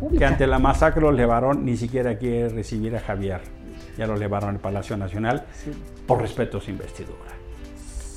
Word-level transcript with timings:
Pública. 0.00 0.18
Que 0.18 0.24
ante 0.32 0.46
la 0.46 0.58
masacre 0.58 1.02
los 1.02 1.14
llevaron, 1.16 1.64
ni 1.64 1.76
siquiera 1.76 2.16
quiere 2.18 2.48
recibir 2.48 2.96
a 2.96 3.00
Javier. 3.00 3.40
Ya 3.96 4.06
lo 4.06 4.16
llevaron 4.16 4.50
al 4.50 4.58
Palacio 4.58 4.96
Nacional 4.96 5.44
Sí. 5.52 5.70
por 6.06 6.20
respeto 6.20 6.58
a 6.58 6.60
su 6.60 6.70
investidura. 6.70 7.18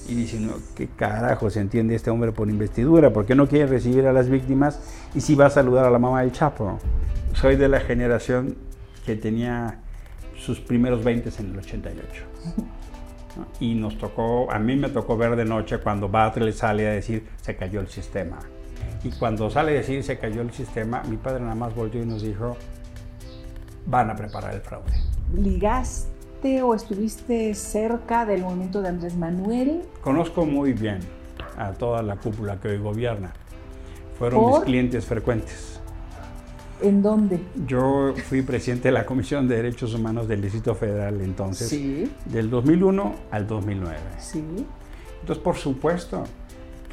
Y 0.07 0.15
dicen, 0.15 0.47
no, 0.47 0.53
¿qué 0.75 0.87
carajo 0.87 1.49
se 1.49 1.59
entiende 1.61 1.95
este 1.95 2.09
hombre 2.09 2.31
por 2.31 2.49
investidura? 2.49 3.11
¿Por 3.11 3.25
qué 3.25 3.35
no 3.35 3.47
quiere 3.47 3.67
recibir 3.67 4.05
a 4.07 4.11
las 4.13 4.29
víctimas 4.29 4.81
y 5.15 5.21
si 5.21 5.35
va 5.35 5.45
a 5.45 5.49
saludar 5.49 5.85
a 5.85 5.89
la 5.91 5.99
mamá 5.99 6.21
del 6.21 6.31
Chapo? 6.31 6.79
Soy 7.33 7.55
de 7.55 7.69
la 7.69 7.79
generación 7.79 8.55
que 9.05 9.15
tenía 9.15 9.79
sus 10.37 10.59
primeros 10.59 11.03
20 11.03 11.29
en 11.39 11.51
el 11.51 11.57
88. 11.59 12.23
¿no? 13.37 13.45
Y 13.59 13.75
nos 13.75 13.97
tocó, 13.97 14.51
a 14.51 14.59
mí 14.59 14.75
me 14.75 14.89
tocó 14.89 15.15
ver 15.17 15.35
de 15.35 15.45
noche 15.45 15.77
cuando 15.79 16.09
Bartlett 16.09 16.53
sale 16.53 16.87
a 16.87 16.91
decir 16.91 17.25
se 17.41 17.55
cayó 17.55 17.79
el 17.79 17.87
sistema. 17.87 18.39
Y 19.03 19.11
cuando 19.11 19.49
sale 19.49 19.71
a 19.71 19.75
decir 19.75 20.03
se 20.03 20.17
cayó 20.17 20.41
el 20.41 20.51
sistema, 20.51 21.03
mi 21.09 21.17
padre 21.17 21.41
nada 21.41 21.55
más 21.55 21.75
volvió 21.75 22.01
y 22.01 22.05
nos 22.05 22.21
dijo, 22.21 22.55
van 23.85 24.09
a 24.09 24.15
preparar 24.15 24.53
el 24.53 24.61
fraude. 24.61 24.91
¿Ligaste 25.35 26.61
o 26.63 26.73
estuviste 26.73 27.53
cerca 27.53 28.25
del 28.25 28.41
movimiento 28.41 28.81
de 28.81 28.89
Andrés 28.89 29.15
Manuel? 29.15 29.81
Conozco 30.01 30.45
muy 30.45 30.73
bien 30.73 30.99
a 31.57 31.71
toda 31.73 32.01
la 32.01 32.15
cúpula 32.15 32.59
que 32.59 32.69
hoy 32.69 32.77
gobierna. 32.77 33.33
Fueron 34.17 34.41
¿Por? 34.41 34.53
mis 34.53 34.63
clientes 34.65 35.05
frecuentes. 35.05 35.79
¿En 36.81 37.01
dónde? 37.01 37.39
Yo 37.67 38.13
fui 38.27 38.41
presidente 38.41 38.89
de 38.89 38.93
la 38.93 39.05
Comisión 39.05 39.47
de 39.47 39.55
Derechos 39.57 39.93
Humanos 39.93 40.27
del 40.27 40.41
Distrito 40.41 40.75
Federal 40.75 41.21
entonces, 41.21 41.69
Sí, 41.69 42.11
del 42.25 42.49
2001 42.49 43.15
al 43.31 43.47
2009. 43.47 43.97
sí. 44.17 44.43
Entonces, 45.21 45.41
por 45.41 45.55
supuesto 45.55 46.25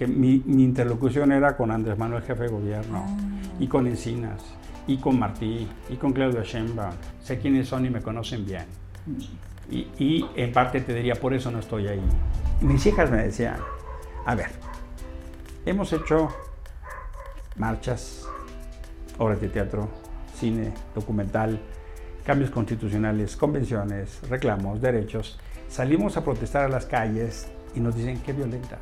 que 0.01 0.07
mi, 0.07 0.43
mi 0.47 0.65
interlocución 0.65 1.31
era 1.31 1.59
con 1.59 1.71
Andrés 1.71 1.99
Manuel, 1.99 2.23
jefe 2.23 2.45
de 2.45 2.49
gobierno, 2.49 3.05
Ah. 3.07 3.17
y 3.59 3.67
con 3.67 3.87
Encinas, 3.87 4.43
y 4.87 4.97
con 4.97 5.19
Martí, 5.19 5.69
y 5.91 5.97
con 5.97 6.15
Claudio 6.15 6.43
Sheinbaum. 6.43 6.95
Sé 7.23 7.39
quiénes 7.39 7.69
son 7.69 7.85
y 7.85 7.91
me 7.91 8.01
conocen 8.01 8.47
bien. 8.47 8.65
Y, 9.70 9.87
y 9.98 10.25
en 10.37 10.53
parte 10.55 10.81
te 10.81 10.95
diría, 10.95 11.17
por 11.17 11.34
eso 11.34 11.51
no 11.51 11.59
estoy 11.59 11.87
ahí. 11.89 12.01
Mis 12.62 12.87
hijas 12.87 13.11
me 13.11 13.19
decían, 13.19 13.59
a 14.25 14.34
ver, 14.34 14.47
hemos 15.67 15.92
hecho 15.92 16.31
marchas, 17.57 18.27
obras 19.19 19.39
de 19.39 19.51
teatro, 19.51 19.87
cine, 20.35 20.73
documental, 20.95 21.61
cambios 22.25 22.51
constitucionales, 22.51 23.37
convenciones, 23.37 24.19
reclamos, 24.31 24.81
derechos. 24.81 25.39
Salimos 25.69 26.17
a 26.17 26.25
protestar 26.25 26.64
a 26.64 26.69
las 26.69 26.87
calles 26.87 27.48
y 27.75 27.81
nos 27.81 27.95
dicen 27.95 28.19
qué 28.25 28.33
violentas. 28.33 28.81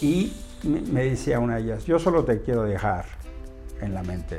Y 0.00 0.32
me 0.62 1.04
decía 1.04 1.38
una 1.38 1.56
de 1.56 1.62
ellas, 1.62 1.84
yo 1.84 1.98
solo 1.98 2.24
te 2.24 2.42
quiero 2.42 2.62
dejar 2.64 3.04
en 3.80 3.94
la 3.94 4.02
mente 4.02 4.38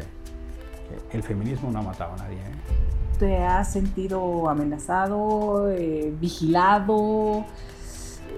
que 1.12 1.18
el 1.18 1.24
feminismo 1.24 1.72
no 1.72 1.80
ha 1.80 1.82
matado 1.84 2.14
a 2.14 2.18
nadie. 2.18 2.38
¿eh? 2.38 3.18
¿Te 3.20 3.38
has 3.44 3.72
sentido 3.72 4.50
amenazado, 4.50 5.70
eh, 5.72 6.14
vigilado? 6.20 7.46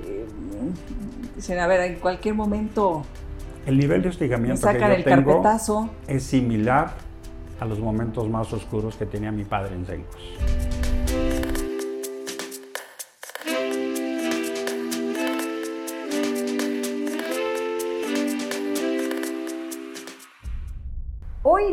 Eh, 0.05 0.25
dicen, 1.35 1.59
a 1.59 1.67
ver, 1.67 1.81
en 1.81 1.99
cualquier 1.99 2.35
momento 2.35 3.03
El 3.65 3.77
nivel 3.77 4.01
de 4.01 4.09
hostigamiento 4.09 4.67
que 4.67 4.79
yo 4.79 4.85
el 4.85 5.03
tengo 5.03 5.41
carpetazo. 5.41 5.89
es 6.07 6.23
similar 6.23 6.93
a 7.59 7.65
los 7.65 7.79
momentos 7.79 8.29
más 8.29 8.53
oscuros 8.53 8.95
que 8.95 9.05
tenía 9.05 9.31
mi 9.31 9.43
padre 9.43 9.75
en 9.75 9.85
Zencos. 9.85 10.21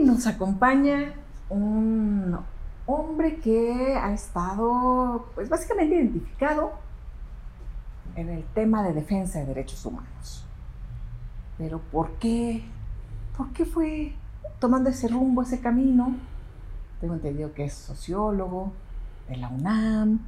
Nos 0.07 0.27
acompaña 0.27 1.15
un 1.49 2.39
hombre 2.87 3.37
que 3.37 3.95
ha 3.97 4.13
estado, 4.13 5.27
pues 5.35 5.49
básicamente 5.49 5.97
identificado 5.97 6.73
en 8.15 8.31
el 8.31 8.45
tema 8.55 8.83
de 8.83 8.93
defensa 8.95 9.41
de 9.41 9.47
derechos 9.47 9.85
humanos. 9.85 10.47
Pero 11.59 11.81
¿por 11.81 12.13
qué? 12.13 12.65
¿Por 13.37 13.53
qué 13.53 13.65
fue 13.65 14.13
tomando 14.59 14.89
ese 14.91 15.09
rumbo, 15.09 15.43
ese 15.43 15.61
camino? 15.61 16.15
Tengo 17.01 17.15
entendido 17.15 17.53
que 17.53 17.65
es 17.65 17.75
sociólogo 17.75 18.73
de 19.29 19.37
la 19.37 19.49
UNAM. 19.49 20.21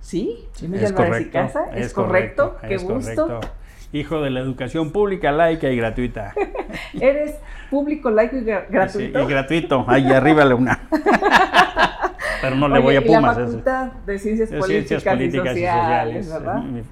¿Sí? 0.00 0.46
Emilio 0.60 0.86
Es 0.86 0.92
correcto, 0.92 1.32
Casa. 1.32 1.64
¿Es, 1.72 1.92
correcto? 1.92 2.56
Qué 2.60 2.74
es 2.74 2.84
gusto. 2.84 3.26
correcto. 3.26 3.48
Hijo 3.92 4.20
de 4.20 4.30
la 4.30 4.40
educación 4.40 4.90
pública, 4.90 5.32
laica 5.32 5.68
y 5.70 5.76
gratuita. 5.76 6.34
Eres 7.00 7.36
público, 7.70 8.10
laico 8.10 8.36
y 8.36 8.40
gra- 8.40 8.66
gratuito. 8.68 9.18
Sí, 9.20 9.24
y 9.24 9.28
gratuito, 9.30 9.84
ahí 9.88 10.10
arriba 10.12 10.44
la 10.44 10.54
una. 10.54 10.80
Pero 12.42 12.56
no 12.56 12.68
le 12.68 12.78
voy 12.80 12.96
a 12.96 13.00
y 13.00 13.04
la 13.04 13.06
Pumas. 13.18 13.36
eso. 13.38 13.46
Facultad 13.46 13.92
de 14.06 14.18
Ciencias, 14.18 14.50
De 14.50 14.58
Políticas, 14.58 15.02
Ciencias 15.02 15.14
Políticas 15.14 15.56
y 15.56 15.60
y 15.60 16.22
Sociales, 16.22 16.86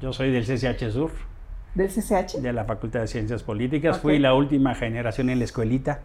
Yo 0.00 0.12
soy 0.12 0.30
del 0.32 0.44
CCH 0.44 0.90
Sur, 0.90 1.10
¿Del 1.74 1.88
CCH? 1.88 2.38
de 2.40 2.52
la 2.52 2.64
Facultad 2.64 3.00
de 3.00 3.06
Ciencias 3.06 3.42
Políticas. 3.42 3.98
Fui 4.00 4.18
la 4.18 4.34
última 4.34 4.74
generación 4.74 5.30
en 5.30 5.38
la 5.38 5.44
escuelita, 5.44 6.00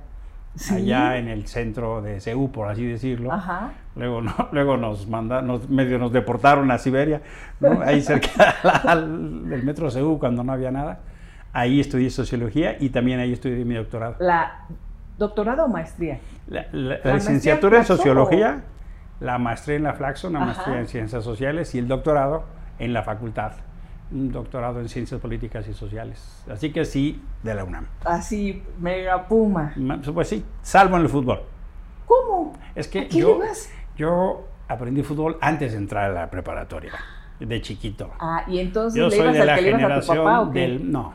Sí. 0.57 0.73
allá 0.75 1.17
en 1.17 1.27
el 1.27 1.47
centro 1.47 2.01
de 2.01 2.19
CEU, 2.19 2.51
por 2.51 2.67
así 2.67 2.85
decirlo. 2.85 3.31
Ajá. 3.31 3.71
Luego, 3.95 4.21
no, 4.21 4.33
luego 4.51 4.75
nos 4.77 5.07
manda, 5.07 5.41
nos, 5.41 5.69
medio 5.69 5.97
nos 5.99 6.11
deportaron 6.11 6.69
a 6.71 6.77
Siberia, 6.77 7.21
¿no? 7.59 7.81
ahí 7.81 8.01
cerca 8.01 8.29
al- 8.85 9.49
del 9.49 9.63
metro 9.63 9.89
CEU 9.91 10.17
cuando 10.19 10.43
no 10.43 10.51
había 10.53 10.71
nada. 10.71 10.99
Ahí 11.53 11.79
estudié 11.79 12.09
sociología 12.09 12.75
y 12.79 12.89
también 12.89 13.19
ahí 13.19 13.33
estudié 13.33 13.63
mi 13.65 13.75
doctorado. 13.75 14.15
¿La 14.19 14.65
doctorado 15.17 15.65
o 15.65 15.67
maestría? 15.67 16.19
La, 16.47 16.65
la- 16.71 16.97
la 16.97 16.99
¿La 17.03 17.13
licenciatura 17.15 17.77
en 17.79 17.85
sociología, 17.85 18.61
la 19.19 19.37
maestría 19.39 19.77
en 19.77 19.83
la 19.83 19.93
Flaxo, 19.93 20.27
Ajá. 20.27 20.39
maestría 20.39 20.79
en 20.79 20.87
ciencias 20.87 21.23
sociales 21.23 21.73
y 21.75 21.79
el 21.79 21.87
doctorado 21.87 22.43
en 22.79 22.93
la 22.93 23.01
facultad, 23.03 23.53
un 24.11 24.31
doctorado 24.31 24.79
en 24.79 24.87
ciencias 24.89 25.19
políticas 25.19 25.67
y 25.67 25.73
sociales. 25.73 26.43
Así 26.51 26.71
que 26.71 26.85
sí, 26.85 27.21
de 27.43 27.53
la 27.55 27.63
UNAM. 27.63 27.85
Así, 28.05 28.63
mega 28.79 29.27
puma. 29.27 29.73
Ma- 29.75 29.99
Pues 30.13 30.29
sí, 30.29 30.45
salvo 30.61 30.95
en 30.97 31.03
el 31.03 31.09
fútbol. 31.09 31.41
¿Cómo? 32.05 32.53
Es 32.75 32.87
que 32.87 32.99
¿A 33.01 33.07
qué 33.09 33.19
yo, 33.97 34.47
aprendí 34.67 35.03
fútbol 35.03 35.37
antes 35.41 35.71
de 35.73 35.77
entrar 35.79 36.11
a 36.11 36.13
la 36.13 36.29
preparatoria, 36.29 36.93
de 37.39 37.61
chiquito. 37.61 38.11
Ah, 38.19 38.43
y 38.47 38.59
entonces 38.59 38.97
Yo 38.97 39.05
le 39.09 39.15
soy 39.15 39.19
ibas 39.25 39.33
de 39.33 39.41
al 39.41 39.47
la 39.47 39.55
que 39.55 39.61
generación 39.63 40.17
papá 40.17 40.41
o 40.41 40.51
qué? 40.51 40.59
del 40.61 40.91
no, 40.91 41.13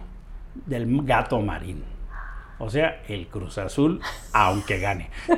del 0.66 1.02
gato 1.04 1.40
marín. 1.40 1.84
O 2.58 2.70
sea, 2.70 3.02
el 3.08 3.26
Cruz 3.26 3.58
Azul, 3.58 4.00
aunque 4.32 4.78
gane. 4.78 5.10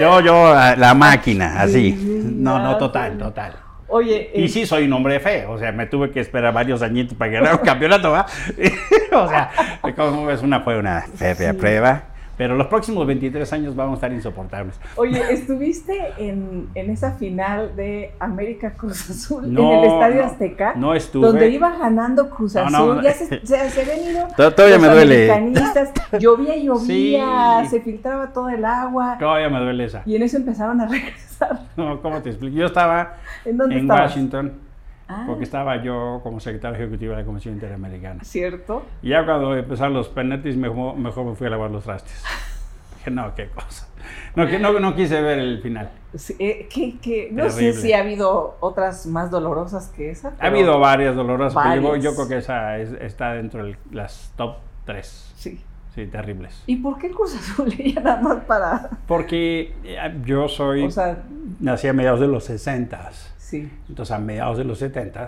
yo, 0.00 0.20
yo, 0.20 0.54
la 0.76 0.94
máquina, 0.94 1.60
así. 1.62 1.92
No, 2.24 2.58
no, 2.58 2.76
total, 2.76 3.16
total. 3.16 3.54
Oye, 3.88 4.30
Y 4.34 4.44
eh, 4.44 4.48
sí 4.48 4.66
soy 4.66 4.84
un 4.86 4.92
hombre 4.94 5.20
feo, 5.20 5.52
o 5.52 5.58
sea, 5.58 5.70
me 5.72 5.86
tuve 5.86 6.10
que 6.10 6.18
esperar 6.20 6.52
varios 6.52 6.82
añitos 6.82 7.16
para 7.16 7.30
ganar 7.30 7.54
un 7.54 7.60
campeonato, 7.64 8.10
¿va? 8.10 8.26
o 9.12 9.28
sea, 9.28 9.50
como 9.94 10.26
ves, 10.26 10.42
una 10.42 10.60
fue 10.60 10.78
una 10.78 11.02
fea 11.02 11.34
Sí. 11.34 11.52
prueba, 11.56 12.02
pero 12.36 12.56
los 12.56 12.66
próximos 12.66 13.06
23 13.06 13.52
años 13.52 13.74
vamos 13.76 13.92
a 13.94 13.96
estar 13.96 14.12
insoportables. 14.12 14.78
oye, 14.96 15.22
estuviste 15.32 16.12
en, 16.18 16.68
en 16.74 16.90
esa 16.90 17.12
final 17.12 17.74
de 17.76 18.12
América 18.20 18.74
Cruz 18.74 19.08
Azul 19.10 19.52
No, 19.52 19.72
en 19.72 19.78
el 19.78 19.84
Estadio 19.86 20.20
no, 20.22 20.26
Azteca, 20.26 20.74
no 20.76 20.94
estuve. 20.94 21.26
donde 21.26 21.48
iba 21.48 21.76
ganando 21.78 22.28
Cruz 22.30 22.56
Azul. 22.56 22.72
no, 22.72 22.94
no. 22.96 23.02
ya 23.02 23.12
se, 23.12 23.26
se, 23.46 23.70
se 23.70 23.80
habían 23.82 24.10
ido 24.10 24.28
To- 24.36 24.52
Todavía 24.54 24.76
los 24.78 24.86
me 24.86 24.92
duele. 24.94 25.32
americanistas, 25.32 25.92
llovía 26.20 26.56
y 26.56 26.64
llovía, 26.66 27.60
Sí. 27.64 27.68
se 27.70 27.80
filtraba 27.80 28.32
todo 28.32 28.48
el 28.48 28.64
agua. 28.64 29.16
Todavía 29.18 29.48
me 29.48 29.58
duele 29.60 29.84
esa. 29.84 30.02
Y 30.06 30.16
en 30.16 30.22
eso 30.22 30.36
empezaron 30.36 30.80
a 30.80 30.86
regresar. 30.88 31.60
No, 31.76 32.00
¿cómo 32.00 32.20
te 32.22 32.30
explico? 32.30 32.56
Yo 32.56 32.66
estaba 32.66 33.14
¿En 33.44 33.56
dónde 33.56 33.76
en 33.76 33.82
estabas? 33.82 34.10
Washington, 34.10 34.52
Ah, 35.08 35.24
porque 35.26 35.44
estaba 35.44 35.82
yo 35.82 36.20
como 36.22 36.40
secretario 36.40 36.76
ejecutivo 36.78 37.12
de 37.12 37.20
la 37.20 37.24
Comisión 37.24 37.54
Interamericana. 37.54 38.24
¿Cierto? 38.24 38.84
Y 39.02 39.10
ya 39.10 39.24
cuando 39.24 39.54
empezaron 39.56 39.94
los 39.94 40.08
penaltis, 40.08 40.56
mejor, 40.56 40.96
mejor 40.96 41.24
me 41.26 41.34
fui 41.36 41.46
a 41.46 41.50
lavar 41.50 41.70
los 41.70 41.84
trastes. 41.84 42.22
Dije, 42.98 43.10
no, 43.12 43.34
qué 43.34 43.48
cosa. 43.48 43.86
No, 44.34 44.46
que 44.46 44.58
no, 44.58 44.78
no 44.80 44.94
quise 44.94 45.20
ver 45.22 45.38
el 45.38 45.60
final. 45.62 45.90
Sí, 46.14 46.34
eh, 46.38 46.68
que, 46.72 46.98
que- 46.98 47.28
no 47.32 47.48
sé 47.50 47.72
si 47.72 47.92
ha 47.92 48.00
habido 48.00 48.56
otras 48.60 49.06
más 49.06 49.30
dolorosas 49.30 49.88
que 49.88 50.10
esa. 50.10 50.34
Ha 50.40 50.46
habido 50.48 50.78
varias 50.78 51.14
dolorosas, 51.16 51.62
pero 51.62 51.76
yo, 51.82 51.88
Varias. 51.88 52.04
yo 52.04 52.14
creo 52.14 52.28
que 52.28 52.36
esa 52.38 52.78
es- 52.78 52.92
está 53.00 53.32
dentro 53.34 53.64
de 53.64 53.76
las 53.92 54.32
top 54.36 54.56
3. 54.84 55.32
Sí. 55.36 55.62
Sí, 55.94 56.06
terribles. 56.08 56.62
¿Y 56.66 56.76
por 56.76 56.98
qué 56.98 57.06
el 57.06 57.14
Cruz 57.14 57.34
Azul 57.34 57.70
ya 57.94 58.00
nada 58.02 58.20
más 58.20 58.44
para.? 58.44 58.90
Porque 59.06 59.74
eh, 59.82 60.20
yo 60.26 60.46
soy, 60.48 60.84
O 60.84 60.90
sea, 60.90 61.22
nací 61.58 61.88
a 61.88 61.92
mediados 61.94 62.20
de 62.20 62.26
los 62.28 62.44
60 62.44 63.08
sí. 63.46 63.70
Entonces, 63.88 64.14
a 64.14 64.18
mediados 64.18 64.58
de 64.58 64.64
los 64.64 64.78
70 64.78 65.26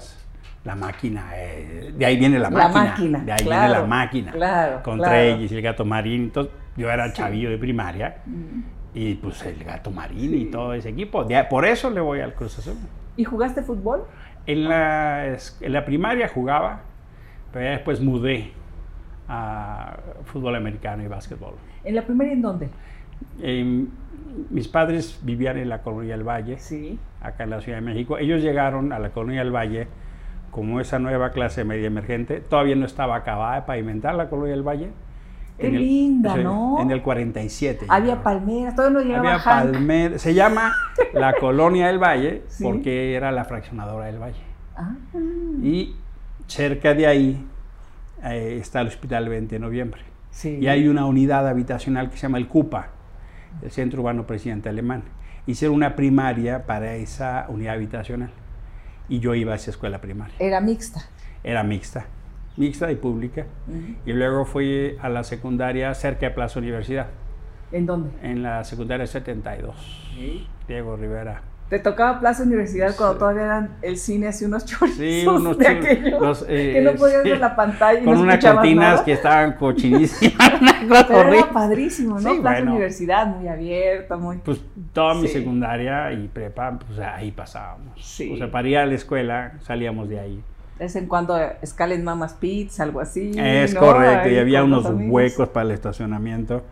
la 0.64 0.74
máquina, 0.74 1.30
eh, 1.36 1.92
de 1.96 2.04
ahí 2.04 2.16
viene 2.16 2.38
la 2.38 2.50
La 2.50 2.68
máquina. 2.68 2.84
máquina, 2.84 3.18
de 3.20 3.32
ahí 3.32 3.38
claro, 3.44 3.62
viene 3.68 3.80
la 3.80 3.86
máquina. 3.86 4.32
claro, 4.32 4.82
Con 4.82 4.98
claro. 4.98 5.12
Treyes 5.12 5.52
y 5.52 5.56
el 5.56 5.62
gato 5.62 5.84
marín. 5.84 6.22
Entonces, 6.24 6.52
yo 6.76 6.90
era 6.90 7.06
Sí. 7.06 7.12
chavillo 7.14 7.48
de 7.50 7.58
primaria 7.58 8.16
Mm. 8.26 8.60
y 8.94 9.14
pues 9.14 9.42
el 9.46 9.62
gato 9.64 9.90
marín 9.90 10.30
Sí. 10.30 10.36
y 10.42 10.44
todo 10.50 10.74
ese 10.74 10.88
equipo. 10.90 11.24
De- 11.24 11.44
por 11.44 11.64
eso 11.64 11.90
le 11.90 12.00
voy 12.00 12.20
al 12.20 12.34
Cruz 12.34 12.58
Azul. 12.58 12.74
¿Y 13.16 13.24
jugaste 13.24 13.62
fútbol? 13.62 14.04
En 14.46 14.68
la, 14.68 15.26
en 15.60 15.72
la 15.72 15.84
primaria 15.84 16.28
jugaba, 16.28 16.80
pero 17.52 17.64
ya 17.64 17.70
después 17.72 18.00
mudé 18.00 18.52
a 19.28 19.96
fútbol 20.24 20.56
americano 20.56 21.02
y 21.02 21.06
básquetbol. 21.06 21.54
¿En 21.84 21.94
la 21.94 22.02
primaria 22.02 22.32
en 22.32 22.42
dónde? 22.42 22.68
Mis 24.50 24.68
padres 24.68 25.18
vivían 25.22 25.56
en 25.58 25.68
la 25.68 25.82
Colonia 25.82 26.16
del 26.16 26.26
Valle, 26.26 26.58
Sí. 26.58 26.98
acá 27.20 27.44
en 27.44 27.50
la 27.50 27.60
Ciudad 27.60 27.78
de 27.78 27.82
México. 27.84 28.18
Ellos 28.18 28.40
llegaron 28.42 28.92
a 28.92 28.98
la 28.98 29.10
Colonia 29.10 29.40
del 29.40 29.54
Valle 29.54 29.88
como 30.50 30.80
esa 30.80 30.98
nueva 30.98 31.30
clase 31.30 31.64
media 31.64 31.86
emergente. 31.88 32.40
Todavía 32.40 32.76
no 32.76 32.86
estaba 32.86 33.16
acabada 33.16 33.56
de 33.56 33.62
pavimentar 33.62 34.14
la 34.14 34.28
Colonia 34.28 34.52
del 34.52 34.62
Valle. 34.66 34.90
Qué 35.58 35.66
En 35.68 35.74
el- 35.74 35.80
linda, 35.82 36.34
sí, 36.34 36.44
¿no? 36.44 36.80
En 36.80 36.90
el 36.92 37.02
47. 37.02 37.86
Había 37.88 38.22
palmeras, 38.22 38.76
todavía 38.76 38.98
no 39.00 39.04
llegaba 39.04 39.28
Había 39.34 39.38
Hank. 39.40 39.72
palmer- 39.74 40.18
Se 40.18 40.32
llama 40.34 40.72
la 41.14 41.32
Colonia 41.40 41.88
del 41.88 41.98
Valle 41.98 42.42
Sí. 42.46 42.62
porque 42.62 43.14
era 43.14 43.32
la 43.32 43.44
fraccionadora 43.44 44.06
del 44.06 44.18
Valle. 44.20 44.40
Ah, 44.76 44.94
Y 45.62 45.96
cerca 46.46 46.94
de 46.94 47.06
ahí 47.08 47.44
eh, 48.24 48.58
está 48.60 48.80
el 48.82 48.86
Hospital 48.86 49.28
20 49.28 49.56
de 49.56 49.58
Noviembre. 49.58 50.02
sí. 50.30 50.58
Y 50.60 50.68
hay 50.68 50.86
una 50.86 51.06
unidad 51.06 51.48
habitacional 51.48 52.08
que 52.10 52.16
se 52.16 52.22
llama 52.22 52.38
el 52.38 52.46
CUPA, 52.46 52.90
el 53.62 53.70
Centro 53.70 54.00
Urbano 54.00 54.26
Presidente 54.26 54.68
Alemán. 54.68 55.02
Hicieron 55.46 55.76
una 55.76 55.96
primaria 55.96 56.66
para 56.66 56.94
esa 56.96 57.46
unidad 57.48 57.74
habitacional. 57.74 58.30
Y 59.08 59.20
yo 59.20 59.34
iba 59.34 59.52
a 59.52 59.56
esa 59.56 59.70
escuela 59.70 60.00
primaria. 60.00 60.34
Era 60.38 60.60
mixta. 60.60 61.00
Era 61.42 61.62
mixta, 61.62 62.06
mixta 62.56 62.90
y 62.92 62.96
pública. 62.96 63.46
Y 64.04 64.12
luego 64.12 64.44
fui 64.44 64.96
a 65.00 65.08
la 65.08 65.24
secundaria 65.24 65.94
cerca 65.94 66.26
de 66.26 66.32
Plaza 66.34 66.58
Universidad, 66.58 67.06
¿En 67.72 67.86
dónde? 67.86 68.10
en 68.22 68.42
la 68.42 68.64
secundaria 68.64 69.06
72. 69.06 70.10
Diego 70.66 70.96
Rivera. 70.96 71.42
Te 71.68 71.78
tocaba 71.78 72.18
Plaza 72.18 72.44
Universidad 72.44 72.96
cuando 72.96 73.18
todavía 73.18 73.42
eran 73.44 73.70
el 73.82 73.98
cine 73.98 74.28
hace 74.28 74.46
unos 74.46 74.64
chorizos 74.64 74.96
Sí, 74.96 75.26
unos 75.26 75.58
de 75.58 75.66
chur- 75.66 75.76
aquello, 75.78 76.20
los, 76.20 76.42
eh, 76.48 76.70
que 76.72 76.80
no 76.80 76.92
podías 76.94 77.22
sí, 77.22 77.28
ver 77.28 77.40
la 77.40 77.54
pantalla 77.54 78.00
y 78.00 78.04
Con 78.04 78.14
no 78.14 78.20
unas 78.22 78.42
cortinas 78.42 78.92
nada. 78.92 79.04
que 79.04 79.12
estaban 79.12 79.52
cochinísimas. 79.52 80.52
Pero 81.08 81.34
era 81.34 81.50
padrísimo, 81.52 82.18
¿no? 82.18 82.20
Sí, 82.32 82.38
Plaza 82.40 82.56
bueno. 82.56 82.70
Universidad 82.72 83.26
muy 83.26 83.48
abierta, 83.48 84.16
muy... 84.16 84.38
Pues 84.38 84.60
toda 84.94 85.12
mi 85.14 85.26
Sí. 85.28 85.34
secundaria 85.34 86.10
y 86.12 86.26
prepa, 86.28 86.78
pues 86.86 86.98
ahí 87.00 87.32
pasábamos. 87.32 88.02
Sí. 88.02 88.32
O 88.32 88.38
sea, 88.38 88.50
para 88.50 88.66
ir 88.66 88.78
a 88.78 88.86
la 88.86 88.94
escuela 88.94 89.52
salíamos 89.60 90.08
de 90.08 90.20
ahí. 90.20 90.42
De 90.78 90.84
vez 90.86 90.96
en 90.96 91.06
cuando 91.06 91.36
Scalen 91.66 92.02
Mamas 92.02 92.32
Pizza, 92.32 92.84
algo 92.84 93.00
así. 93.00 93.32
es 93.36 93.74
¿no? 93.74 93.80
correcto, 93.80 94.30
y 94.30 94.38
había 94.38 94.64
unos 94.64 94.86
amigos. 94.86 95.12
huecos 95.12 95.48
para 95.50 95.66
el 95.66 95.72
estacionamiento. 95.72 96.62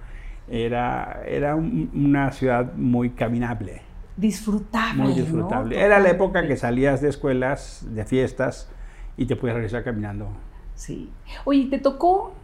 Era, 0.48 1.20
era 1.26 1.54
un- 1.56 1.90
una 1.92 2.30
ciudad 2.32 2.72
muy 2.76 3.10
caminable, 3.10 3.82
Disfrutable, 4.16 5.02
muy 5.02 5.12
¿no? 5.12 5.16
disfrutable. 5.18 5.80
Era 5.80 5.98
la 5.98 6.10
época 6.10 6.46
que 6.46 6.56
salías 6.56 7.00
de 7.00 7.08
escuelas, 7.10 7.84
de 7.90 8.04
fiestas, 8.04 8.70
y 9.16 9.26
te 9.26 9.36
podías 9.36 9.54
regresar 9.56 9.84
caminando. 9.84 10.28
Sí. 10.74 11.10
Oye, 11.44 11.66
¿te 11.70 11.78
tocó 11.78 12.34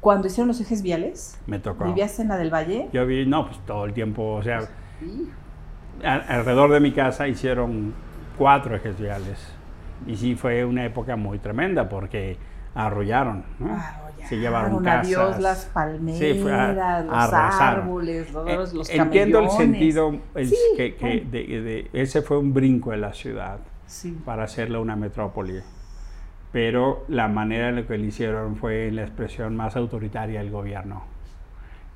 cuando 0.00 0.26
hicieron 0.26 0.48
los 0.48 0.60
ejes 0.60 0.82
viales? 0.82 1.38
Me 1.46 1.58
tocó. 1.58 1.84
¿Vivías 1.84 2.18
en 2.20 2.28
la 2.28 2.36
del 2.36 2.52
Valle? 2.52 2.88
Yo 2.92 3.06
vi, 3.06 3.26
no, 3.26 3.46
pues 3.46 3.58
todo 3.66 3.84
el 3.84 3.92
tiempo, 3.92 4.34
o 4.34 4.42
sea, 4.42 4.60
Sí. 5.00 5.30
a- 6.04 6.14
alrededor 6.36 6.70
de 6.72 6.80
mi 6.80 6.92
casa 6.92 7.28
hicieron 7.28 7.92
cuatro 8.38 8.74
ejes 8.76 8.98
viales. 8.98 9.38
Y 10.06 10.16
sí 10.16 10.34
fue 10.34 10.64
una 10.64 10.84
época 10.86 11.16
muy 11.16 11.38
tremenda 11.38 11.88
porque 11.88 12.36
arrollaron, 12.74 13.44
¿no? 13.58 13.66
Arrollaron, 13.74 14.10
Se 14.28 14.36
llevaron 14.38 14.84
casas. 14.84 15.06
Adiós 15.06 15.40
las 15.40 15.64
palmeras, 15.66 16.18
Sí, 16.20 16.38
fue 16.40 16.52
a- 16.52 17.00
los 17.02 17.12
arrasaron. 17.14 17.82
árboles, 17.84 18.32
los, 18.32 18.48
Eh, 18.48 18.56
los 18.76 18.90
Entiendo 18.90 19.38
el 19.40 19.50
sentido, 19.50 20.14
el- 20.34 20.48
Sí, 20.48 20.56
que, 20.76 20.94
que 20.94 21.06
bueno. 21.06 21.30
de- 21.32 21.60
de- 21.62 21.90
ese 21.92 22.22
fue 22.22 22.38
un 22.38 22.52
brinco 22.52 22.92
en 22.92 23.00
la 23.00 23.12
ciudad 23.12 23.58
Sí. 23.86 24.16
para 24.24 24.44
hacerla 24.44 24.78
una 24.78 24.94
metrópoli. 24.94 25.60
Pero 26.52 27.04
la 27.08 27.28
manera 27.28 27.68
en 27.68 27.76
la 27.76 27.86
que 27.86 27.96
lo 27.96 28.04
hicieron 28.04 28.56
fue 28.56 28.90
la 28.90 29.02
expresión 29.02 29.56
más 29.56 29.76
autoritaria 29.76 30.40
del 30.40 30.50
gobierno 30.50 31.02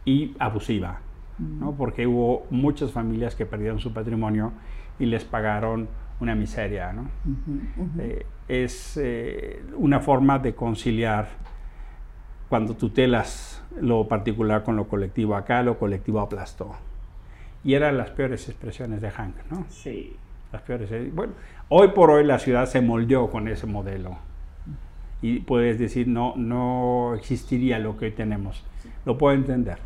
y 0.04 0.34
abusiva. 0.38 1.00
¿no? 1.36 1.72
porque 1.72 2.06
hubo 2.06 2.46
muchas 2.50 2.92
familias 2.92 3.34
que 3.34 3.44
perdieron 3.44 3.80
su 3.80 3.92
patrimonio 3.92 4.52
y 5.00 5.06
les 5.06 5.24
pagaron 5.24 5.88
una 6.20 6.36
miseria. 6.36 6.92
¿no? 6.92 7.02
Ujú, 7.24 7.82
ujú. 7.82 8.00
Eh, 8.00 8.24
es 8.48 8.96
eh, 8.96 9.62
una 9.76 10.00
forma 10.00 10.38
de 10.38 10.54
conciliar 10.54 11.28
cuando 12.48 12.74
tutelas 12.74 13.62
lo 13.80 14.06
particular 14.06 14.62
con 14.62 14.76
lo 14.76 14.86
colectivo. 14.88 15.34
Acá 15.34 15.62
lo 15.62 15.78
colectivo 15.78 16.20
aplastó. 16.20 16.76
Y 17.64 17.74
eran 17.74 17.96
las 17.96 18.10
peores 18.10 18.48
expresiones 18.48 19.00
de 19.00 19.10
Hank. 19.10 19.34
¿no? 19.50 19.64
Sí. 19.68 20.16
Las 20.52 20.62
peores. 20.62 20.90
eh, 20.92 21.10
Bueno, 21.12 21.32
hoy 21.68 21.88
por 21.88 22.10
hoy 22.10 22.24
la 22.24 22.38
ciudad 22.38 22.66
se 22.66 22.80
moldeó 22.80 23.30
con 23.30 23.48
ese 23.48 23.66
modelo. 23.66 24.16
Y 25.22 25.40
puedes 25.40 25.78
decir, 25.78 26.06
no, 26.06 26.34
no 26.36 27.14
existiría 27.14 27.78
lo 27.78 27.96
que 27.96 28.06
hoy 28.06 28.10
tenemos. 28.12 28.62
Lo 29.06 29.16
puedo 29.16 29.34
entender. 29.34 29.78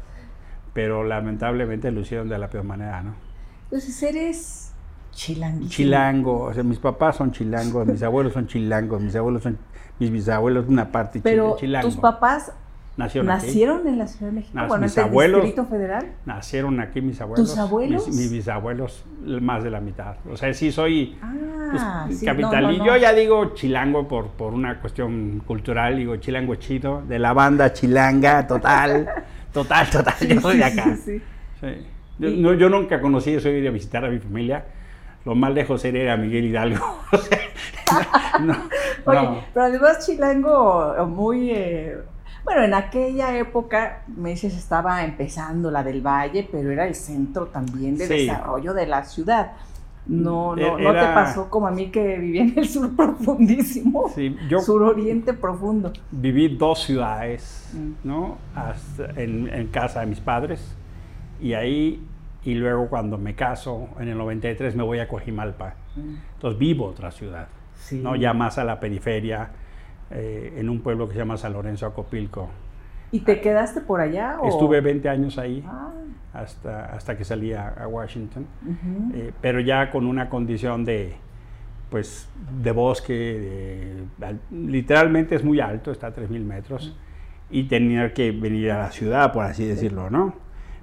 Pero 0.75 1.05
lamentablemente 1.05 1.93
lo 1.93 2.01
hicieron 2.01 2.29
de 2.29 2.39
la 2.39 2.49
peor 2.51 2.65
manera, 2.65 3.03
¿no? 3.03 3.15
Entonces 3.65 4.03
eres 4.03 4.68
chilanguísimo. 5.19 5.71
Chilango, 5.71 6.41
o 6.45 6.55
sea, 6.55 6.63
mis 6.63 6.79
papás 6.79 7.17
son 7.17 7.33
chilangos, 7.33 7.87
mis 7.87 8.03
abuelos 8.03 8.33
son 8.33 8.47
chilangos, 8.47 9.01
mis 9.03 9.17
abuelos 9.17 9.43
son, 9.43 9.59
mis 9.99 10.11
bisabuelos 10.13 10.67
una 10.69 10.93
parte 10.93 11.21
Pero 11.23 11.57
chilango. 11.59 11.89
tus 11.89 11.97
papás 11.97 12.53
nacieron 12.97 13.29
aquí. 13.31 13.63
en 13.63 13.99
la 13.99 14.07
Ciudad 14.07 14.31
de 14.31 14.37
México, 14.37 14.57
Nas- 14.57 14.69
bueno, 14.69 14.83
mis 14.85 14.97
en 14.97 15.05
el 15.05 15.11
abuelos- 15.11 15.43
Distrito 15.45 15.69
Federal. 15.69 16.07
Nacieron 16.25 16.81
aquí 16.81 17.01
mis 17.01 17.21
abuelos. 17.21 17.49
¿Tus 17.49 17.59
abuelos? 17.59 18.07
Mis, 18.07 18.17
mis 18.17 18.31
bisabuelos, 18.33 19.05
más 19.41 19.65
de 19.65 19.71
la 19.71 19.81
mitad. 19.81 20.17
O 20.31 20.37
sea, 20.37 20.55
sí 20.55 20.71
soy 20.71 21.17
pues, 21.71 21.83
Ah, 21.85 22.07
sí, 22.11 22.25
no, 22.25 22.33
capital. 22.33 22.63
no, 22.65 22.73
y 22.73 22.79
no. 22.79 22.87
yo 22.87 22.97
ya 22.97 23.13
digo 23.13 23.55
chilango 23.55 24.07
por, 24.07 24.29
por 24.29 24.55
una 24.55 24.81
cuestión 24.81 25.43
cultural, 25.47 25.97
digo 25.97 26.15
chilango 26.17 26.55
chido, 26.55 27.03
de 27.09 27.19
la 27.19 27.33
banda 27.33 27.73
chilanga, 27.73 28.47
total, 28.47 29.09
total, 29.53 29.91
total. 29.91 30.15
Sí, 30.19 30.29
yo 30.29 30.41
soy 30.41 30.53
sí, 30.53 30.59
de 30.59 30.65
acá. 30.65 30.97
sí, 30.97 31.19
sí. 31.19 31.23
Sí. 31.61 31.87
Yo, 32.21 32.55
yo 32.55 32.69
nunca 32.69 33.01
conocí 33.01 33.33
eso 33.35 33.49
de 33.49 33.69
visitar 33.71 34.05
a 34.05 34.09
mi 34.11 34.19
familia. 34.21 34.65
Lo 35.25 35.35
más 35.35 35.53
lejos 35.53 35.85
era 35.85 36.17
Miguel 36.17 36.47
Hidalgo. 36.47 36.85
No, 38.41 38.55
Oye, 39.07 39.23
no. 39.23 39.41
pero 39.53 39.67
además 39.67 40.07
chilango 40.07 40.95
muy... 41.07 41.51
eh, 41.51 41.97
bueno, 42.45 42.63
en 42.63 42.75
aquella 42.75 43.37
época, 43.37 44.05
me 44.17 44.31
dices, 44.31 44.55
estaba 44.57 45.05
empezando 45.05 45.71
la 45.71 45.83
del 45.83 46.01
Valle, 46.07 46.49
pero 46.51 46.71
era 46.71 46.87
el 46.87 46.95
centro 46.95 47.47
también 47.47 47.97
de 47.99 48.07
Sí. 48.07 48.15
desarrollo 48.27 48.75
de 48.75 48.87
la 48.87 49.05
ciudad. 49.05 49.53
No, 50.07 50.55
no, 50.57 50.79
E- 50.79 50.83
no 50.83 50.93
te 50.93 51.01
pasó 51.13 51.51
como 51.51 51.67
a 51.67 51.71
mí 51.71 51.91
que 51.91 52.17
vivía 52.19 52.43
en 52.43 52.55
el 52.59 52.69
sur 52.69 52.91
profundísimo, 52.97 54.09
Sí, 54.15 54.35
yo 54.49 54.61
suroriente 54.61 55.33
profundo. 55.35 55.93
viví 56.11 56.49
dos 56.57 56.83
ciudades, 56.85 57.69
Mm. 57.75 58.07
¿no? 58.09 58.39
Hasta 58.55 59.21
en, 59.21 59.53
en 59.53 59.67
casa 59.67 60.01
de 60.01 60.07
mis 60.07 60.21
padres. 60.21 60.75
Y 61.41 61.53
ahí, 61.55 62.03
y 62.45 62.55
luego 62.55 62.89
cuando 62.89 63.19
me 63.19 63.35
caso, 63.35 63.89
en 63.99 64.09
el 64.09 64.19
93 64.19 64.75
me 64.77 64.83
voy 64.83 64.99
a 65.01 65.09
Coajimalpa. 65.09 65.75
Entonces 66.35 66.59
vivo 66.59 66.87
otra 66.87 67.11
ciudad, 67.11 67.49
Sí. 67.75 68.01
¿no? 68.03 68.17
Ya 68.17 68.33
más 68.33 68.59
a 68.59 68.65
la 68.65 68.79
periferia, 68.81 69.51
eh, 70.11 70.55
en 70.57 70.69
un 70.71 70.81
pueblo 70.81 71.07
que 71.07 71.15
se 71.15 71.19
llama 71.19 71.37
San 71.37 71.53
Lorenzo 71.53 71.87
Acopilco. 71.87 72.49
¿Y 73.11 73.21
te 73.21 73.41
quedaste 73.41 73.81
por 73.81 74.01
allá? 74.01 74.39
O? 74.41 74.49
Estuve 74.49 74.81
20 74.81 75.09
años 75.09 75.39
ahí, 75.39 75.65
Ah, 75.67 75.91
hasta, 76.35 76.87
hasta 76.95 77.17
que 77.17 77.25
salí 77.25 77.53
a, 77.53 77.69
a 77.69 77.89
Washington. 77.89 78.47
Eh, 79.15 79.33
pero 79.41 79.61
ya 79.61 79.91
con 79.91 80.07
una 80.07 80.29
condición 80.29 80.85
de, 80.85 81.15
pues, 81.91 82.29
de 82.63 82.71
bosque, 82.71 83.13
de- 84.19 84.27
al- 84.27 84.41
literalmente 84.51 85.35
es 85.35 85.43
muy 85.45 85.59
alto, 85.61 85.91
está 85.91 86.09
a 86.09 86.15
3.000 86.15 86.45
metros, 86.45 86.97
y 87.51 87.65
tenía 87.65 88.13
que 88.13 88.31
venir 88.31 88.71
a 88.73 88.79
la 88.79 88.91
ciudad, 88.91 89.33
por 89.33 89.45
así 89.47 89.65
decirlo, 89.67 90.11
¿no? 90.11 90.35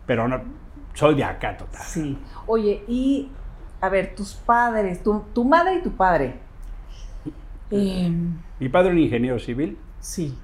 Pero 0.08 0.28
no, 0.28 0.42
soy 0.96 1.14
de 1.16 1.24
acá 1.24 1.56
total. 1.56 1.82
Sí. 1.84 2.18
Oye, 2.48 2.84
y 2.88 3.30
a 3.82 3.90
ver, 3.90 4.16
tus 4.16 4.34
padres, 4.34 5.04
tu, 5.04 5.22
tu 5.34 5.46
madre 5.46 5.76
y 5.76 5.82
tu 5.84 5.92
padre. 5.92 6.40
Em, 7.72 8.38
Mi 8.60 8.70
padre 8.70 8.90
era 8.90 8.96
un 8.98 9.02
ingeniero 9.04 9.40
civil, 9.40 9.78
sí. 10.00 10.38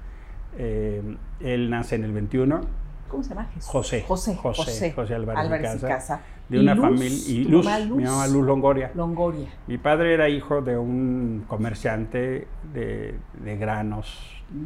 eh, 0.58 1.02
él 1.40 1.70
nace 1.70 1.94
en 1.96 2.04
el 2.04 2.12
21, 2.12 2.60
¿Cómo 3.08 3.22
se 3.22 3.28
llama? 3.30 3.44
Jesús? 3.54 3.70
José, 3.70 4.04
José. 4.08 4.36
José, 4.36 4.92
José 4.92 5.14
Álvarez 5.14 5.44
y 5.44 5.54
y 5.54 5.62
Casa, 5.62 5.88
Casa. 5.88 6.20
de 6.48 6.56
¿Y 6.56 6.60
una 6.60 6.74
Luz? 6.74 6.84
familia, 6.84 7.18
y 7.28 7.44
¿Tu 7.44 7.50
Luz, 7.50 7.64
mamá 7.66 7.78
mi 7.94 8.04
mamá 8.04 8.26
Luz 8.26 8.46
Longoria. 8.46 8.90
Longoria. 8.94 9.48
Mi 9.66 9.76
padre 9.78 10.14
era 10.14 10.28
hijo 10.30 10.62
de 10.62 10.78
un 10.78 11.44
comerciante 11.46 12.48
de, 12.72 13.14
de 13.44 13.56
granos, 13.58 14.28
Mm. 14.50 14.64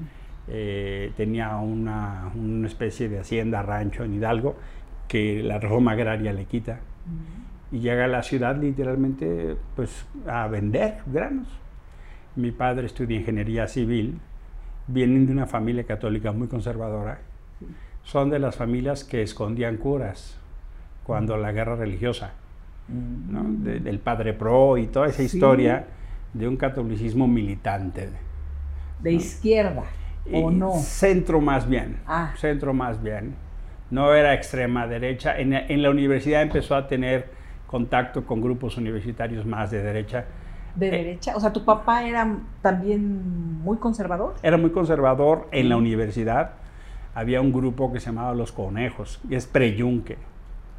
eh, 0.49 1.13
tenía 1.17 1.57
una, 1.57 2.31
una 2.35 2.67
especie 2.67 3.09
de 3.09 3.19
hacienda, 3.21 3.63
rancho 3.63 4.03
en 4.05 4.15
Hidalgo, 4.15 4.57
que 5.09 5.43
la 5.43 5.59
reforma 5.59 5.93
agraria 5.93 6.33
le 6.33 6.45
quita, 6.45 6.81
y 7.73 7.81
llega 7.81 8.05
a 8.05 8.09
la 8.09 8.23
ciudad 8.23 8.57
literalmente 8.57 9.57
pues, 9.75 10.07
a 10.27 10.47
vender 10.49 10.99
granos. 11.07 11.47
Mi 12.37 12.51
padre 12.53 12.87
estudia 12.87 13.17
ingeniería 13.19 13.67
civil, 13.69 14.19
vienen 14.87 15.27
de 15.27 15.33
una 15.33 15.47
familia 15.47 15.85
católica 15.85 16.33
muy 16.33 16.49
conservadora, 16.49 17.19
son 18.03 18.31
de 18.31 18.39
las 18.39 18.55
familias 18.57 19.03
que 19.05 19.23
escondían 19.23 19.77
curas 19.79 20.39
cuando 21.05 21.37
la 21.37 21.53
guerra 21.53 21.77
religiosa. 21.77 22.33
¿no? 22.89 23.43
De- 23.49 23.81
del 23.81 23.99
padre 23.99 24.33
pro 24.33 24.79
y 24.79 24.87
toda 24.87 25.09
esa 25.09 25.17
Sí. 25.19 25.25
historia 25.37 25.87
de 26.33 26.47
un 26.47 26.57
catolicismo 26.57 27.27
militante. 27.27 28.09
De 29.01 29.13
izquierda. 29.13 29.83
¿O 30.33 30.53
no? 30.53 30.73
Centro 30.75 31.41
más 31.41 31.69
bien. 31.69 31.97
Ah. 32.07 32.33
Centro 32.37 32.73
más 32.73 33.03
bien. 33.03 33.35
No 33.91 34.15
era 34.15 34.35
extrema 34.35 34.87
derecha. 34.87 35.39
En, 35.39 35.53
en 35.53 35.83
la 35.83 35.91
universidad 35.91 36.43
empezó 36.43 36.75
a 36.75 36.87
tener 36.89 37.27
contacto 37.67 38.25
con 38.25 38.41
grupos 38.41 38.77
universitarios 38.77 39.47
más 39.47 39.71
de 39.71 39.83
derecha. 39.83 40.25
¿De 40.75 40.91
derecha? 40.91 41.35
O 41.37 41.41
sea, 41.41 41.53
¿tu 41.53 41.65
papá 41.65 42.05
era 42.07 42.37
también 42.63 43.61
muy 43.63 43.79
conservador? 43.79 44.35
Era 44.43 44.57
muy 44.57 44.71
conservador 44.71 45.49
en 45.53 45.69
la 45.69 45.77
universidad. 45.77 46.51
Había 47.15 47.41
un 47.41 47.53
grupo 47.53 47.93
que 47.93 48.01
se 48.01 48.07
llamaba 48.07 48.35
Los 48.35 48.53
Conejos, 48.53 49.21
y 49.29 49.37
es 49.37 49.47
preyunque. 49.47 50.19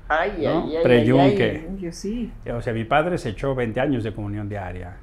Ay, 0.08 0.34
¿no? 0.44 0.64
ay, 0.66 0.76
ay, 0.78 0.84
Preyunque. 0.84 1.44
ay, 1.44 1.68
ay, 1.72 1.78
yo 1.82 1.92
sí. 1.92 2.32
O 2.56 2.62
sea, 2.62 2.74
mi 2.74 2.84
padre 2.86 3.18
se 3.18 3.30
echó 3.30 3.56
20 3.56 3.80
años 3.82 4.04
de 4.04 4.14
comunión 4.14 4.48
diaria. 4.48 4.96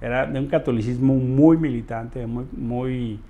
Era 0.00 0.26
de 0.26 0.38
un 0.38 0.48
catolicismo 0.48 1.14
muy 1.14 1.56
militante, 1.56 2.26
muy, 2.26 2.44
muy 2.52 3.20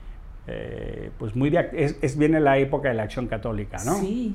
eh, 0.46 1.10
pues 1.18 1.34
muy 1.36 1.50
de 1.50 1.68
es, 1.74 1.98
es 2.02 2.16
viene 2.18 2.40
la 2.40 2.58
época 2.58 2.88
de 2.88 2.94
la 2.94 3.04
acción 3.04 3.26
católica, 3.28 3.78
¿no? 3.84 3.94
Sí. 3.94 4.34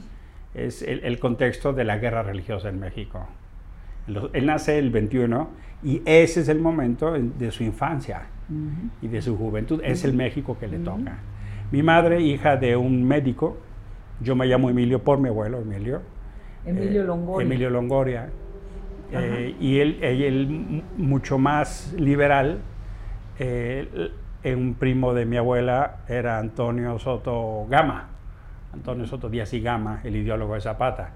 Es 0.54 0.82
el, 0.82 1.04
el 1.04 1.20
contexto 1.20 1.74
de 1.74 1.84
la 1.84 1.98
guerra 1.98 2.24
religiosa 2.24 2.70
en 2.70 2.80
México. 2.80 3.28
Él 4.34 4.46
nace 4.46 4.80
el 4.80 4.90
21 4.90 5.50
y 5.84 6.02
ese 6.06 6.40
es 6.42 6.48
el 6.48 6.60
momento 6.62 7.16
en- 7.16 7.38
de 7.38 7.52
su 7.52 7.64
infancia 7.64 8.22
y 9.02 9.08
de 9.10 9.22
su 9.22 9.38
juventud. 9.38 9.82
Es 9.84 10.06
el 10.06 10.14
México 10.14 10.58
que 10.58 10.68
le 10.68 10.80
toca. 10.80 11.18
Mi 11.72 11.84
madre, 11.84 12.22
hija 12.22 12.56
de 12.56 12.78
un 12.78 13.04
médico, 13.04 13.58
yo 14.22 14.36
me 14.36 14.46
llamo 14.46 14.70
Emilio 14.70 15.04
por 15.04 15.20
mi 15.20 15.28
abuelo, 15.28 15.60
Emilio. 15.60 16.02
Emilio 16.66 17.02
Eh, 17.04 17.06
Longoria. 17.06 17.46
Emilio 17.46 17.70
Longoria. 17.70 18.30
Eh, 19.12 19.56
y 19.60 19.80
él, 19.80 19.98
él- 20.02 20.84
mucho 20.98 21.38
más 21.38 21.94
liberal. 21.98 22.60
eh, 23.40 24.10
un 24.46 24.76
primo 24.76 25.14
de 25.14 25.26
mi 25.26 25.38
abuela 25.38 25.98
era 26.08 26.40
Antonio 26.40 26.98
Soto 27.00 27.66
Gama. 27.70 28.10
Antonio 28.74 29.06
Soto 29.08 29.30
Díaz 29.30 29.54
y 29.54 29.62
Gama, 29.62 30.02
el 30.04 30.16
ideólogo 30.16 30.54
de 30.54 30.62
Zapata. 30.62 31.12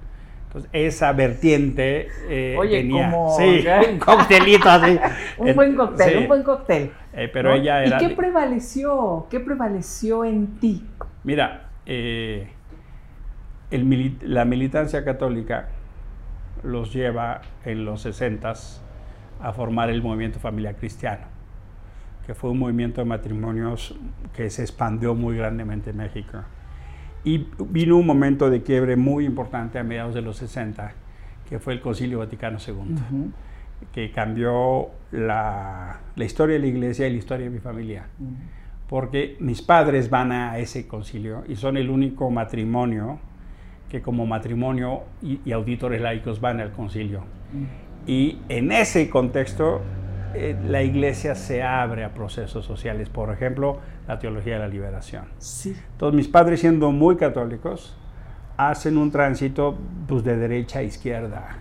Entonces, 0.47 0.69
esa 0.73 1.13
vertiente 1.13 2.09
eh, 2.27 2.55
Oye, 2.59 2.81
tenía. 2.81 3.11
como- 3.11 3.37
Sí, 3.37 3.63
un 3.91 3.99
coctelito 3.99 4.69
así. 4.69 4.99
Un 5.37 5.55
buen 5.55 5.75
cóctel, 5.75 6.09
sí. 6.11 6.17
un 6.17 6.27
buen 6.27 6.43
cóctel. 6.43 6.91
Eh, 7.13 7.29
pero 7.31 7.49
¿no? 7.49 7.55
ella 7.55 7.83
era. 7.83 8.01
¿Y 8.01 8.07
qué 8.07 8.15
prevaleció? 8.15 9.27
¿Qué 9.29 9.39
prevaleció 9.39 10.25
en 10.25 10.59
ti? 10.59 10.85
Mira, 11.23 11.69
eh, 11.85 12.49
el 13.69 13.85
mili- 13.85 14.17
la 14.23 14.43
militancia 14.43 15.05
católica 15.05 15.69
los 16.63 16.91
lleva 16.93 17.41
en 17.63 17.85
los 17.85 18.01
60 18.01 18.53
a 19.41 19.53
formar 19.53 19.89
el 19.89 20.01
movimiento 20.01 20.39
Familia 20.39 20.73
Cristiano, 20.73 21.25
que 22.25 22.35
fue 22.35 22.49
un 22.49 22.59
movimiento 22.59 23.01
de 23.01 23.05
matrimonios 23.05 23.95
que 24.35 24.49
se 24.49 24.61
expandió 24.61 25.15
muy 25.15 25.37
grandemente 25.37 25.89
en 25.89 25.97
México. 25.97 26.39
Y 27.23 27.47
vino 27.69 27.97
un 27.97 28.05
momento 28.05 28.49
de 28.49 28.63
quiebre 28.63 28.95
muy 28.95 29.25
importante 29.25 29.79
a 29.79 29.83
mediados 29.83 30.13
de 30.13 30.21
los 30.21 30.37
60, 30.37 30.93
que 31.47 31.59
fue 31.59 31.73
el 31.73 31.81
Concilio 31.81 32.19
Vaticano 32.19 32.57
II, 32.65 33.31
que 33.91 34.11
cambió 34.11 34.89
la, 35.11 35.99
la 36.15 36.25
historia 36.25 36.55
de 36.55 36.61
la 36.61 36.67
iglesia 36.67 37.07
y 37.07 37.11
la 37.11 37.17
historia 37.17 37.45
de 37.45 37.51
mi 37.51 37.59
familia 37.59 38.05
porque 38.91 39.37
mis 39.39 39.61
padres 39.61 40.09
van 40.09 40.33
a 40.33 40.57
ese 40.57 40.85
concilio 40.85 41.45
y 41.47 41.55
son 41.55 41.77
el 41.77 41.89
único 41.89 42.29
matrimonio 42.29 43.19
que 43.87 44.01
como 44.01 44.25
matrimonio 44.25 45.03
y, 45.21 45.39
y 45.45 45.53
auditores 45.53 46.01
laicos 46.01 46.41
van 46.41 46.59
al 46.59 46.73
concilio. 46.73 47.23
Y 48.05 48.39
en 48.49 48.73
ese 48.73 49.09
contexto 49.09 49.79
eh, 50.33 50.55
la 50.67 50.83
iglesia 50.83 51.35
se 51.35 51.63
abre 51.63 52.03
a 52.03 52.13
procesos 52.13 52.65
sociales, 52.65 53.09
por 53.09 53.31
ejemplo, 53.31 53.79
la 54.07 54.19
teología 54.19 54.53
de 54.53 54.59
la 54.59 54.67
liberación. 54.67 55.25
Sí. 55.37 55.75
Entonces 55.91 56.15
mis 56.15 56.27
padres 56.27 56.59
siendo 56.61 56.91
muy 56.91 57.17
católicos 57.17 57.97
hacen 58.57 58.97
un 58.97 59.11
tránsito 59.11 59.77
pues, 60.07 60.23
de 60.23 60.37
derecha 60.37 60.79
a 60.79 60.83
izquierda, 60.83 61.57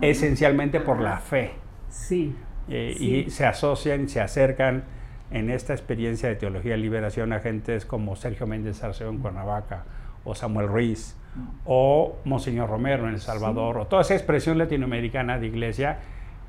esencialmente 0.00 0.80
por 0.80 1.00
la 1.00 1.18
fe. 1.18 1.52
Sí. 1.88 2.34
Eh, 2.68 2.94
Sí. 2.96 3.26
Y 3.26 3.30
se 3.30 3.46
asocian, 3.46 4.08
se 4.08 4.20
acercan 4.20 4.84
en 5.30 5.50
esta 5.50 5.72
experiencia 5.72 6.28
de 6.28 6.36
teología 6.36 6.72
de 6.72 6.78
liberación 6.78 7.32
a 7.32 7.40
gentes 7.40 7.84
como 7.84 8.16
Sergio 8.16 8.46
Méndez 8.46 8.82
Arceo 8.82 9.10
en 9.10 9.18
Cuernavaca, 9.18 9.84
o 10.24 10.34
Samuel 10.34 10.68
Ruiz, 10.68 11.16
o 11.64 12.16
Monseñor 12.24 12.68
Romero 12.68 13.08
en 13.08 13.14
El 13.14 13.20
Salvador, 13.20 13.78
o 13.78 13.86
toda 13.86 14.02
esa 14.02 14.14
expresión 14.14 14.58
latinoamericana 14.58 15.38
de 15.38 15.46
iglesia 15.46 15.98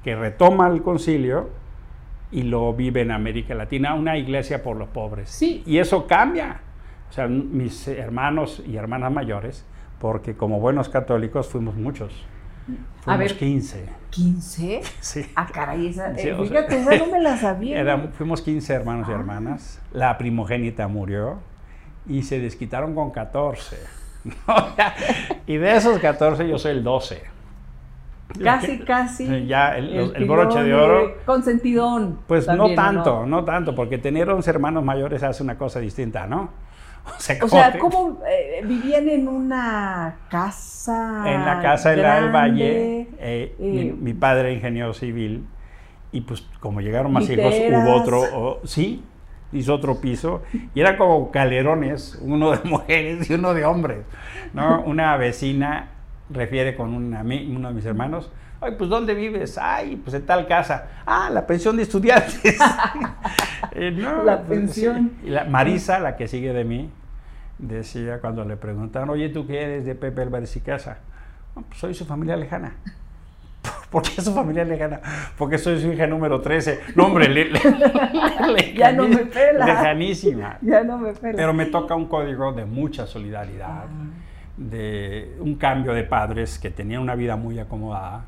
que 0.04 0.16
retoma 0.16 0.68
el 0.68 0.82
concilio 0.82 1.50
y 2.32 2.44
lo 2.44 2.74
vive 2.74 3.02
en 3.02 3.12
América 3.12 3.54
Latina, 3.56 3.94
una 3.94 4.18
iglesia 4.18 4.64
por 4.64 4.78
los 4.78 4.90
pobres. 4.90 5.30
Sí. 5.30 5.64
Y 5.66 5.78
eso 5.80 6.08
cambia. 6.08 6.62
O 7.10 7.14
sea, 7.14 7.28
mis 7.28 7.88
hermanos 7.90 8.64
y 8.66 8.78
hermanas 8.78 9.12
mayores, 9.12 9.66
porque 10.00 10.36
como 10.36 10.60
buenos 10.60 10.88
católicos 10.90 11.48
fuimos 11.50 11.76
muchos. 11.76 12.26
A 13.02 13.04
Fuimos 13.04 13.20
ver. 13.20 13.38
15. 13.38 13.86
¿15? 14.12 14.82
Sí. 15.02 15.26
Ah, 15.36 15.48
caray, 15.52 15.88
esa, 15.88 16.16
Sí, 16.16 16.30
eh, 16.30 16.34
o 16.34 16.46
sea- 16.46 16.64
fíjate, 16.64 16.80
esa 16.82 16.98
no 17.06 17.12
me 17.12 17.20
la 17.20 17.36
sabía. 17.38 17.80
Era- 17.80 17.98
fuimos 18.14 18.42
15 18.42 18.74
hermanos 18.74 19.08
y 19.10 19.12
Ah. 19.12 19.16
hermanas. 19.16 19.82
La 19.92 20.18
primogénita 20.18 20.88
murió 20.88 21.40
y 22.08 22.22
se 22.24 22.40
desquitaron 22.40 22.96
con 22.96 23.12
14. 23.12 23.78
O 24.48 24.76
sea, 24.76 24.96
y 25.48 25.58
de 25.58 25.76
esos 25.76 25.98
14 26.00 26.48
yo 26.48 26.58
soy 26.60 26.72
el 26.74 26.84
12. 26.84 27.24
Casi, 28.44 28.80
casi. 28.80 29.46
Ya 29.48 29.78
el- 29.78 30.14
el 30.16 30.26
broche 30.26 30.64
de 30.64 30.74
oro. 30.74 31.18
Consentidón. 31.26 32.20
Pues 32.28 32.46
también, 32.46 32.68
no 32.68 32.74
¿o 32.74 32.76
tanto, 32.76 33.26
no? 33.26 33.44
tanto, 33.46 33.76
porque 33.76 33.98
tener 33.98 34.30
11 34.30 34.50
hermanos 34.50 34.84
mayores 34.84 35.24
hace 35.24 35.44
una 35.44 35.58
cosa 35.58 35.80
distinta, 35.80 36.28
¿no? 36.28 36.50
O 37.18 37.20
sea, 37.20 37.36
O 37.38 37.40
¿cómo 37.40 37.50
sea, 37.50 37.80
¿cómo 37.80 38.20
eh, 38.30 38.62
vivían 38.64 39.10
en 39.10 39.28
una 39.28 40.18
casa? 40.30 41.24
en 41.34 41.46
la 41.46 41.60
casa 41.62 41.90
del 41.92 42.00
grande, 42.02 42.30
Valle, 42.32 43.00
eh, 43.02 43.08
eh, 43.20 43.56
mi, 43.60 43.92
mi 43.92 44.14
padre 44.14 44.42
era 44.42 44.52
ingeniero 44.52 44.94
civil, 44.94 45.46
y 46.12 46.22
pues 46.22 46.42
como 46.60 46.80
llegaron 46.82 47.12
más 47.12 47.28
hijos, 47.30 47.56
hubo 47.70 47.94
otro, 47.96 48.22
o- 48.22 48.60
sí, 48.66 49.04
hizo 49.52 49.74
otro 49.74 50.00
piso, 50.00 50.44
y 50.76 50.80
eran 50.80 50.98
como 50.98 51.32
calerones, 51.32 52.20
uno 52.22 52.52
de 52.52 52.60
mujeres 52.70 53.30
y 53.30 53.34
uno 53.34 53.54
de 53.56 53.66
hombres, 53.66 54.00
¿no? 54.54 54.84
Una 54.84 55.18
vecina 55.18 55.88
refiere 56.34 56.76
con 56.76 56.94
un 56.94 57.14
uno 57.16 57.68
de 57.70 57.74
mis 57.74 57.86
hermanos, 57.86 58.32
ay, 58.62 58.74
pues 58.78 58.90
¿dónde 58.90 59.14
vives? 59.14 59.58
Ay, 59.58 59.96
pues 59.96 60.14
en 60.16 60.26
tal 60.26 60.48
casa. 60.48 60.88
Ah, 61.06 61.30
la 61.32 61.46
pensión 61.48 61.78
de 61.78 61.84
estudiantes. 61.84 62.58
Eh, 63.74 63.92
no, 63.92 64.24
La 64.24 64.42
pues, 64.42 64.60
pensión. 64.60 65.12
sí. 65.24 65.30
La, 65.30 65.46
Marisa, 65.46 66.00
la 66.00 66.18
que 66.18 66.28
sigue 66.28 66.52
de 66.52 66.66
mí, 66.66 66.90
decía 67.58 68.20
cuando 68.20 68.44
le 68.44 68.58
preguntaron, 68.58 69.10
oye, 69.12 69.30
¿tú 69.30 69.48
qué 69.48 69.62
eres 69.64 69.86
de 69.86 69.96
Pepe 69.96 70.24
Álvarez 70.24 70.54
y 70.58 70.62
Casa? 70.62 70.98
"No, 71.56 71.62
pues 71.62 71.80
soy 71.80 71.94
su 71.94 72.04
familia 72.06 72.36
lejana. 72.36 72.74
¿Por 73.90 74.02
qué 74.04 74.22
su 74.22 74.34
familia 74.34 74.66
lejana? 74.66 75.00
Porque 75.38 75.58
soy 75.58 75.80
su 75.80 75.92
hija 75.92 76.06
número 76.08 76.42
13. 76.42 76.82
No, 76.96 77.06
hombre, 77.06 77.30
le- 77.30 77.46
le- 77.52 78.74
Ya 78.76 78.92
no 78.92 79.08
me 79.08 79.26
pela. 79.26 79.66
lejanísima. 79.66 80.58
Ya 80.62 80.84
no 80.84 80.98
me 80.98 81.14
pela. 81.14 81.36
Pero 81.38 81.54
me 81.54 81.68
toca 81.68 81.96
un 81.96 82.08
código 82.08 82.52
de 82.52 82.66
mucha 82.66 83.06
solidaridad, 83.08 83.86
de 84.70 85.36
un 85.40 85.56
cambio 85.56 85.94
de 85.94 86.04
padres 86.04 86.60
que 86.60 86.70
tenían 86.70 87.02
una 87.02 87.16
vida 87.16 87.36
muy 87.36 87.60
acomodada, 87.60 88.26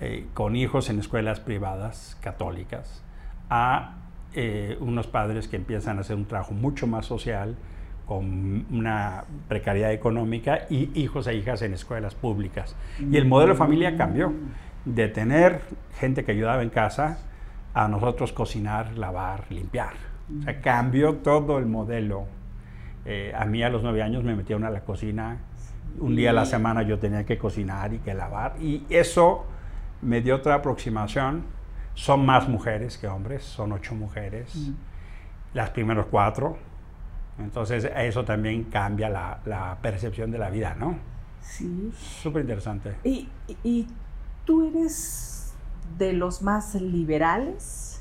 eh, 0.00 0.26
con 0.34 0.56
hijos 0.56 0.90
en 0.90 0.98
escuelas 0.98 1.40
privadas 1.40 2.16
católicas, 2.20 3.02
a 3.50 3.96
eh, 4.34 4.76
unos 4.80 5.06
padres 5.06 5.48
que 5.48 5.56
empiezan 5.56 5.98
a 5.98 6.00
hacer 6.02 6.16
un 6.16 6.26
trabajo 6.26 6.52
mucho 6.52 6.86
más 6.86 7.06
social, 7.06 7.56
con 8.06 8.66
una 8.70 9.24
precariedad 9.48 9.92
económica, 9.92 10.66
y 10.70 10.90
hijos 10.94 11.26
e 11.26 11.34
hijas 11.34 11.62
en 11.62 11.74
escuelas 11.74 12.14
públicas. 12.14 12.76
Y 13.00 13.16
el 13.16 13.26
modelo 13.26 13.52
de 13.52 13.58
familia 13.58 13.96
cambió, 13.96 14.32
de 14.84 15.08
tener 15.08 15.60
gente 15.98 16.24
que 16.24 16.32
ayudaba 16.32 16.62
en 16.62 16.70
casa, 16.70 17.18
a 17.74 17.88
nosotros 17.88 18.32
cocinar, 18.32 18.96
lavar, 18.96 19.44
limpiar. 19.50 19.94
O 20.38 20.42
sea, 20.42 20.60
cambió 20.60 21.16
todo 21.16 21.58
el 21.58 21.66
modelo. 21.66 22.26
Eh, 23.06 23.32
a 23.36 23.44
mí 23.44 23.62
a 23.62 23.68
los 23.70 23.82
nueve 23.82 24.02
años 24.02 24.24
me 24.24 24.34
metieron 24.34 24.64
a 24.64 24.70
la 24.70 24.80
cocina. 24.80 25.38
Un 26.00 26.16
día 26.16 26.30
a 26.30 26.32
la 26.32 26.44
semana 26.44 26.82
yo 26.82 26.98
tenía 26.98 27.24
que 27.24 27.38
cocinar 27.38 27.94
y 27.94 27.98
que 28.00 28.12
lavar. 28.14 28.56
Y 28.60 28.84
eso 28.90 29.46
me 30.02 30.20
dio 30.20 30.34
otra 30.36 30.54
aproximación. 30.56 31.44
Son 31.94 32.26
más 32.26 32.48
mujeres 32.48 32.98
que 32.98 33.06
hombres, 33.08 33.42
son 33.44 33.72
ocho 33.72 33.94
mujeres. 33.94 34.70
Las 35.54 35.70
primeros 35.70 36.06
cuatro. 36.10 36.58
Entonces 37.38 37.88
eso 37.96 38.24
también 38.24 38.64
cambia 38.64 39.08
la, 39.08 39.38
la 39.46 39.78
percepción 39.80 40.30
de 40.30 40.38
la 40.38 40.50
vida, 40.50 40.74
¿no? 40.78 40.98
Sí. 41.40 41.92
Súper 41.96 42.42
interesante. 42.42 42.96
¿Y, 43.04 43.28
y- 43.46 43.56
y 43.62 43.86
tú 44.44 44.66
eres 44.68 45.54
de 45.98 46.12
los 46.12 46.42
más 46.42 46.74
liberales, 46.74 47.95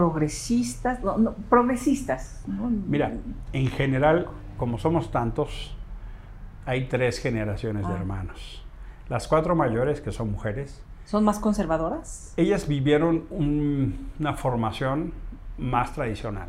progresistas, 0.00 1.02
no, 1.02 1.16
no, 1.16 1.32
progresistas. 1.48 2.44
Mira, 2.46 3.12
en 3.54 3.66
general, 3.68 4.28
como 4.58 4.76
somos 4.78 5.10
tantos, 5.10 5.74
hay 6.66 6.86
tres 6.88 7.18
generaciones 7.18 7.86
de 7.86 7.94
Ah. 7.94 7.96
hermanos. 7.96 8.62
Las 9.08 9.26
cuatro 9.26 9.54
mayores, 9.56 10.00
que 10.02 10.12
son 10.12 10.30
mujeres, 10.32 10.82
¿Son 11.06 11.24
más 11.24 11.38
conservadoras? 11.38 12.34
ellas 12.36 12.68
vivieron 12.68 13.24
un- 13.30 14.10
una 14.20 14.34
formación 14.34 15.12
más 15.58 15.92
tradicional. 15.94 16.48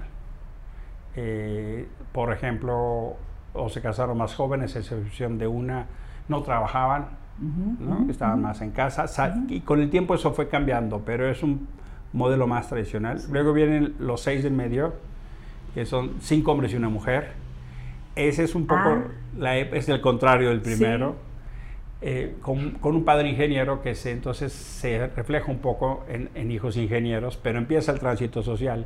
eh, 1.19 1.87
por 2.11 2.31
ejemplo, 2.31 3.15
o 3.53 3.69
se 3.69 3.81
casaron 3.81 4.19
más 4.19 4.35
jóvenes, 4.35 4.75
a 4.75 4.79
excepción 4.79 5.39
de 5.39 5.47
una, 5.47 5.87
no 6.27 6.43
trabajaban, 6.43 7.07
¿no? 7.79 8.05
estaban 8.07 8.39
más 8.43 8.61
en 8.61 8.69
casa. 8.69 9.05
Y 9.49 9.61
con 9.61 9.79
el 9.79 9.89
tiempo 9.89 10.13
eso 10.13 10.31
fue 10.33 10.47
cambiando, 10.47 10.99
pero 11.03 11.27
es 11.27 11.41
un 11.41 11.67
modelo 12.13 12.47
más 12.47 12.69
tradicional. 12.69 13.21
Luego 13.31 13.53
vienen 13.53 13.95
los 13.99 14.21
seis 14.21 14.43
del 14.43 14.53
medio, 14.53 14.93
que 15.73 15.85
son 15.85 16.15
cinco 16.21 16.51
hombres 16.51 16.73
y 16.73 16.75
una 16.75 16.89
mujer. 16.89 17.31
Ese 18.15 18.43
es 18.43 18.55
un 18.55 18.65
poco, 18.65 18.89
ah. 18.89 19.03
la, 19.37 19.57
es 19.57 19.87
el 19.89 20.01
contrario 20.01 20.49
del 20.49 20.61
primero. 20.61 21.15
Eh, 21.99 22.35
con, 22.41 22.71
con, 22.73 22.95
un 22.95 23.03
padre 23.05 23.27
ingeniero 23.27 23.81
que 23.81 23.95
se, 23.95 24.11
entonces 24.11 24.53
se 24.53 25.07
refleja 25.07 25.51
un 25.51 25.57
poco 25.57 26.05
en, 26.07 26.29
en, 26.35 26.51
hijos 26.51 26.77
ingenieros, 26.77 27.37
pero 27.37 27.57
empieza 27.57 27.91
el 27.91 27.97
tránsito 27.97 28.43
social 28.43 28.85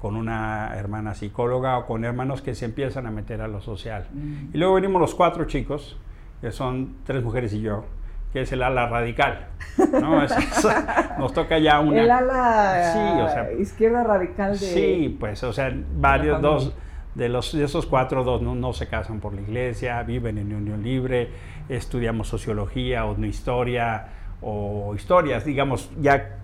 con 0.00 0.16
una 0.16 0.74
hermana 0.74 1.14
psicóloga 1.14 1.76
o 1.78 1.86
con 1.86 2.04
hermanos 2.04 2.40
que 2.40 2.54
se 2.54 2.64
empiezan 2.64 3.06
a 3.06 3.10
meter 3.10 3.42
a 3.42 3.48
lo 3.48 3.60
social. 3.60 4.06
Mm. 4.12 4.54
Y 4.54 4.58
luego 4.58 4.74
venimos 4.74 5.00
los 5.00 5.14
cuatro 5.14 5.44
chicos, 5.44 5.98
que 6.40 6.50
son 6.50 6.96
tres 7.04 7.22
mujeres 7.22 7.52
y 7.52 7.60
yo, 7.60 7.84
que 8.32 8.42
es 8.42 8.52
el 8.52 8.62
ala 8.62 8.88
radical. 8.88 9.48
¿no? 9.92 10.22
nos 11.18 11.32
toca 11.32 11.58
ya 11.58 11.80
una... 11.80 12.02
El 12.02 12.10
ala 12.10 13.52
izquierda 13.58 14.04
radical 14.04 14.52
de... 14.52 14.66
Sí, 14.66 15.16
pues, 15.18 15.42
o 15.44 15.52
sea, 15.52 15.72
varios, 15.94 16.40
dos, 16.40 16.74
de, 17.14 17.28
los, 17.28 17.52
de 17.52 17.64
esos 17.64 17.86
cuatro, 17.86 18.24
dos 18.24 18.42
no, 18.42 18.54
no, 18.54 18.72
se 18.72 18.88
casan 18.88 19.20
por 19.20 19.34
la 19.34 19.40
iglesia, 19.40 20.02
viven 20.02 20.38
en 20.38 20.54
unión 20.54 20.82
libre, 20.82 21.30
estudiamos 21.68 22.28
sociología 22.28 23.04
o 23.06 23.16
no 23.16 23.26
historia, 23.26 24.08
o 24.40 24.94
historias, 24.94 25.44
digamos, 25.44 25.90
ya 26.00 26.36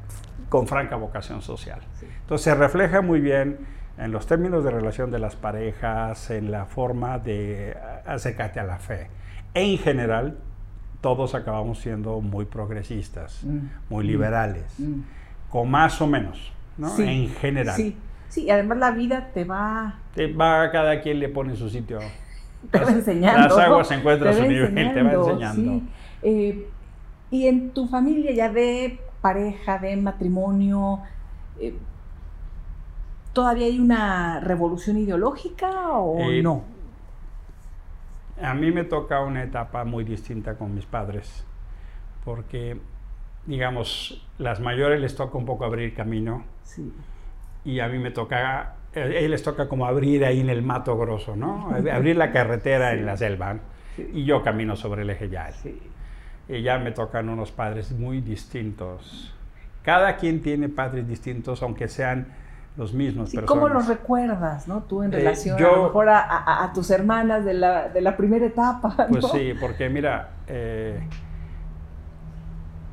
con 0.49 0.67
franca 0.67 0.97
vocación 0.97 1.43
social. 1.43 1.81
Entonces 2.21 2.45
se 2.45 2.55
refleja 2.55 3.01
muy 3.01 3.21
bien 3.21 3.59
en 3.99 4.13
los 4.13 4.27
términos 4.27 4.65
de 4.65 4.71
relación 4.71 5.11
de 5.11 5.19
las 5.19 5.37
parejas, 5.37 6.31
en 6.31 6.51
la 6.51 6.67
forma 6.67 7.19
de 7.19 7.77
acercarte 8.07 8.61
a 8.61 8.65
la 8.65 8.79
fe. 8.79 9.09
En 9.55 9.79
general, 9.79 10.39
todos 11.03 11.35
acabamos 11.35 11.81
siendo 11.81 12.21
muy 12.21 12.47
progresistas, 12.47 13.45
mm. 13.45 13.59
muy 13.91 14.07
liberales, 14.07 14.65
mm. 14.79 14.85
Mm. 14.85 15.05
con 15.51 15.71
más 15.71 16.01
o 16.01 16.07
menos, 16.07 16.53
¿no? 16.79 16.97
en 16.99 17.29
general. 17.29 17.77
Sí, 17.77 17.97
sí, 18.29 18.49
además 18.49 18.79
la 18.79 18.93
vida 18.93 19.29
te 19.35 19.45
va... 19.45 19.99
Te 20.15 20.33
va, 20.33 20.71
cada 20.71 21.03
quien 21.03 21.19
le 21.19 21.29
pone 21.29 21.57
su 21.57 21.69
sitio. 21.69 21.99
Te 22.71 22.79
va 22.79 22.93
enseñando. 22.93 23.49
Las 23.49 23.59
aguas 23.59 23.91
encuentran 23.91 24.35
su 24.35 24.43
nivel, 24.43 24.73
te 24.73 25.03
va 25.03 25.13
enseñando. 25.13 25.83
Eh, 26.23 26.69
y 27.33 27.49
en 27.49 27.71
tu 27.71 27.89
familia 27.89 28.31
ya 28.31 28.53
de 28.53 29.01
pareja, 29.21 29.79
de 29.79 29.97
matrimonio, 29.97 31.01
eh, 31.59 31.75
¿todavía 33.33 33.67
hay 33.67 33.81
una 33.81 34.39
revolución 34.39 34.97
ideológica 34.99 35.91
o 35.91 36.21
eh, 36.31 36.41
no? 36.41 36.63
A 38.41 38.55
mí 38.55 38.73
me 38.73 38.85
toca 38.85 39.21
una 39.21 39.43
etapa 39.43 39.85
muy 39.85 40.05
distinta 40.05 40.57
con 40.57 40.75
mis 40.75 40.87
padres, 40.87 41.45
porque, 42.25 42.79
digamos, 43.47 44.27
las 44.39 44.61
mayores 44.61 45.01
les 45.01 45.15
toca 45.15 45.37
un 45.37 45.45
poco 45.45 45.65
abrir 45.65 45.95
camino. 45.95 46.45
Y 47.65 47.81
a 47.81 47.89
mí 47.89 47.99
me 47.99 48.11
toca, 48.11 48.75
a 48.95 49.01
ellos 49.01 49.31
les 49.31 49.43
toca 49.43 49.69
como 49.69 49.87
abrir 49.87 50.25
ahí 50.25 50.41
en 50.41 50.51
el 50.51 50.63
mato 50.63 50.97
grosso, 50.97 51.37
¿no? 51.37 51.71
abrir 51.93 52.17
la 52.17 52.33
carretera 52.33 52.93
en 52.93 53.07
la 53.07 53.17
selva. 53.17 53.59
Y 54.13 54.25
yo 54.25 54.43
camino 54.43 54.75
sobre 54.77 55.03
el 55.03 55.11
eje 55.11 55.29
ya. 55.29 55.51
Y 56.49 56.63
ya 56.63 56.79
me 56.79 56.93
tocan 56.93 57.29
unos 57.29 57.53
padres 57.53 57.93
muy 57.93 58.21
distintos. 58.21 59.35
Cada 59.83 60.17
quien 60.17 60.41
tiene 60.41 60.69
padres 60.69 61.07
distintos, 61.07 61.63
aunque 61.63 61.89
sean 61.89 62.29
los 62.77 62.95
mismos. 62.95 63.31
Sí, 63.31 63.39
¿Cómo 63.39 63.69
los 63.69 63.87
recuerdas, 63.87 64.67
no? 64.67 64.83
Tú 64.85 65.03
en 65.03 65.13
eh, 65.13 65.17
relación 65.17 65.59
a, 65.59 65.71
lo 65.71 65.85
mejor 65.85 66.09
a, 66.09 66.71
tus 66.75 66.91
hermanas 66.91 67.45
de 67.45 67.55
la, 67.55 67.89
de 67.89 68.01
la 68.01 68.17
primera 68.17 68.47
etapa. 68.47 69.07
Pues 69.09 69.27
sí, 69.31 69.53
porque 69.61 69.89
mira, 69.89 70.31
eh, 70.47 71.01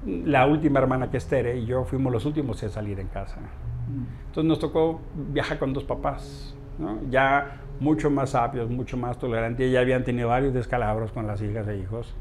la 0.06 0.46
última 0.46 0.80
hermana 0.80 1.10
que 1.10 1.18
es 1.18 1.28
Tere 1.28 1.58
y 1.58 1.66
yo 1.66 1.86
fuimos 1.86 2.12
los 2.12 2.26
últimos 2.26 2.62
en 2.64 2.70
salir 2.70 3.00
en 3.00 3.08
casa. 3.08 3.38
Mm. 3.38 4.28
Entonces 4.28 4.46
nos 4.46 4.60
tocó 4.60 5.02
viajar 5.16 5.60
con 5.60 5.74
dos 5.74 5.84
papás, 5.84 6.56
¿no? 6.78 7.00
Ya 7.10 7.62
mucho 7.80 8.10
más 8.10 8.32
sabios, 8.32 8.70
mucho 8.70 8.98
más 8.98 9.18
tolerantes, 9.18 9.72
ya 9.72 9.80
habían 9.80 10.04
tenido 10.04 10.30
varios 10.30 10.54
descalabros 10.54 11.12
con 11.12 11.28
las 11.28 11.42
hijas 11.42 11.68
e 11.68 11.78
hijos. 11.78 12.16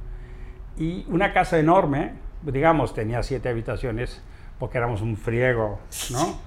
Y 0.77 1.05
una 1.09 1.33
casa 1.33 1.59
enorme, 1.59 2.13
digamos, 2.43 2.95
tenía 2.95 3.23
siete 3.23 3.49
habitaciones, 3.49 4.23
porque 4.59 4.79
éramos 4.79 5.01
un 5.03 5.17
friego, 5.17 5.79
¿no? 6.11 6.39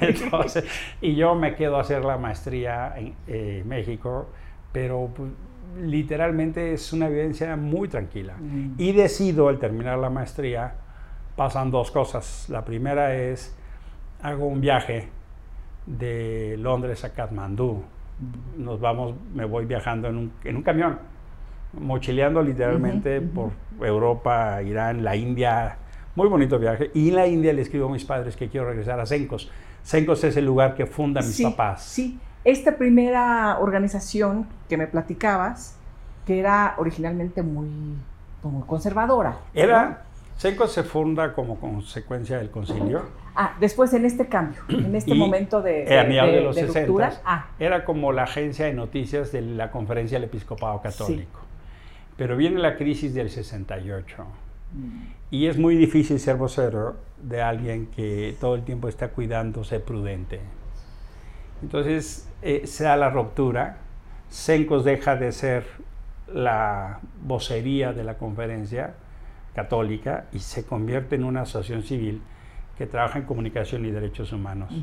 Entonces, 0.00 0.64
y 1.00 1.14
yo 1.14 1.34
me 1.34 1.54
quedo 1.54 1.76
a 1.76 1.80
hacer 1.80 2.04
la 2.04 2.18
maestría 2.18 2.94
en 2.96 3.14
eh, 3.26 3.62
México, 3.66 4.28
pero 4.72 5.10
pues, 5.14 5.30
literalmente 5.80 6.74
es 6.74 6.92
una 6.92 7.08
vivencia 7.08 7.56
muy 7.56 7.88
tranquila. 7.88 8.34
Mm. 8.38 8.74
Y 8.78 8.92
decido 8.92 9.48
al 9.48 9.58
terminar 9.58 9.98
la 9.98 10.10
maestría, 10.10 10.74
pasan 11.36 11.70
dos 11.70 11.90
cosas. 11.90 12.46
La 12.50 12.64
primera 12.64 13.14
es, 13.14 13.56
hago 14.22 14.46
un 14.46 14.60
viaje 14.60 15.08
de 15.86 16.56
Londres 16.58 17.04
a 17.04 17.14
Katmandú. 17.14 17.82
Mm. 18.18 18.64
Nos 18.64 18.80
vamos, 18.80 19.14
me 19.34 19.46
voy 19.46 19.64
viajando 19.64 20.08
en 20.08 20.16
un, 20.16 20.32
en 20.44 20.56
un 20.56 20.62
camión, 20.62 20.98
mochileando 21.72 22.42
literalmente 22.42 23.22
por 23.22 23.52
Europa, 23.80 24.62
Irán, 24.62 25.02
la 25.02 25.16
India, 25.16 25.78
muy 26.14 26.28
bonito 26.28 26.58
viaje. 26.58 26.90
Y 26.94 27.08
en 27.08 27.16
la 27.16 27.26
India 27.26 27.52
le 27.52 27.62
escribo 27.62 27.88
a 27.88 27.92
mis 27.92 28.04
padres 28.04 28.36
que 28.36 28.48
quiero 28.48 28.66
regresar 28.68 29.00
a 29.00 29.06
Sencos. 29.06 29.50
Sencos 29.82 30.24
es 30.24 30.36
el 30.36 30.44
lugar 30.44 30.74
que 30.74 30.86
fundan 30.86 31.26
mis 31.26 31.42
papás. 31.42 31.82
Sí, 31.82 32.18
esta 32.44 32.76
primera 32.76 33.58
organización 33.58 34.46
que 34.68 34.76
me 34.76 34.86
platicabas, 34.86 35.76
que 36.26 36.38
era 36.38 36.74
originalmente 36.78 37.42
muy, 37.42 37.68
muy 38.42 38.62
conservadora. 38.66 39.38
Era, 39.52 40.04
Sencos 40.36 40.72
se 40.72 40.82
funda 40.82 41.32
como 41.32 41.58
consecuencia 41.58 42.38
del 42.38 42.50
concilio. 42.50 43.02
Ah, 43.36 43.56
después 43.58 43.92
en 43.94 44.04
este 44.04 44.26
cambio, 44.28 44.60
en 44.68 44.94
este 44.94 45.14
momento 45.14 45.60
de, 45.60 45.84
de, 45.84 46.04
de, 46.04 46.40
los 46.40 46.54
60, 46.54 47.20
ah. 47.24 47.46
era 47.58 47.84
como 47.84 48.12
la 48.12 48.24
agencia 48.24 48.66
de 48.66 48.72
noticias 48.72 49.32
de 49.32 49.42
la 49.42 49.70
conferencia 49.70 50.18
del 50.18 50.28
episcopado 50.28 50.80
católico. 50.80 51.40
Pero 52.16 52.36
viene 52.36 52.60
la 52.60 52.76
crisis 52.76 53.12
del 53.12 53.28
68 53.28 54.24
y 55.30 55.46
es 55.46 55.58
muy 55.58 55.76
difícil 55.76 56.18
ser 56.20 56.36
vocero 56.36 56.96
de 57.22 57.42
alguien 57.42 57.86
que 57.86 58.36
todo 58.40 58.54
el 58.54 58.62
tiempo 58.62 58.88
está 58.88 59.08
cuidándose 59.08 59.80
prudente. 59.80 60.40
Entonces 61.62 62.28
eh, 62.42 62.66
se 62.66 62.84
da 62.84 62.96
la 62.96 63.10
ruptura, 63.10 63.78
Sencos 64.28 64.84
deja 64.84 65.16
de 65.16 65.32
ser 65.32 65.64
la 66.32 67.00
vocería 67.22 67.92
de 67.92 68.04
la 68.04 68.18
conferencia 68.18 68.94
católica 69.54 70.26
y 70.32 70.40
se 70.40 70.64
convierte 70.64 71.14
en 71.14 71.24
una 71.24 71.42
asociación 71.42 71.82
civil 71.82 72.22
que 72.76 72.86
trabaja 72.86 73.18
en 73.18 73.24
comunicación 73.24 73.84
y 73.86 73.90
derechos 73.90 74.32
humanos. 74.32 74.74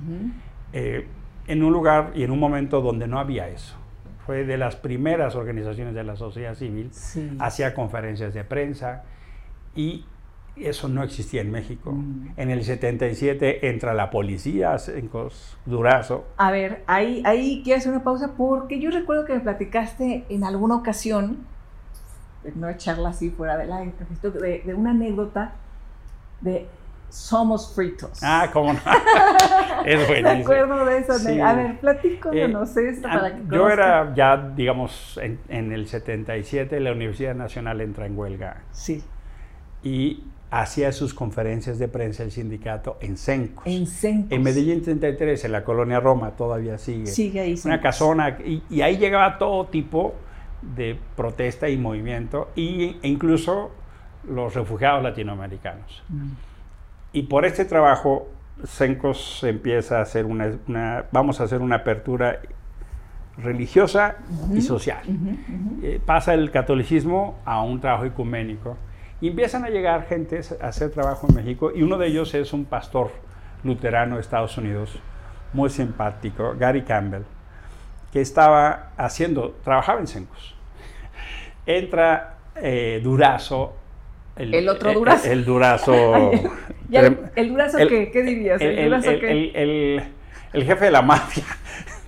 Eh, 0.73 1.08
en 1.47 1.63
un 1.63 1.73
lugar 1.73 2.12
y 2.15 2.23
en 2.23 2.32
un 2.32 2.39
momento 2.39 2.82
donde 2.82 3.08
no 3.08 3.19
había 3.19 3.49
eso. 3.49 3.75
Fue 4.25 4.45
de 4.45 4.58
las 4.58 4.75
primeras 4.75 5.36
organizaciones 5.36 5.93
de 5.93 6.04
la 6.04 6.15
sociedad 6.15 6.56
civil, 6.56 6.91
hacía 7.39 7.73
conferencias 7.73 8.34
de 8.34 8.43
prensa, 8.43 9.04
y 9.75 10.05
eso 10.55 10.88
no 10.88 11.03
existía 11.03 11.41
en 11.41 11.51
México. 11.51 11.91
Mm. 11.91 12.34
En 12.38 12.49
el 12.49 12.63
77 12.63 13.69
entra 13.69 13.93
la 13.93 14.10
policía 14.10 14.75
en 14.88 15.10
Durazo. 15.65 16.25
A 16.38 16.51
ver, 16.51 16.84
ahí, 16.88 17.21
ahí 17.25 17.62
quiero 17.63 17.79
hacer 17.79 17.91
una 17.91 18.03
pausa 18.03 18.34
porque 18.38 18.79
yo 18.79 18.91
recuerdo 18.91 19.25
que 19.25 19.34
me 19.34 19.39
platicaste 19.39 20.25
en 20.29 20.43
alguna 20.43 20.75
ocasión, 20.75 21.45
no 22.55 22.69
echarla 22.69 23.10
así 23.10 23.29
fuera 23.29 23.57
del 23.57 23.71
aire, 23.71 23.93
de, 24.21 24.63
de 24.65 24.73
una 24.73 24.91
anécdota 24.91 25.53
de 26.41 26.67
somos 27.10 27.75
fritos. 27.75 28.19
Ah, 28.23 28.49
cómo 28.53 28.71
no. 28.71 28.79
es 29.86 30.07
buenísimo. 30.07 30.34
Me 30.34 30.41
acuerdo 30.41 30.86
de 30.86 30.97
eso. 30.97 31.13
A 31.45 31.53
ver, 31.53 31.79
platícanos 31.79 32.77
eh, 32.77 32.89
esto 32.89 33.07
para 33.07 33.36
que 33.36 33.41
Yo 33.53 33.69
era 33.69 34.13
ya, 34.15 34.38
digamos, 34.38 35.19
en, 35.21 35.39
en, 35.49 35.73
el 35.73 35.88
77, 35.88 36.79
la 36.79 36.93
Universidad 36.93 37.36
Nacional 37.36 37.81
entra 37.81 38.05
en 38.05 38.17
huelga. 38.17 38.62
Sí 38.71 39.03
y 39.84 40.24
hacía 40.52 40.91
sus 40.91 41.13
conferencias 41.13 41.80
de 41.80 41.88
prensa 41.88 42.24
el 42.24 42.32
sindicato 42.32 42.98
en 43.00 43.17
Sencos. 43.17 43.65
En 43.65 43.88
Sencos. 43.88 44.32
En 44.32 44.44
Medellín 44.44 44.82
33, 44.82 45.46
en 45.46 45.52
la 45.54 45.63
colonia 45.63 46.00
Roma, 46.00 46.32
todavía 46.32 46.78
sigue. 46.78 47.08
Sigue 47.08 47.39
ahí. 47.39 47.60
Una 47.63 47.80
casona, 47.80 48.38
y, 48.39 48.82
ahí 48.82 48.98
llegaba 48.98 49.38
todo 49.38 49.65
tipo 49.67 50.13
de 50.62 51.00
protesta 51.15 51.70
y 51.70 51.78
movimiento, 51.78 52.50
y, 52.56 52.98
e 53.02 53.08
incluso 53.08 53.72
los 54.30 54.54
refugiados 54.54 55.02
latinoamericanos. 55.02 56.04
Mm. 56.10 56.32
Y 57.13 57.24
por 57.24 57.46
este 57.46 57.65
trabajo, 57.65 58.28
Sencos 58.65 59.44
empieza 59.44 60.00
a 60.00 60.02
hacer 60.02 60.26
una, 60.26 61.06
vamos 61.12 61.39
a 61.39 61.46
hacer 61.46 61.62
una 61.62 61.78
apertura 61.78 62.41
religiosa 63.38 64.17
y 64.54 64.62
social. 64.62 65.02
Eh, 65.82 66.00
pasa 66.06 66.34
el 66.34 66.52
catolicismo 66.52 67.39
a 67.46 67.63
un 67.63 67.80
trabajo 67.80 68.06
ecuménico 68.06 68.78
y 69.21 69.27
empiezan 69.27 69.63
a 69.63 69.69
llegar 69.69 70.07
gentes 70.07 70.57
a 70.60 70.67
hacer 70.67 70.89
trabajo 70.89 71.27
en 71.29 71.36
México 71.36 71.71
y 71.73 71.84
uno 71.84 71.97
de 71.97 72.07
ellos 72.07 72.34
es 72.34 72.51
un 72.53 72.65
pastor 72.65 73.12
luterano 73.63 74.15
de 74.15 74.21
Estados 74.21 74.57
Unidos, 74.57 74.99
muy 75.53 75.69
simpático, 75.69 76.55
Gary 76.57 76.81
Campbell, 76.81 77.21
que 78.12 78.19
estaba 78.19 78.91
haciendo, 78.97 79.55
trabajaba 79.63 79.99
en 79.99 80.07
Sencos. 80.07 80.55
Entra 81.65 82.38
eh, 82.55 82.99
Durazo. 83.03 83.75
El, 84.36 84.67
otro 84.67 84.93
Durazo. 84.93 85.29
El, 85.29 85.45
Durazo. 85.45 86.31
el, 87.36 87.49
Durazo, 87.49 87.77
¿qué? 87.77 88.10
¿qué 88.12 88.23
dirías? 88.23 88.60
El, 88.60 88.86
Durazo, 88.86 89.12
¿qué? 89.19 90.01
el 90.53 90.63
jefe 90.63 90.86
de 90.86 90.91
la 90.91 91.01
mafia 91.03 91.43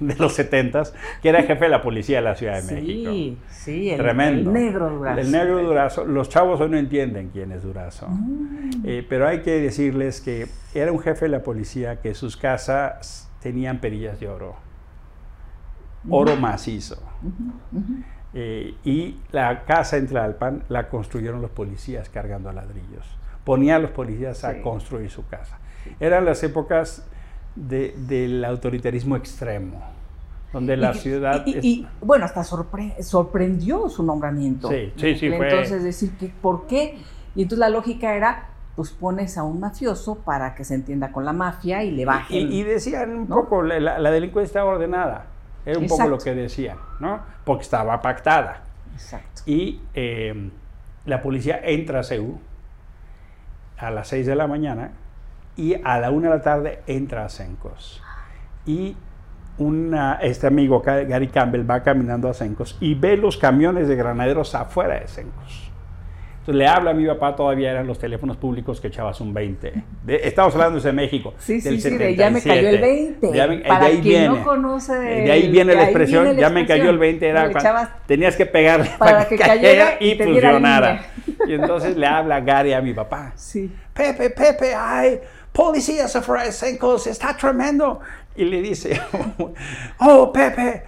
de 0.07 0.15
los 0.15 0.33
70 0.33 0.83
que 1.21 1.29
era 1.29 1.43
jefe 1.43 1.65
de 1.65 1.69
la 1.69 1.81
policía 1.81 2.17
de 2.17 2.23
la 2.23 2.35
Ciudad 2.35 2.61
de 2.61 2.73
México. 2.73 3.11
Sí, 3.11 3.37
sí, 3.49 3.89
el, 3.91 3.97
Tremendo. 3.99 4.49
el 4.49 4.53
negro 4.53 4.89
Durazo. 4.89 5.19
El 5.21 5.31
negro 5.31 5.63
Durazo. 5.63 6.05
Los 6.05 6.29
chavos 6.29 6.59
hoy 6.61 6.69
no 6.69 6.77
entienden 6.77 7.29
quién 7.29 7.51
es 7.51 7.63
Durazo. 7.63 8.07
Mm. 8.09 8.83
Eh, 8.85 9.05
pero 9.07 9.27
hay 9.27 9.41
que 9.41 9.59
decirles 9.61 10.21
que 10.21 10.47
era 10.73 10.91
un 10.91 10.99
jefe 10.99 11.25
de 11.25 11.29
la 11.29 11.43
policía 11.43 12.01
que 12.01 12.13
sus 12.13 12.37
casas 12.37 13.29
tenían 13.41 13.79
perillas 13.79 14.19
de 14.19 14.27
oro. 14.29 14.55
Oro 16.09 16.35
macizo. 16.35 17.01
Eh, 18.33 18.73
y 18.83 19.17
la 19.31 19.63
casa 19.65 19.97
en 19.97 20.07
Tlalpan 20.07 20.63
la 20.69 20.89
construyeron 20.89 21.41
los 21.41 21.51
policías 21.51 22.09
cargando 22.09 22.51
ladrillos. 22.51 23.05
Ponían 23.43 23.75
a 23.77 23.79
los 23.79 23.91
policías 23.91 24.43
a 24.43 24.53
Sí. 24.55 24.61
construir 24.61 25.09
su 25.11 25.27
casa. 25.27 25.59
Eran 25.99 26.25
las 26.25 26.41
épocas 26.43 27.07
de- 27.55 27.93
del 27.97 28.43
autoritarismo 28.43 29.15
extremo, 29.15 29.83
donde 30.53 30.77
la 30.77 30.91
Y- 30.91 30.99
ciudad... 30.99 31.43
Y, 31.45 31.57
es- 31.57 31.65
y, 31.65 31.87
bueno, 31.99 32.25
hasta 32.25 32.41
sorpre- 32.43 33.01
sorprendió 33.01 33.89
su 33.89 34.03
nombramiento. 34.03 34.69
Sí, 34.69 34.93
sí, 34.95 35.15
sí, 35.15 35.29
fue- 35.31 35.49
Entonces, 35.49 35.83
decir, 35.83 36.11
que, 36.17 36.27
¿por 36.29 36.67
qué? 36.67 36.97
Y 37.35 37.41
entonces 37.41 37.59
la 37.59 37.69
lógica 37.69 38.13
era, 38.15 38.49
pues 38.75 38.91
pones 38.91 39.37
a 39.37 39.43
un 39.43 39.59
mafioso 39.59 40.15
para 40.19 40.53
que 40.55 40.63
se 40.63 40.75
entienda 40.75 41.11
con 41.11 41.25
la 41.25 41.33
mafia 41.33 41.83
y 41.83 41.91
le 41.91 42.05
bajen. 42.05 42.51
Y, 42.51 42.59
y 42.61 42.63
decían 42.63 43.09
un 43.11 43.29
¿no? 43.29 43.35
poco, 43.41 43.63
la, 43.63 43.79
la- 43.99 44.11
delincuencia 44.11 44.63
ordenada, 44.63 45.25
era 45.65 45.79
un 45.79 45.87
poco 45.87 46.07
lo 46.07 46.17
que 46.19 46.35
decían, 46.35 46.77
¿no? 46.99 47.19
Porque 47.45 47.63
estaba 47.63 47.99
pactada. 48.01 48.61
Exacto. 48.93 49.41
Y 49.47 49.81
eh, 49.95 50.51
la 51.05 51.21
policía 51.21 51.59
entra 51.63 52.01
a 52.01 52.03
CEU 52.03 52.37
a 53.77 53.89
las 53.89 54.07
6 54.09 54.25
de 54.27 54.35
la 54.35 54.45
mañana 54.47 54.91
y 55.55 55.75
a 55.83 55.99
la 55.99 56.11
1 56.11 56.29
de 56.29 56.35
la 56.37 56.41
tarde 56.41 56.83
entra 56.87 57.25
a 57.25 57.29
Sencos. 57.29 58.01
Y 58.65 58.95
una, 59.57 60.19
este 60.21 60.47
amigo 60.47 60.81
Gary 60.81 61.27
Campbell 61.27 61.69
va 61.69 61.83
caminando 61.83 62.27
a 62.29 62.33
Sencos 62.33 62.75
y 62.79 62.95
ve 62.95 63.17
los 63.17 63.37
camiones 63.37 63.87
de 63.87 63.95
granaderos 63.95 64.55
afuera 64.55 64.99
de 64.99 65.07
Sencos. 65.07 65.69
Entonces 66.39 66.55
le 66.59 66.67
habla 66.67 66.91
a 66.91 66.93
mi 66.93 67.05
papá, 67.07 67.37
todavía 67.37 67.71
eran 67.71 67.87
los 67.87 67.97
teléfonos 67.97 68.35
públicos 68.35 68.81
que 68.81 68.87
echabas 68.87 69.21
un 69.21 69.33
20. 69.33 69.81
De- 70.03 70.15
estamos 70.27 70.53
hablando 70.55 70.77
de 70.77 70.91
México. 70.91 71.33
Sí, 71.37 71.61
del 71.61 71.79
sí, 71.79 71.89
sí, 71.89 71.97
de 71.97 72.15
ya 72.17 72.29
me 72.29 72.41
cayó 72.41 72.67
el 72.67 72.75
77. 72.81 73.21
20. 73.21 73.37
Ya 73.37 73.47
me- 73.47 73.57
de 73.59 73.63
Para 73.63 73.85
ahí 73.85 73.93
quien 74.01 74.03
viene. 74.03 74.27
no 74.27 74.43
conoce 74.43 74.93
De 74.93 75.31
ahí 75.31 75.49
viene 75.49 75.73
la 75.73 75.83
expresión, 75.83 76.23
viene 76.25 76.41
la 76.41 76.47
ya 76.49 76.53
me 76.53 76.65
cayó 76.65 76.89
el 76.89 76.97
20, 76.97 77.27
era 77.29 77.41
cuando 77.43 77.59
echabas- 77.59 77.89
tenías 78.07 78.35
que 78.35 78.45
pegarle 78.45 78.89
para 78.99 79.11
para, 79.19 79.27
que 79.29 79.37
que, 79.37 79.43
cayera 79.43 79.93
y 80.01 80.09
y 80.11 80.15
funcionara. 80.17 81.05
Y 81.47 81.53
entonces 81.53 81.95
le 81.95 82.07
habla 82.07 82.41
Gary 82.41 82.73
a 82.73 82.81
mi 82.81 82.93
papá. 82.93 83.31
Sí. 83.35 83.73
Pepe, 83.93 84.29
Pepe, 84.31 84.73
ay, 84.75 85.21
policías 85.53 86.13
afuera 86.13 86.43
de 86.43 86.51
Sencos, 86.51 87.07
está 87.07 87.37
tremendo. 87.37 88.01
Y 88.35 88.45
le 88.45 88.61
dice, 88.61 88.99
oh, 89.99 90.31
Pepe, 90.31 90.83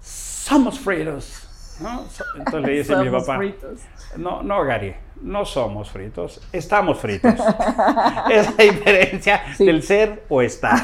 somos 0.00 0.78
fritos. 0.78 1.42
¿no? 1.80 2.04
Entonces 2.38 2.62
le 2.62 2.72
dice 2.78 2.96
mi 2.96 3.10
papá, 3.10 3.36
fritos. 3.36 3.80
no, 4.16 4.42
no, 4.42 4.64
Gary, 4.64 4.94
no 5.20 5.44
somos 5.44 5.90
fritos, 5.90 6.40
estamos 6.50 6.98
fritos. 6.98 7.34
es 8.30 8.56
la 8.56 8.64
diferencia 8.64 9.42
Sí. 9.54 9.66
del 9.66 9.82
ser 9.82 10.24
o 10.30 10.40
estar. 10.40 10.78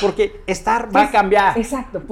Porque 0.00 0.42
estar 0.46 0.88
va 0.94 1.02
a 1.04 1.10
cambiar. 1.12 1.56
Exacto. 1.56 2.02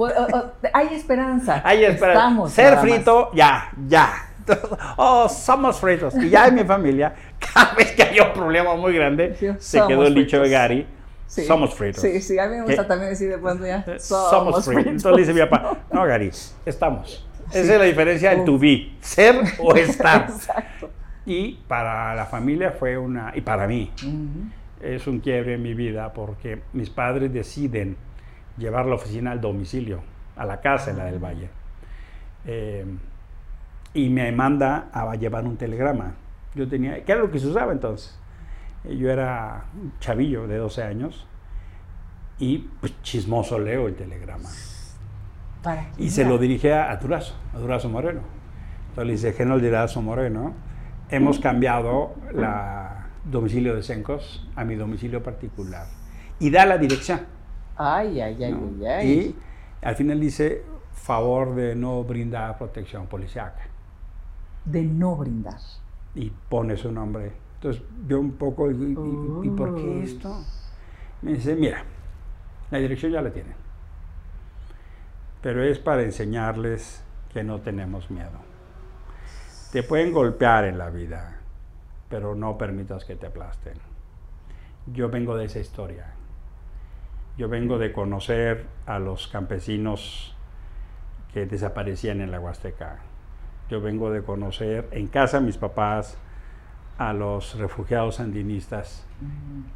hay 0.73 0.87
esperanza. 0.95 1.61
Ahí 1.65 1.83
espera. 1.83 2.13
Estamos 2.13 2.51
Ser 2.53 2.75
más. 2.75 2.81
frito, 2.81 3.31
ya, 3.33 3.69
ya. 3.87 4.27
Oh, 4.97 5.29
somos 5.29 5.79
fritos. 5.79 6.15
Y 6.15 6.29
ya 6.29 6.47
en 6.47 6.55
mi 6.55 6.63
familia, 6.63 7.13
cada 7.53 7.73
vez 7.75 7.91
que 7.91 8.03
había 8.03 8.23
un 8.23 8.33
problema 8.33 8.75
muy 8.75 8.93
grande, 8.93 9.35
Sí, 9.39 9.47
se 9.59 9.85
quedó 9.87 10.05
el 10.07 10.15
dicho 10.15 10.39
de. 10.41 10.49
Gary, 10.49 10.87
Sí. 11.31 11.45
somos 11.45 11.73
fritos. 11.75 12.01
Sí, 12.01 12.21
sí, 12.21 12.37
a 12.37 12.45
mí 12.49 12.57
me 12.57 12.63
gusta 12.63 12.81
¿Qué? 12.81 12.87
también 12.89 13.09
decir 13.11 13.29
de 13.29 13.37
pronto 13.37 13.65
ya. 13.65 13.85
Eh, 13.87 13.99
Somos, 13.99 14.65
fritos. 14.65 14.65
fritos. 14.65 14.85
Entonces 14.87 15.11
le 15.13 15.17
dice 15.19 15.33
mi 15.33 15.39
papá, 15.39 15.77
no, 15.93 16.05
Gary, 16.05 16.29
estamos. 16.65 17.25
Esa 17.51 17.59
es 17.73 17.79
la 17.79 17.85
diferencia 17.85 18.31
del 18.31 18.43
to 18.43 18.59
be, 18.59 18.91
ser 18.99 19.35
o 19.59 19.73
estar. 19.77 20.23
Exacto. 20.29 20.89
Y 21.25 21.53
para 21.69 22.13
la 22.15 22.25
familia 22.25 22.71
fue 22.71 22.97
una, 22.97 23.31
y 23.33 23.39
para 23.39 23.65
mí, 23.65 23.93
es 24.81 25.07
un 25.07 25.21
quiebre 25.21 25.53
en 25.53 25.61
mi 25.61 25.73
vida 25.73 26.11
porque 26.11 26.63
mis 26.73 26.89
padres 26.89 27.31
deciden 27.31 27.95
llevar 28.57 28.85
la 28.85 28.95
oficina 28.95 29.31
al 29.31 29.39
domicilio, 29.39 30.01
a 30.35 30.43
la 30.45 30.59
casa 30.59 30.91
en 30.91 30.97
la 30.97 31.05
del 31.05 31.19
Valle. 31.19 31.49
Eh, 32.45 32.85
y 33.93 34.09
me 34.09 34.29
manda 34.33 34.89
a 34.91 35.15
llevar 35.15 35.45
un 35.45 35.55
telegrama. 35.55 36.13
Yo 36.55 36.67
tenía, 36.67 37.01
¿qué 37.05 37.13
era 37.13 37.21
lo 37.21 37.31
que 37.31 37.39
se 37.39 37.47
usaba 37.47 37.71
entonces? 37.71 38.19
Yo 38.83 39.09
era 39.09 39.65
un 39.75 39.93
chavillo 39.99 40.47
de 40.47 40.57
12 40.57 40.83
años 40.83 41.27
y 42.39 42.57
pues, 42.79 42.99
chismoso 43.03 43.59
leo 43.59 43.87
el 43.87 43.95
telegrama. 43.95 44.49
¿Para 45.61 45.91
qué 45.91 46.03
Y 46.03 46.09
se 46.09 46.25
lo 46.25 46.37
dirige 46.37 46.73
a, 46.73 46.91
a 46.91 46.97
Durazo, 46.97 47.35
a 47.53 47.59
Durazo 47.59 47.89
Moreno. 47.89 48.21
Entonces 48.89 49.05
le 49.05 49.11
dice, 49.13 49.33
General 49.33 49.61
Durazo 49.61 50.01
Moreno, 50.01 50.53
hemos 51.09 51.39
cambiado 51.39 52.15
la 52.33 53.09
domicilio 53.25 53.75
de 53.75 53.83
Sencos 53.83 54.47
a 54.55 54.63
mi 54.63 54.75
domicilio 54.75 55.21
particular. 55.21 55.85
Y 56.39 56.49
da 56.49 56.65
la 56.65 56.77
dirección. 56.77 57.21
Ay, 57.77 58.19
ay, 58.19 58.43
ay, 58.43 58.51
¿no? 58.51 58.71
ay, 58.79 58.85
ay. 58.85 59.11
Y 59.11 59.35
al 59.85 59.95
final 59.95 60.19
dice, 60.19 60.63
favor 60.93 61.55
de 61.55 61.75
no 61.75 62.03
brindar 62.03 62.57
protección 62.57 63.07
policiaca. 63.07 63.61
De 64.65 64.81
no 64.83 65.15
brindar. 65.15 65.59
Y 66.15 66.31
pone 66.49 66.77
su 66.77 66.91
nombre. 66.91 67.31
Entonces 67.61 67.83
yo 68.07 68.19
un 68.19 68.31
poco, 68.31 68.71
¿y, 68.71 68.73
y- 68.73 69.47
y 69.47 69.49
por 69.51 69.75
qué 69.75 69.81
Uy. 69.87 70.03
esto? 70.03 70.35
Me 71.21 71.33
dice, 71.33 71.55
mira, 71.55 71.83
la 72.71 72.79
dirección 72.79 73.11
ya 73.11 73.21
la 73.21 73.29
tienen. 73.31 73.53
Pero 75.43 75.63
es 75.63 75.77
para 75.77 76.01
enseñarles 76.01 77.03
que 77.31 77.43
no 77.43 77.59
tenemos 77.61 78.09
miedo. 78.09 78.31
Te 79.71 79.83
pueden 79.83 80.11
golpear 80.11 80.65
en 80.65 80.79
la 80.79 80.89
vida, 80.89 81.37
pero 82.09 82.33
no 82.35 82.57
permitas 82.57 83.05
que 83.05 83.15
te 83.15 83.27
aplasten. 83.27 83.73
Yo 84.87 85.09
vengo 85.09 85.37
de 85.37 85.45
esa 85.45 85.59
historia. 85.59 86.07
Yo 87.37 87.47
vengo 87.47 87.77
de 87.77 87.93
conocer 87.93 88.65
a 88.87 88.97
los 88.97 89.27
campesinos 89.27 90.35
que 91.31 91.45
desaparecían 91.45 92.21
en 92.21 92.31
la 92.31 92.39
Huasteca. 92.39 92.99
Yo 93.69 93.81
vengo 93.81 94.09
de 94.11 94.23
conocer 94.23 94.89
en 94.91 95.07
casa 95.07 95.37
a 95.37 95.41
mis 95.41 95.57
papás 95.57 96.17
a 97.09 97.13
los 97.13 97.57
refugiados 97.57 98.15
sandinistas 98.15 99.03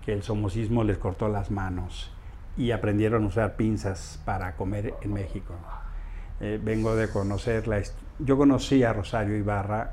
que 0.03 0.13
el 0.13 0.21
somocismo 0.21 0.83
les 0.83 0.99
cortó 0.99 1.27
las 1.27 1.49
manos 1.49 2.11
y 2.55 2.69
aprendieron 2.69 3.23
a 3.23 3.27
usar 3.27 3.55
pinzas 3.55 4.21
para 4.25 4.55
comer 4.55 4.93
en 5.01 5.13
México. 5.13 5.55
Eh, 6.39 6.59
vengo 6.63 6.95
de 6.95 7.09
conocer 7.09 7.67
la... 7.67 7.81
Yo 8.19 8.37
conocí 8.37 8.83
a 8.83 8.93
Rosario 8.93 9.35
Ibarra 9.35 9.91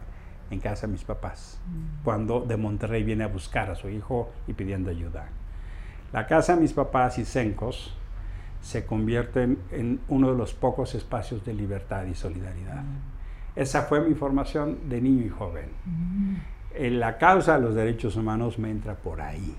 en 0.50 0.60
casa 0.60 0.86
de 0.86 0.92
mis 0.92 1.04
papás, 1.04 1.58
cuando 2.04 2.40
de 2.40 2.58
Monterrey 2.58 3.02
viene 3.02 3.24
a 3.24 3.28
buscar 3.28 3.70
a 3.70 3.76
su 3.76 3.88
hijo 3.88 4.30
y 4.46 4.52
pidiendo 4.52 4.90
ayuda. 4.90 5.28
La 6.12 6.26
casa 6.26 6.54
de 6.54 6.60
mis 6.60 6.74
papás 6.74 7.18
y 7.18 7.24
Sencos 7.24 7.94
se 8.60 8.84
convierten 8.84 9.58
en 9.70 10.00
uno 10.08 10.32
de 10.32 10.36
los 10.36 10.52
pocos 10.52 10.94
espacios 10.94 11.44
de 11.46 11.54
libertad 11.54 12.04
y 12.04 12.14
solidaridad. 12.14 12.84
Esa 13.56 13.82
fue 13.82 14.06
mi 14.06 14.14
formación 14.14 14.90
de 14.90 15.00
niño 15.00 15.24
y 15.24 15.30
joven. 15.30 15.70
En 16.74 17.00
la 17.00 17.18
causa 17.18 17.56
de 17.56 17.62
los 17.62 17.74
derechos 17.74 18.16
humanos 18.16 18.58
me 18.58 18.70
entra 18.70 18.94
por 18.94 19.20
ahí. 19.20 19.54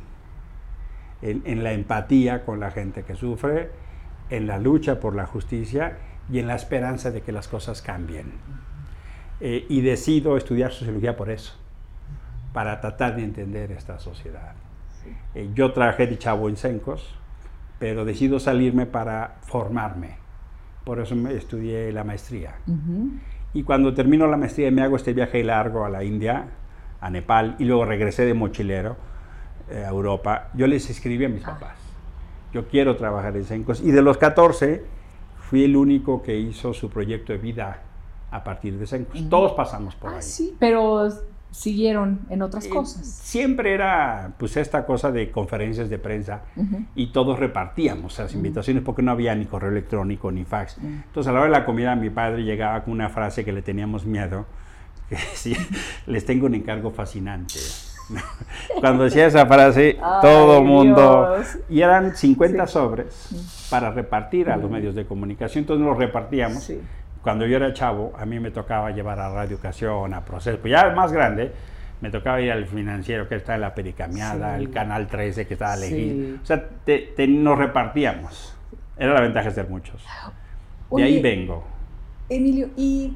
En, 1.21 1.41
en 1.45 1.63
la 1.63 1.71
empatía 1.73 2.43
con 2.43 2.59
la 2.59 2.71
gente 2.71 3.03
que 3.03 3.15
sufre, 3.15 3.69
en 4.29 4.47
la 4.47 4.57
lucha 4.57 4.99
por 4.99 5.15
la 5.15 5.25
justicia 5.25 5.97
y 6.31 6.39
en 6.39 6.47
la 6.47 6.55
esperanza 6.55 7.11
de 7.11 7.21
que 7.21 7.31
las 7.31 7.47
cosas 7.47 7.81
cambien. 7.81 8.33
Eh, 9.39 9.65
y 9.67 9.81
decido 9.81 10.37
estudiar 10.37 10.71
sociología 10.71 11.17
por 11.17 11.29
eso, 11.29 11.53
para 12.53 12.79
tratar 12.79 13.15
de 13.15 13.23
entender 13.23 13.71
esta 13.71 13.99
sociedad. 13.99 14.53
Eh, 15.35 15.49
yo 15.53 15.73
trabajé 15.73 16.07
de 16.07 16.17
chavo 16.17 16.49
en 16.49 16.55
Sencos, 16.55 17.15
pero 17.79 18.05
decido 18.05 18.39
salirme 18.39 18.85
para 18.85 19.35
formarme. 19.41 20.17
Por 20.85 20.99
eso 20.99 21.15
me 21.15 21.33
estudié 21.33 21.91
la 21.91 22.03
maestría. 22.03 22.55
Y 23.53 23.63
cuando 23.63 23.93
termino 23.93 24.27
la 24.27 24.37
maestría 24.37 24.71
me 24.71 24.81
hago 24.81 24.95
este 24.95 25.13
viaje 25.13 25.43
largo 25.43 25.85
a 25.85 25.89
la 25.89 26.03
India, 26.03 26.45
a 27.03 27.09
Nepal, 27.09 27.55
y 27.59 27.65
luego 27.65 27.85
regresé 27.85 28.25
de 28.25 28.33
mochilero 28.33 28.95
eh, 29.69 29.83
a 29.85 29.89
Europa, 29.89 30.49
yo 30.53 30.67
les 30.67 30.89
escribí 30.89 31.25
a 31.25 31.29
mis 31.29 31.43
Ah. 31.45 31.51
papás. 31.59 31.77
Yo 32.53 32.67
quiero 32.67 32.95
trabajar 32.97 33.35
en 33.35 33.45
Sencos. 33.45 33.81
Y 33.81 33.91
de 33.91 34.01
los 34.01 34.17
14, 34.17 34.83
fui 35.49 35.63
el 35.63 35.75
único 35.75 36.21
que 36.21 36.37
hizo 36.37 36.73
su 36.73 36.89
proyecto 36.89 37.33
de 37.33 37.39
vida 37.39 37.79
a 38.31 38.43
partir 38.43 38.77
de 38.77 38.85
Sencos. 38.87 39.27
Todos 39.29 39.53
pasamos 39.53 39.95
por 39.95 40.11
Ah, 40.11 40.15
ahí. 40.17 40.21
sí, 40.21 40.55
pero 40.59 41.09
siguieron 41.51 42.21
en 42.29 42.41
otras 42.41 42.65
Eh, 42.65 42.69
cosas. 42.69 43.05
Siempre 43.05 43.73
era 43.73 44.33
pues 44.39 44.57
esta 44.57 44.85
cosa 44.85 45.11
de 45.11 45.29
conferencias 45.31 45.89
de 45.89 45.99
prensa 45.99 46.41
y 46.95 47.07
todos 47.11 47.37
repartíamos 47.39 48.17
las 48.17 48.33
invitaciones 48.33 48.81
porque 48.83 49.01
no 49.03 49.11
había 49.11 49.35
ni 49.35 49.45
correo 49.45 49.69
electrónico 49.69 50.31
ni 50.31 50.45
fax. 50.45 50.77
Mm. 50.79 50.85
Entonces 51.07 51.29
a 51.29 51.31
la 51.33 51.39
hora 51.41 51.49
de 51.51 51.59
la 51.59 51.65
comida 51.65 51.95
mi 51.95 52.09
padre 52.09 52.43
llegaba 52.43 52.83
con 52.83 52.93
una 52.93 53.09
frase 53.09 53.45
que 53.45 53.51
le 53.53 53.61
teníamos 53.61 54.03
miedo, 54.05 54.45
decía, 55.09 55.57
les 56.07 56.25
tengo 56.25 56.45
un 56.45 56.55
encargo 56.55 56.91
fascinante. 56.91 57.55
Cuando 58.79 59.05
decía 59.05 59.25
esa 59.27 59.45
frase, 59.45 59.97
Ay, 60.01 60.19
todo 60.21 60.59
el 60.59 60.65
mundo... 60.65 61.35
Dios. 61.37 61.57
Y 61.69 61.81
eran 61.81 62.15
50 62.15 62.67
Sí. 62.67 62.73
sobres 62.73 63.67
para 63.69 63.91
repartir 63.91 64.49
a 64.49 64.57
los 64.57 64.69
medios 64.69 64.93
de 64.95 65.05
comunicación, 65.05 65.63
entonces 65.63 65.85
los 65.85 65.97
repartíamos. 65.97 66.63
Sí. 66.63 66.81
Cuando 67.21 67.45
yo 67.45 67.55
era 67.55 67.73
chavo, 67.73 68.11
a 68.19 68.25
mí 68.25 68.39
me 68.39 68.51
tocaba 68.51 68.91
llevar 68.91 69.19
a 69.19 69.29
Radio 69.33 69.55
Ocasión, 69.57 70.13
a 70.13 70.25
Proceso. 70.25 70.57
Pues 70.59 70.71
ya 70.71 70.89
más 70.89 71.13
grande, 71.13 71.53
me 72.01 72.09
tocaba 72.09 72.41
ir 72.41 72.51
al 72.51 72.65
financiero 72.65 73.29
que 73.29 73.35
está 73.35 73.55
en 73.55 73.61
la 73.61 73.73
Pericameada, 73.73 74.57
Sí. 74.57 74.63
el 74.65 74.71
Canal 74.71 75.07
13 75.07 75.47
que 75.47 75.53
estaba 75.53 75.77
Sí. 75.77 75.85
elegido. 75.85 76.37
O 76.43 76.45
sea, 76.45 76.67
te- 76.85 77.13
te- 77.15 77.27
nos 77.27 77.57
repartíamos. 77.57 78.55
Era 78.97 79.13
la 79.13 79.21
ventaja 79.21 79.47
de 79.49 79.55
ser 79.55 79.69
muchos. 79.69 80.03
De 80.91 81.03
ahí 81.03 81.13
Oye, 81.13 81.21
vengo. 81.21 81.63
Emilio, 82.29 82.67
¿y 82.75 83.15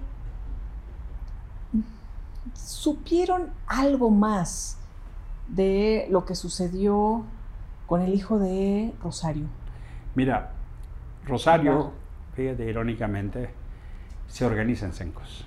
supieron 2.54 3.50
algo 3.68 4.10
más 4.10 4.78
de 5.48 6.08
lo 6.10 6.26
que 6.26 6.36
sucedió 6.36 7.24
con 7.86 8.02
el 8.02 8.14
hijo 8.14 8.38
de 8.40 8.94
Rosario? 9.02 9.46
Mira, 10.16 10.52
Rosario, 11.26 11.92
fíjate, 12.34 12.66
irónicamente, 12.70 13.50
se 14.28 14.46
organiza 14.46 14.86
en 14.86 14.94
CENCOS. 14.94 15.46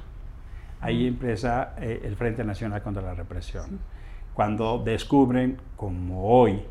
Ahí 0.80 1.06
empieza 1.06 1.74
eh, 1.78 2.00
el 2.04 2.16
Frente 2.16 2.44
Nacional 2.44 2.82
contra 2.82 3.02
la 3.02 3.14
Represión. 3.14 3.78
Cuando 4.32 4.78
descubren, 4.82 5.58
como 5.76 6.24
hoy, 6.32 6.62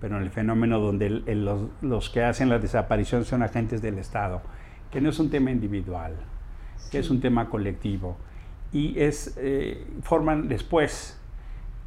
pero 0.00 0.16
en 0.18 0.22
el 0.22 0.30
fenómeno 0.30 0.80
donde 0.80 1.06
el- 1.06 1.24
el- 1.26 1.44
los, 1.46 1.68
los 1.80 2.10
que 2.10 2.22
hacen 2.22 2.50
la 2.50 2.58
desaparición 2.58 3.24
son 3.24 3.42
agentes 3.42 3.80
del 3.80 3.98
Estado, 3.98 4.42
que 4.90 5.00
no 5.00 5.08
es 5.08 5.18
un 5.18 5.30
tema 5.30 5.50
individual, 5.50 6.14
que 6.90 6.98
es 6.98 7.08
un 7.08 7.20
tema 7.20 7.48
colectivo. 7.48 8.16
Y 8.74 9.00
es, 9.00 9.34
eh, 9.38 9.86
forman 10.02 10.48
después 10.48 11.18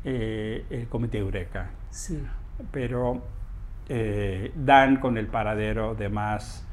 eh, 0.03 0.65
el 0.69 0.87
Comité 0.87 1.19
Eureka 1.19 1.69
Sí. 1.91 2.23
pero 2.71 3.21
eh, 3.89 4.51
dan 4.55 4.99
con 4.99 5.17
el 5.17 5.27
paradero 5.27 5.93
de 5.95 6.09
más 6.09 6.63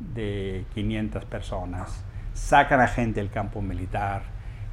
de 0.00 0.64
500 0.74 1.24
personas, 1.24 2.04
sacan 2.34 2.80
a 2.80 2.88
gente 2.88 3.20
del 3.20 3.30
campo 3.30 3.62
militar, 3.62 4.22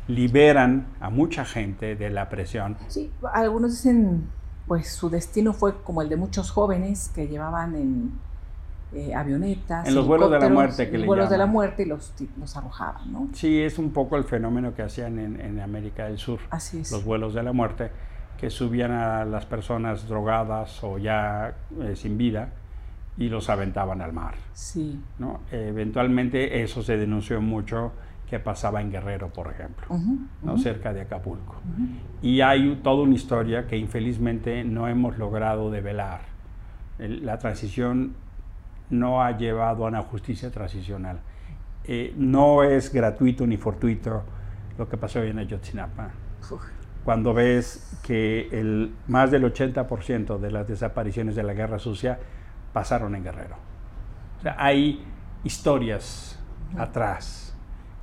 liberan 0.07 0.87
a 0.99 1.09
mucha 1.09 1.45
gente 1.45 1.95
de 1.95 2.09
la 2.09 2.27
presión. 2.29 2.77
Sí, 2.87 3.11
algunos 3.33 3.71
dicen, 3.71 4.27
pues 4.67 4.89
su 4.91 5.09
destino 5.09 5.53
fue 5.53 5.81
como 5.83 6.01
el 6.01 6.09
de 6.09 6.15
muchos 6.17 6.49
jóvenes 6.51 7.11
que 7.13 7.27
llevaban 7.27 7.75
en 7.75 8.11
eh, 8.93 9.13
avionetas. 9.13 9.87
En 9.87 9.95
los 9.95 10.07
vuelos 10.07 10.31
de 10.31 10.39
la 10.39 10.49
muerte 10.49 10.89
que 10.89 10.97
le 10.97 11.05
vuelos 11.05 11.29
de 11.29 11.37
la 11.37 11.43
llaman. 11.43 11.53
muerte 11.53 11.83
y 11.83 11.85
los, 11.85 12.13
los 12.39 12.55
arrojaban, 12.57 13.11
¿no? 13.11 13.27
Sí, 13.33 13.59
es 13.61 13.77
un 13.77 13.91
poco 13.91 14.15
el 14.17 14.23
fenómeno 14.23 14.73
que 14.73 14.81
hacían 14.83 15.19
en, 15.19 15.39
en 15.41 15.59
América 15.59 16.05
del 16.05 16.17
Sur, 16.17 16.39
Así 16.49 16.79
es. 16.79 16.91
los 16.91 17.03
vuelos 17.03 17.33
de 17.33 17.43
la 17.43 17.51
muerte, 17.53 17.91
que 18.39 18.49
subían 18.49 18.91
a 18.91 19.25
las 19.25 19.45
personas 19.45 20.07
drogadas 20.07 20.83
o 20.83 20.97
ya 20.97 21.53
eh, 21.81 21.95
sin 21.95 22.17
vida 22.17 22.49
y 23.17 23.29
los 23.29 23.49
aventaban 23.49 24.01
al 24.01 24.13
mar. 24.13 24.35
Sí. 24.53 25.01
¿no? 25.19 25.39
eventualmente 25.51 26.61
eso 26.61 26.83
se 26.83 26.97
denunció 26.97 27.41
mucho 27.41 27.91
que 28.29 28.39
pasaba 28.39 28.81
en 28.81 28.91
Guerrero, 28.91 29.29
por 29.29 29.47
ejemplo. 29.47 29.85
Ujú, 29.89 30.17
¿no? 30.43 30.53
ujú, 30.53 30.61
cerca 30.61 30.93
de 30.93 31.01
Acapulco. 31.01 31.55
ujú. 31.75 31.87
Y 32.21 32.41
hay 32.41 32.79
toda 32.83 33.03
una 33.03 33.15
historia 33.15 33.67
que 33.67 33.77
infelizmente 33.77 34.63
no 34.65 34.87
hemos 34.87 35.17
logrado 35.17 35.71
develar. 35.71 36.21
El- 36.99 37.25
La 37.25 37.37
transición 37.39 38.15
no 38.89 39.21
ha 39.23 39.37
llevado 39.37 39.85
a 39.85 39.89
una 39.89 40.01
justicia 40.03 40.49
transicional. 40.51 41.19
Eh, 41.83 42.13
no 42.17 42.63
es 42.63 42.91
gratuito 42.91 43.45
ni 43.47 43.57
fortuito 43.57 44.23
lo 44.77 44.87
que 44.89 44.97
pasó 44.97 45.21
en 45.23 45.39
Ayotzinapa. 45.39 46.09
Uf, 46.51 46.61
Cuando 47.03 47.33
ves 47.33 47.97
que 48.03 48.49
el, 48.51 48.93
más 49.07 49.31
del 49.31 49.43
80% 49.45 50.37
de 50.39 50.51
las 50.51 50.67
desapariciones 50.67 51.35
de 51.35 51.43
la 51.43 51.53
guerra 51.53 51.79
sucia 51.79 52.19
pasaron 52.73 53.15
en 53.15 53.23
Guerrero. 53.23 53.55
O 54.39 54.41
sea, 54.41 54.55
hay 54.59 55.03
historias 55.43 56.37
atrás 56.77 57.55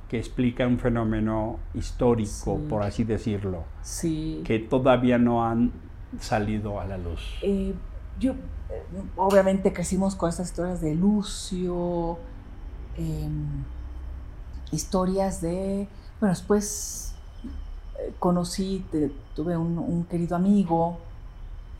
que 0.09 0.17
explican 0.17 0.69
un 0.69 0.79
fenómeno 0.79 1.59
histórico, 1.73 2.57
Sí. 2.57 2.65
por 2.69 2.83
así 2.83 3.03
decirlo, 3.03 3.63
Sí. 3.81 4.41
que 4.45 4.59
todavía 4.59 5.17
no 5.17 5.45
han 5.45 5.71
salido 6.19 6.79
a 6.79 6.85
la 6.85 6.97
luz. 6.97 7.37
Eh, 7.41 7.73
yo, 8.19 8.33
eh, 8.33 8.83
obviamente 9.17 9.71
crecimos 9.73 10.15
con 10.15 10.29
estas 10.29 10.47
historias 10.47 10.81
de 10.81 10.95
Lucio, 10.95 12.17
em, 12.97 13.63
historias 14.71 15.41
de, 15.41 15.87
bueno, 16.19 16.33
después 16.33 17.13
eh, 17.99 18.13
conocí, 18.19 18.85
te- 18.91 19.11
tuve 19.35 19.57
un, 19.57 19.77
un 19.77 20.03
querido 20.05 20.35
amigo, 20.35 20.97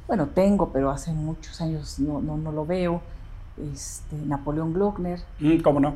bueno, 0.08 0.28
tengo, 0.28 0.72
pero 0.72 0.92
hace 0.92 1.12
muchos 1.12 1.60
años 1.62 2.00
no, 2.00 2.22
no, 2.22 2.38
no 2.38 2.52
lo 2.52 2.66
veo, 2.66 3.02
este, 3.72 4.16
Napoleón 4.18 4.74
Glockner, 4.74 5.22
Mm, 5.40 5.62
¿Cómo 5.62 5.80
no? 5.80 5.96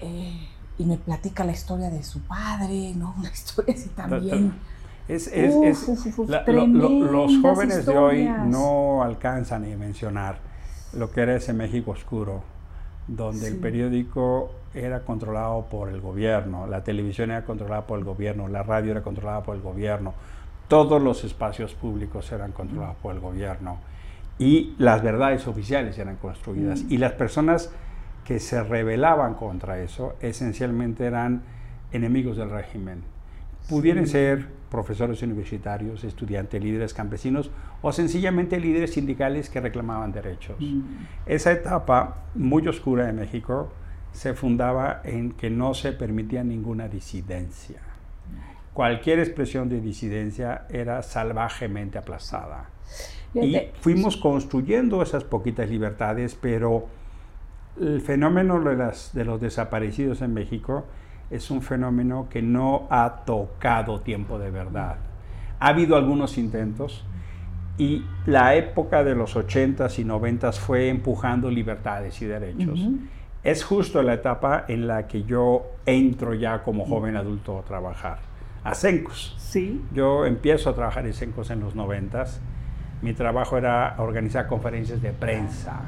eh, 0.00 0.48
y 0.78 0.84
me 0.84 0.96
platica 0.96 1.44
la 1.44 1.52
historia 1.52 1.90
de 1.90 2.02
su 2.04 2.20
padre, 2.20 2.94
¿no? 2.94 3.14
Una 3.18 3.30
historia 3.30 3.74
así 3.74 3.88
también. 3.90 4.54
Es, 5.08 5.26
es- 5.28 5.54
Uf, 5.54 5.64
es- 5.66 5.88
uf, 5.88 6.06
uf, 6.06 6.18
uf, 6.20 6.28
la- 6.30 6.44
lo- 6.46 6.66
lo- 6.66 6.88
los 7.12 7.38
jóvenes 7.40 7.86
de 7.86 7.96
hoy 7.96 8.28
no 8.46 9.02
alcanzan 9.02 9.64
a 9.64 9.76
mencionar 9.76 10.36
lo 10.92 11.10
que 11.10 11.22
era 11.22 11.34
ese 11.36 11.52
México 11.52 11.92
oscuro, 11.92 12.42
donde 13.06 13.48
el 13.48 13.56
periódico 13.56 14.50
era 14.74 15.00
controlado 15.00 15.62
por 15.70 15.88
el 15.88 16.00
gobierno, 16.00 16.66
la 16.66 16.84
televisión 16.84 17.30
era 17.30 17.44
controlada 17.44 17.86
por 17.86 17.98
el 17.98 18.04
gobierno, 18.04 18.48
la 18.48 18.62
radio 18.62 18.90
era 18.92 19.02
controlada 19.02 19.42
por 19.42 19.56
el 19.56 19.62
gobierno, 19.62 20.12
todos 20.68 21.02
los 21.02 21.24
espacios 21.24 21.74
públicos 21.74 22.30
eran 22.32 22.52
controlados 22.52 22.96
por 22.96 23.14
el 23.14 23.20
gobierno 23.20 23.78
y 24.38 24.74
las 24.78 25.02
verdades 25.02 25.46
oficiales 25.48 25.98
eran 25.98 26.16
construidas. 26.16 26.82
Mm. 26.84 26.92
Y 26.92 26.98
las 26.98 27.12
personas 27.12 27.70
que 28.24 28.38
se 28.40 28.62
rebelaban 28.62 29.34
contra 29.34 29.78
eso 29.80 30.14
esencialmente 30.20 31.06
eran 31.06 31.42
enemigos 31.92 32.36
del 32.36 32.50
régimen. 32.50 33.02
Pudieran 33.68 34.06
ser 34.06 34.46
profesores 34.70 35.22
universitarios, 35.22 36.04
estudiantes, 36.04 36.62
líderes 36.62 36.92
campesinos 36.94 37.50
o 37.82 37.92
sencillamente 37.92 38.60
líderes 38.60 38.92
sindicales 38.94 39.48
que 39.48 39.60
reclamaban 39.60 40.12
derechos. 40.12 40.56
Mm. 40.60 40.80
Esa 41.26 41.52
etapa 41.52 42.24
muy 42.34 42.66
oscura 42.68 43.06
de 43.06 43.12
México 43.12 43.70
se 44.12 44.34
fundaba 44.34 45.00
en 45.04 45.32
que 45.32 45.50
no 45.50 45.74
se 45.74 45.92
permitía 45.92 46.44
ninguna 46.44 46.88
disidencia. 46.88 47.80
Cualquier 48.74 49.18
expresión 49.18 49.68
de 49.68 49.80
disidencia 49.80 50.66
era 50.70 51.02
salvajemente 51.02 51.98
aplastada. 51.98 52.68
Y 53.34 53.58
fuimos 53.80 54.16
construyendo 54.16 55.02
esas 55.02 55.24
poquitas 55.24 55.68
libertades, 55.68 56.34
pero 56.40 56.86
el 57.80 58.00
fenómeno 58.00 58.60
de, 58.60 58.76
las- 58.76 59.12
de 59.14 59.24
los 59.24 59.40
desaparecidos 59.40 60.22
en 60.22 60.32
México 60.34 60.86
es 61.30 61.50
un 61.50 61.62
fenómeno 61.62 62.28
que 62.30 62.42
no 62.42 62.86
ha 62.90 63.24
tocado 63.24 64.00
tiempo 64.00 64.38
de 64.38 64.50
verdad. 64.50 64.96
Ha 65.60 65.68
habido 65.68 65.96
algunos 65.96 66.38
intentos 66.38 67.04
y 67.76 68.04
la 68.26 68.54
época 68.54 69.04
de 69.04 69.14
los 69.14 69.36
80s 69.36 69.98
y 69.98 70.04
90s 70.04 70.54
fue 70.54 70.88
empujando 70.88 71.50
libertades 71.50 72.20
y 72.22 72.26
derechos. 72.26 72.80
Es 73.44 73.64
justo 73.64 74.02
la 74.02 74.14
etapa 74.14 74.64
en 74.68 74.88
la 74.88 75.06
que 75.06 75.22
yo 75.22 75.64
entro 75.86 76.34
ya 76.34 76.62
como 76.62 76.84
joven 76.84 77.16
adulto 77.16 77.58
a 77.58 77.62
trabajar, 77.62 78.18
a 78.64 78.74
CENCOS. 78.74 79.36
Sí. 79.38 79.80
Yo 79.92 80.26
empiezo 80.26 80.70
a 80.70 80.74
trabajar 80.74 81.06
en 81.06 81.14
CENCOS 81.14 81.50
en 81.50 81.60
los 81.60 81.76
90s. 81.76 82.38
Mi 83.00 83.12
trabajo 83.12 83.56
era 83.56 83.94
organizar 83.98 84.48
conferencias 84.48 85.00
de 85.00 85.12
prensa. 85.12 85.80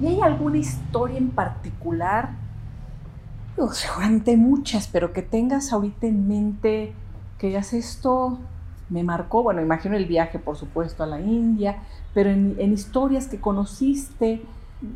¿Y 0.00 0.08
hay 0.08 0.20
alguna 0.20 0.58
historia 0.58 1.16
en 1.16 1.30
particular? 1.30 2.30
Digo, 3.56 3.72
seguramente 3.72 4.36
muchas, 4.36 4.88
pero 4.88 5.12
que 5.12 5.22
tengas 5.22 5.72
ahorita 5.72 6.06
en 6.06 6.26
mente 6.28 6.92
que 7.38 7.48
digas 7.48 7.72
esto 7.72 8.38
me 8.88 9.02
marcó. 9.02 9.42
Bueno, 9.42 9.60
imagino 9.60 9.96
el 9.96 10.06
viaje, 10.06 10.38
por 10.38 10.56
supuesto, 10.56 11.02
a 11.02 11.06
la 11.06 11.20
India, 11.20 11.76
pero 12.14 12.30
en, 12.30 12.56
en 12.58 12.72
historias 12.72 13.26
que 13.28 13.38
conociste 13.40 14.42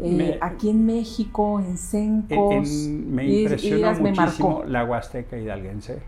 eh, 0.01 0.17
Me- 0.17 0.39
aquí 0.41 0.71
en 0.71 0.85
México, 0.85 1.61
en 1.61 1.67
En- 1.67 1.77
Sencos. 1.79 2.55
en- 2.69 3.15
me 3.15 3.25
y- 3.27 3.45
y 3.47 3.71
me 3.73 3.93
muchísimo 4.11 4.49
marcó. 4.51 4.65
la 4.65 4.85
Huasteca 4.85 5.37
hidalguense. 5.39 6.03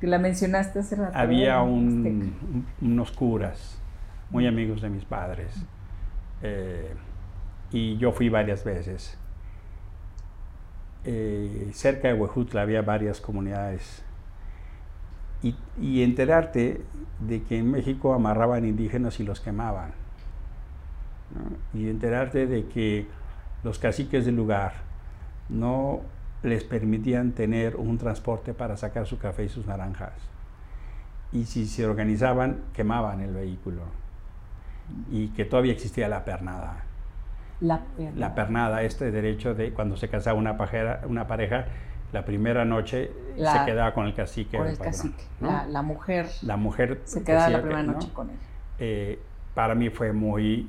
Que 0.00 0.06
la 0.08 0.18
mencionaste 0.18 0.80
hace 0.80 0.96
rato. 0.96 1.16
Había 1.16 1.62
un- 1.62 2.66
unos 2.82 3.12
curas 3.12 3.78
muy 4.30 4.46
amigos 4.46 4.80
de 4.82 4.88
mis 4.90 5.04
padres. 5.04 5.54
eh, 6.42 6.92
y 7.70 7.96
yo 7.96 8.12
fui 8.12 8.28
varias 8.28 8.64
veces. 8.64 9.16
Eh, 11.04 11.70
cerca 11.74 12.08
de 12.08 12.14
Huejutla 12.14 12.62
había 12.62 12.82
varias 12.82 13.20
comunidades. 13.20 14.02
y, 15.78 16.02
enterarte 16.02 16.80
de 17.20 17.42
que 17.42 17.58
en 17.58 17.70
México 17.70 18.14
amarraban 18.14 18.64
indígenas 18.64 19.20
y 19.20 19.24
los 19.24 19.40
quemaban. 19.40 19.92
Y 21.74 21.88
enterarte 21.90 22.46
de 22.46 22.66
que 22.66 23.06
los 23.62 23.78
caciques 23.78 24.24
del 24.24 24.36
lugar 24.36 24.72
no 25.50 26.00
les 26.42 26.64
permitían 26.64 27.32
tener 27.32 27.76
un 27.76 27.98
transporte 27.98 28.54
para 28.54 28.76
sacar 28.76 29.06
su 29.06 29.18
café 29.18 29.44
y 29.44 29.48
sus 29.48 29.66
naranjas. 29.66 30.12
Y 31.32 31.44
si 31.46 31.66
se 31.66 31.86
organizaban, 31.86 32.60
quemaban 32.74 33.20
el 33.20 33.32
vehículo. 33.32 33.82
Y 35.10 35.28
que 35.28 35.44
todavía 35.44 35.72
existía 35.72 36.08
la 36.08 36.24
pernada. 36.24 36.84
La 37.60 37.80
pernada. 37.96 38.18
La 38.18 38.34
pernada, 38.34 38.82
este 38.82 39.10
derecho 39.10 39.54
de 39.54 39.72
cuando 39.72 39.96
se 39.96 40.08
casaba 40.08 40.38
una, 40.38 40.56
una 41.06 41.26
pareja, 41.26 41.66
la 42.12 42.24
primera 42.24 42.64
noche 42.64 43.10
se 43.36 43.64
quedaba 43.64 43.92
con 43.92 44.06
el 44.06 44.14
cacique. 44.14 44.56
Con 44.56 44.68
el, 44.68 44.78
cacique. 44.78 45.24
La, 45.40 45.82
mujer. 45.82 46.28
La 46.42 46.56
mujer. 46.56 47.00
Se 47.04 47.24
quedaba 47.24 47.48
la 47.48 47.60
primera 47.60 47.82
noche 47.82 48.08
con 48.12 48.30
él. 48.30 48.36
Eh, 48.78 49.18
para 49.54 49.74
mí 49.74 49.90
fue 49.90 50.12
muy 50.12 50.68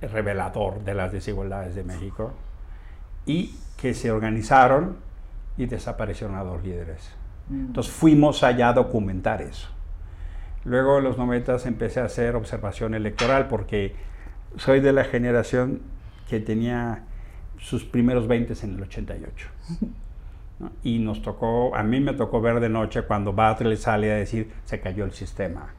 revelador 0.00 0.82
de 0.82 0.94
las 0.94 1.12
desigualdades 1.12 1.74
de 1.74 1.84
México 1.84 2.32
y 3.26 3.54
que 3.76 3.94
se 3.94 4.10
organizaron 4.10 4.96
y 5.56 5.66
desaparecieron 5.66 6.36
a 6.36 6.42
dos 6.42 6.62
líderes. 6.62 7.10
Mm. 7.48 7.66
Entonces 7.66 7.92
fuimos 7.92 8.42
allá 8.42 8.70
a 8.70 8.72
documentar 8.72 9.42
eso. 9.42 9.68
Luego 10.64 10.98
en 10.98 11.04
los 11.04 11.18
90 11.18 11.56
empecé 11.66 12.00
a 12.00 12.04
hacer 12.04 12.36
observación 12.36 12.94
electoral 12.94 13.48
porque 13.48 13.94
soy 14.56 14.80
de 14.80 14.92
la 14.92 15.04
generación 15.04 15.80
que 16.28 16.40
tenía 16.40 17.04
sus 17.58 17.84
primeros 17.84 18.26
20 18.26 18.54
en 18.64 18.74
el 18.74 18.82
88. 18.82 19.48
Y 20.84 21.00
nos 21.00 21.22
tocó, 21.22 21.74
a 21.74 21.82
mí 21.82 21.98
me 21.98 22.12
tocó 22.12 22.40
ver 22.40 22.60
de 22.60 22.68
noche 22.68 23.02
cuando 23.02 23.32
Bartlett 23.32 23.78
sale 23.78 24.12
a 24.12 24.16
decir 24.16 24.52
se 24.64 24.80
cayó 24.80 25.04
el 25.04 25.12
sistema. 25.12 25.74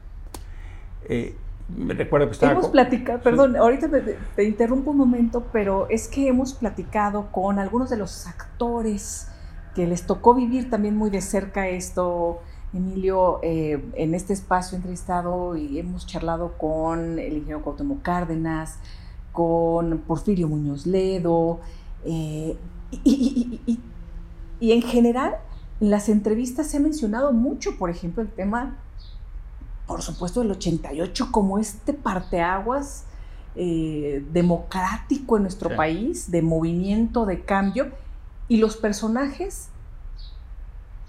Eh, 1.08 1.34
me 1.74 1.94
recuerdo 1.94 2.26
que 2.26 2.32
estaba... 2.32 2.52
Hemos 2.52 2.68
platicado, 2.68 3.20
perdón, 3.20 3.56
ahorita 3.56 3.88
te, 4.36 4.44
interrumpo 4.44 4.90
un 4.90 4.98
momento, 4.98 5.46
pero 5.52 5.88
es 5.88 6.08
que 6.08 6.28
hemos 6.28 6.52
platicado 6.52 7.32
con 7.32 7.58
algunos 7.58 7.88
de 7.88 7.96
los 7.96 8.26
actores 8.26 9.28
que 9.74 9.86
les 9.86 10.06
tocó 10.06 10.34
vivir 10.34 10.68
también 10.68 10.96
muy 10.96 11.10
de 11.10 11.22
cerca 11.22 11.68
esto, 11.68 12.42
Emilio, 12.74 13.40
eh, 13.42 13.84
en 13.94 14.14
este 14.14 14.32
espacio 14.32 14.76
entrevistado 14.76 15.56
y 15.56 15.78
hemos 15.78 16.06
charlado 16.06 16.58
con 16.58 17.18
el 17.18 17.32
ingeniero 17.34 17.62
Cuauhtémoc 17.62 18.02
Cárdenas, 18.02 18.78
con 19.32 19.98
Porfirio 20.06 20.48
Muñoz 20.48 20.86
Ledo, 20.86 21.60
eh, 22.04 22.56
y 23.04 23.78
y 24.60 24.72
en 24.72 24.82
general, 24.82 25.36
en 25.80 25.90
las 25.90 26.08
entrevistas 26.08 26.68
se 26.68 26.78
ha 26.78 26.80
mencionado 26.80 27.32
mucho, 27.32 27.76
por 27.76 27.90
ejemplo, 27.90 28.22
el 28.22 28.30
tema, 28.30 28.78
por 29.86 30.02
supuesto, 30.02 30.40
del 30.40 30.52
88 30.52 31.28
como 31.30 31.58
este 31.58 31.92
parteaguas 31.92 33.04
eh, 33.56 34.24
democrático 34.32 35.36
en 35.36 35.42
nuestro 35.42 35.76
país, 35.76 36.30
de 36.30 36.42
movimiento, 36.42 37.26
de 37.26 37.42
cambio, 37.42 37.88
y 38.48 38.56
los 38.56 38.76
personajes 38.76 39.68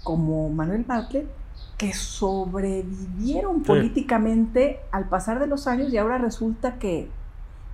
como 0.02 0.50
Manuel 0.50 0.84
Bartlett, 0.84 1.26
que 1.76 1.92
sobrevivieron 1.92 3.62
políticamente 3.62 4.80
al 4.90 5.08
pasar 5.08 5.38
de 5.38 5.46
los 5.46 5.66
años 5.66 5.92
y 5.92 5.98
ahora 5.98 6.18
resulta 6.18 6.78
que... 6.78 7.08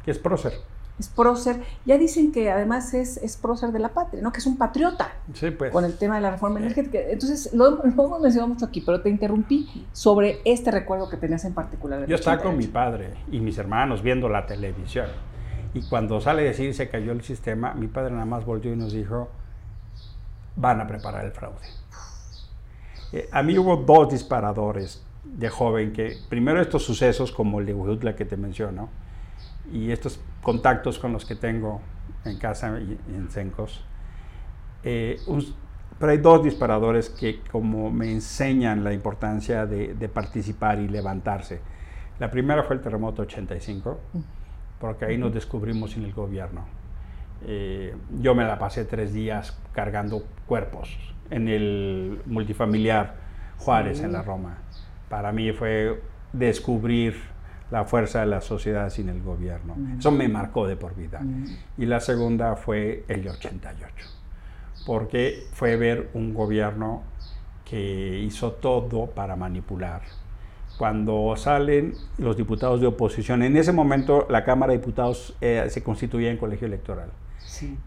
Que 0.05 0.11
es 0.11 0.19
prócer 0.19 0.55
es 0.99 1.09
prócer. 1.09 1.61
Ya 1.85 1.99
dicen 1.99 2.33
que 2.33 2.51
además 2.51 2.95
es, 2.95 3.17
es 3.19 3.37
prócer 3.37 3.73
de 3.73 3.79
la 3.79 3.89
patria, 3.89 4.23
¿no? 4.23 4.33
Que 4.33 4.39
es 4.39 4.47
un 4.47 4.57
patriota. 4.57 5.13
Sí, 5.35 5.51
pues. 5.51 5.73
Con 5.73 5.85
el 5.85 5.97
tema 5.97 6.17
de 6.17 6.21
la 6.21 6.31
reforma 6.31 6.61
energética. 6.61 6.99
Entonces, 6.99 7.53
lo, 7.53 7.85
hemos 7.85 8.21
mencionado 8.21 8.49
mucho 8.49 8.67
aquí, 8.67 8.81
pero 8.81 9.01
te 9.01 9.09
interrumpí 9.09 9.87
sobre 9.93 10.41
este 10.45 10.71
recuerdo 10.71 11.09
que 11.09 11.17
tenías 11.17 11.45
en 11.45 11.55
particular. 11.55 12.07
Yo 12.07 12.17
estaba 12.17 12.43
con 12.43 12.57
mi 12.57 12.67
padre 12.67 13.15
y 13.31 13.41
mis 13.41 13.59
hermanos 13.59 14.03
viendo 14.03 14.29
la 14.29 14.47
televisión. 14.47 15.07
Y 15.75 15.83
cuando 15.89 16.21
sale 16.21 16.43
a 16.43 16.45
decir 16.45 16.75
se 16.75 16.89
cayó 16.91 17.13
el 17.13 17.23
sistema, 17.23 17.73
mi 17.75 17.89
padre 17.89 18.13
nada 18.13 18.27
más 18.27 18.45
volvió 18.45 18.73
y 18.73 18.77
nos 18.77 18.93
dijo, 18.93 19.31
van 20.57 20.81
a 20.81 20.87
preparar 20.87 21.25
el 21.25 21.33
fraude. 21.33 21.67
Eh, 23.13 23.29
a 23.31 23.43
mí 23.43 23.59
hubo 23.59 23.77
dos 23.77 24.11
disparadores 24.11 25.05
de 25.25 25.49
joven 25.49 25.93
que, 25.93 26.17
primero 26.29 26.61
estos 26.61 26.85
sucesos 26.85 27.31
como 27.31 27.61
el 27.61 27.67
de 27.67 27.75
Huejutla 27.75 28.17
que 28.17 28.25
te 28.25 28.37
menciono, 28.37 28.89
y 29.73 29.91
estos 29.91 30.21
contactos 30.43 30.99
con 30.99 31.13
los 31.13 31.25
que 31.25 31.37
tengo 31.37 31.81
en 32.25 32.39
casa 32.39 32.79
y 32.81 32.99
en 33.15 33.31
Sencos. 33.31 33.85
Eh, 34.83 35.21
pero 35.99 36.13
hay 36.13 36.19
dos 36.19 36.43
disparadores 36.43 37.11
que 37.11 37.41
como 37.51 37.91
me 37.91 38.11
enseñan 38.11 38.83
la 38.83 38.93
importancia 38.93 39.67
de, 39.67 40.09
participar 40.09 40.81
y 40.81 40.89
levantarse. 40.89 41.61
La 42.19 42.31
primera 42.31 42.65
fue 42.65 42.77
el 42.77 42.83
terremoto 42.83 43.23
85, 43.23 44.01
porque 44.81 45.05
ahí 45.05 45.19
nos 45.19 45.33
descubrimos 45.33 45.97
en 45.97 46.05
el 46.05 46.13
gobierno. 46.13 46.65
Eh, 47.45 47.95
yo 48.21 48.35
me 48.35 48.45
la 48.45 48.59
pasé 48.59 48.85
tres 48.85 49.13
días 49.13 49.57
cargando 49.73 50.25
cuerpos 50.47 51.12
en 51.33 51.49
el 51.49 52.21
multifamiliar 52.27 53.15
Juárez 53.59 54.01
en 54.01 54.13
la 54.13 54.23
Roma. 54.23 54.59
Para 55.09 55.33
mí 55.33 55.53
fue 55.53 56.01
descubrir 56.33 57.15
la 57.71 57.85
fuerza 57.85 58.21
de 58.21 58.27
la 58.27 58.41
sociedad 58.41 58.91
sin 58.91 59.09
el 59.09 59.23
gobierno. 59.23 59.75
Mm. 59.77 59.99
Eso 59.99 60.11
me 60.11 60.29
marcó 60.29 60.67
de 60.67 60.77
por 60.77 60.95
vida. 60.95 61.21
Mm. 61.21 61.45
Y 61.79 61.87
la 61.87 62.01
segunda 62.01 62.55
fue 62.57 63.05
el 63.09 63.27
88, 63.27 64.07
porque 64.87 65.45
fue 65.53 65.77
ver 65.77 66.11
un 66.13 66.35
gobierno 66.35 67.03
que 67.65 68.21
hizo 68.21 68.53
todo 68.53 69.07
para 69.07 69.37
manipular. 69.37 70.03
Cuando 70.77 71.35
salen 71.37 71.95
los 72.19 72.37
diputados 72.37 72.81
de 72.81 72.87
oposición, 72.87 73.43
en 73.43 73.57
ese 73.57 73.73
momento 73.73 74.27
la 74.29 74.45
Cámara 74.45 74.73
de 74.73 74.79
Diputados 74.79 75.35
eh, 75.41 75.67
se 75.69 75.83
constituía 75.83 76.31
en 76.31 76.37
colegio 76.37 76.67
electoral. 76.67 77.11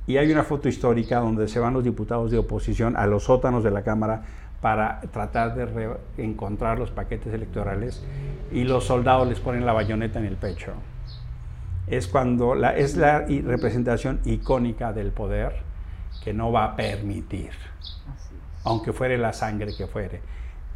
Y 0.08 0.18
hay 0.18 0.32
una 0.32 0.44
foto 0.44 0.70
histórica 0.70 1.20
donde 1.20 1.48
se 1.48 1.60
van 1.60 1.74
los 1.74 1.84
diputados 1.84 2.32
de 2.32 2.38
oposición 2.38 2.96
a 2.96 3.08
los 3.08 3.24
sótanos 3.24 3.64
de 3.64 3.72
la 3.72 3.84
Cámara 3.84 4.24
para 4.62 5.02
tratar 5.12 5.56
de 5.56 5.98
encontrar 6.18 6.80
los 6.80 6.92
paquetes 6.92 7.34
electorales 7.34 8.04
y 8.52 8.64
los 8.64 8.86
soldados 8.86 9.28
les 9.28 9.40
ponen 9.40 9.66
la 9.66 9.74
bayoneta 9.74 10.20
en 10.20 10.26
el 10.26 10.38
pecho. 10.38 10.74
Es 11.88 12.08
cuando 12.08 12.56
la, 12.56 12.76
es 12.76 12.98
la 12.98 13.20
representación 13.20 14.20
icónica 14.26 14.92
del 14.92 15.12
poder 15.12 15.62
que 16.24 16.34
no 16.34 16.52
va 16.52 16.64
a 16.66 16.76
permitir, 16.76 17.52
aunque 18.64 18.92
fuere 18.92 19.18
la 19.18 19.34
sangre 19.34 19.76
que 19.78 19.86
fuere. 19.88 20.22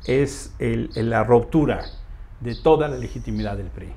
Es 0.05 0.53
la 0.59 1.23
ruptura 1.23 1.81
de 2.39 2.55
toda 2.55 2.87
la 2.87 2.97
legitimidad 2.97 3.57
del 3.57 3.67
PRI, 3.67 3.89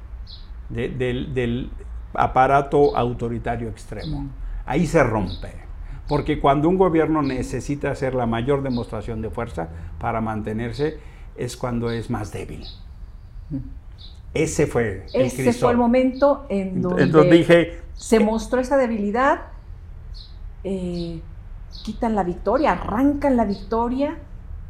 del, 0.71 1.35
del 1.35 1.71
aparato 2.15 2.97
autoritario 2.97 3.69
extremo. 3.69 4.31
Ahí 4.67 4.87
se 4.87 5.03
rompe. 5.03 5.53
Porque 6.09 6.41
cuando 6.41 6.69
un 6.69 6.77
gobierno 6.77 7.23
necesita 7.23 7.91
hacer 7.91 8.15
la 8.15 8.27
mayor 8.27 8.63
demostración 8.63 9.23
de 9.23 9.31
fuerza 9.31 9.69
para 9.99 10.21
mantenerse, 10.21 10.99
es 11.37 11.57
cuando 11.57 11.91
es 11.91 12.11
más 12.11 12.33
débil. 12.33 12.65
Ese 14.35 14.67
fue 14.67 15.07
el 15.13 15.23
Ese 15.23 15.53
fue 15.53 15.73
el 15.73 15.79
momento 15.79 16.47
en 16.49 16.81
donde 16.83 17.25
dije, 17.31 17.81
se 17.95 18.21
mostró 18.21 18.61
esa 18.61 18.77
debilidad, 18.77 19.43
eh, 20.65 21.21
quitan 21.85 22.15
la 22.15 22.25
victoria, 22.25 22.73
arrancan 22.73 23.37
la 23.37 23.45
victoria 23.45 24.19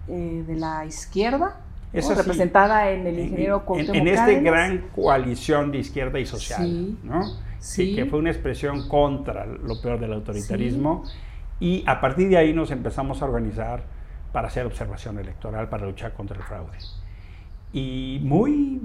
eh, 0.09 0.45
de 0.47 0.57
la 0.57 0.85
izquierda, 0.85 1.61
representada 1.93 2.91
en 2.91 3.07
el 3.07 3.19
ingeniero 3.19 3.65
En, 3.77 3.95
en, 3.95 4.09
esta 4.09 4.33
gran 4.33 4.89
coalición 4.95 5.71
de 5.71 5.79
izquierda 5.79 6.19
y 6.19 6.27
social, 6.27 6.97
¿no? 7.03 7.23
Sí. 7.63 7.95
que 7.95 8.07
fue 8.07 8.19
una 8.19 8.31
expresión 8.31 8.89
contra 8.89 9.47
lo 9.47 9.81
peor 9.81 10.01
del 10.01 10.13
autoritarismo. 10.13 11.05
Y 11.61 11.85
a 11.87 12.01
partir 12.01 12.29
de 12.29 12.37
ahí 12.37 12.53
nos 12.53 12.73
empezamos 12.73 13.23
a 13.23 13.27
organizar 13.27 13.85
para 14.33 14.49
hacer 14.49 14.67
observación 14.67 15.19
electoral, 15.19 15.69
para 15.69 15.87
luchar 15.87 16.13
contra 16.13 16.37
el 16.37 16.43
fraude. 16.43 16.77
Y 17.73 18.21
muy 18.25 18.81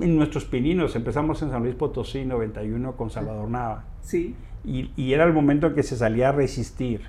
en 0.00 0.16
nuestros 0.16 0.44
pininos, 0.44 0.94
empezamos 0.94 1.42
en 1.42 1.50
San 1.50 1.62
Luis 1.62 1.74
Potosí 1.74 2.24
91 2.24 2.96
con 2.96 3.10
Salvador 3.10 3.48
Nava. 3.48 3.84
Sí. 4.00 4.36
Y, 4.64 4.92
y, 4.96 5.12
era 5.12 5.24
el 5.24 5.32
momento 5.32 5.66
en 5.66 5.74
que 5.74 5.82
se 5.82 5.96
salía 5.96 6.28
a 6.28 6.32
resistir. 6.32 7.02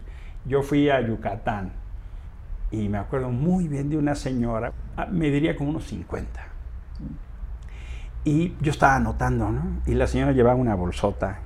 Yo 0.45 0.64
fui 0.64 0.89
a 0.89 1.00
Yucatán 1.02 1.72
y 2.72 2.89
me 2.89 2.97
acuerdo 2.97 3.30
muy 3.30 3.68
bien 3.68 3.89
de 3.89 3.97
una 3.97 4.16
señora, 4.16 4.74
ah, 4.97 5.06
me 5.06 5.30
diría 5.30 5.56
como 5.56 5.70
unos 5.70 5.86
50 5.86 6.47
y 8.26 8.55
yo 8.61 8.71
estaba 8.71 8.95
anotando, 8.95 9.49
¿no? 9.51 9.82
Y 9.86 9.95
la 9.95 10.07
señora 10.07 10.32
llevaba 10.32 10.55
una 10.55 10.76
bolsota. 10.76 11.39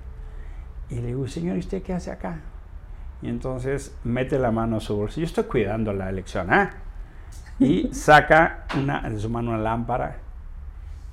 Y 0.89 0.95
le 0.95 1.07
digo, 1.07 1.27
señor, 1.27 1.55
¿y 1.57 1.59
usted 1.59 1.81
qué 1.81 1.93
hace 1.93 2.11
acá? 2.11 2.39
Y 3.21 3.29
entonces 3.29 3.95
mete 4.03 4.37
la 4.39 4.51
mano 4.51 4.77
a 4.77 4.79
su 4.79 4.95
bolsa. 4.95 5.19
Yo 5.19 5.25
estoy 5.25 5.45
cuidando 5.45 5.91
la 5.93 6.09
elección, 6.09 6.53
¿ah? 6.53 6.69
Y 7.59 7.89
saca 7.93 8.65
una, 8.77 9.01
de 9.09 9.19
su 9.19 9.29
mano 9.29 9.49
una 9.51 9.59
lámpara. 9.59 10.17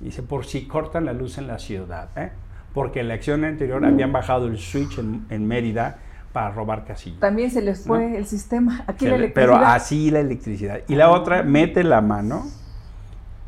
Y 0.01 0.05
dice, 0.07 0.23
por 0.23 0.45
si 0.45 0.67
cortan 0.67 1.07
la 1.07 1.13
luz 1.15 1.39
en 1.39 1.47
la 1.47 1.59
ciudad, 1.59 2.09
¿eh? 2.17 2.31
Porque 2.75 3.01
en 3.01 3.09
la 3.09 3.15
elección 3.15 3.45
anterior 3.45 3.85
habían 3.85 4.13
bajado 4.13 4.47
el 4.49 4.59
switch 4.59 4.99
en, 4.99 5.25
en 5.31 5.47
Mérida 5.47 5.97
para 6.33 6.51
robar 6.51 6.85
casillas. 6.85 7.21
También 7.21 7.51
se 7.51 7.63
les 7.63 7.85
fue 7.87 8.17
el 8.19 8.27
sistema. 8.27 8.83
Aquí 8.89 9.05
Se 9.07 9.11
la 9.11 9.17
le- 9.17 9.25
electricidad. 9.25 9.55
pero 9.57 9.67
así 9.67 10.11
la 10.11 10.21
electricidad. 10.21 10.81
Y 10.89 10.97
la 10.97 11.11
otra 11.11 11.43
mete 11.45 11.85
la 11.85 12.01
mano 12.01 12.45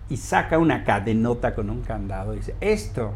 y 0.09 0.17
saca 0.17 0.59
una 0.59 0.85
cadenota 0.85 1.55
con 1.55 1.71
un 1.71 1.83
candado 1.83 2.35
y 2.35 2.39
dice, 2.39 2.55
esto 2.61 3.13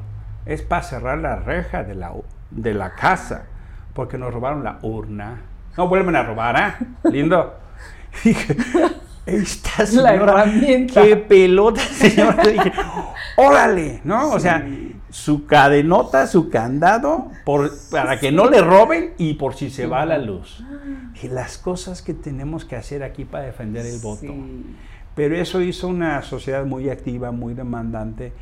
es 0.47 0.62
para 0.62 0.82
cerrar 0.82 1.18
la 1.18 1.36
reja 1.36 1.84
de 1.84 1.95
la, 1.95 2.12
de 2.51 2.74
la 2.74 2.95
casa, 2.95 3.47
porque 3.95 4.18
nos 4.18 4.32
robaron 4.32 4.64
la 4.64 4.78
urna. 4.82 5.43
No 5.76 5.88
vuelven 5.88 6.16
a 6.16 6.22
robar, 6.22 6.57
¿ah? 6.57 6.78
Lindo. 7.05 7.55
Dije, 8.24 8.57
esta 9.26 9.82
La 9.82 9.86
señora, 9.86 10.14
herramienta. 10.14 11.03
qué 11.03 11.16
pelota, 11.16 11.80
señora. 11.93 12.43
Dije, 12.43 12.72
órale, 13.36 14.01
¿no? 14.05 14.30
O 14.30 14.41
sea, 14.41 14.66
su 15.11 15.47
cadenota, 15.47 16.26
su 16.26 16.51
candado, 16.51 17.30
por, 17.45 17.70
para 17.91 18.18
que 18.18 18.32
no 18.32 18.49
le 18.51 18.61
roben 18.61 19.14
y 19.18 19.34
por 19.34 19.55
si 19.55 19.70
se 19.70 19.86
va 19.86 20.05
la 20.07 20.18
luz. 20.18 20.64
Y 21.22 21.28
las 21.28 21.59
cosas 21.59 22.03
que 22.03 22.14
tenemos 22.14 22.64
que 22.64 22.76
hacer 22.76 23.03
aquí 23.03 23.24
para 23.24 23.45
defender 23.45 23.86
el 23.86 24.01
voto. 24.01 24.34
Pero 25.21 25.37
eso 25.37 25.61
hizo 25.61 25.87
una 25.87 26.23
sociedad 26.23 26.64
muy 26.64 26.89
activa, 26.89 27.31
muy 27.31 27.53
demandante 27.53 28.33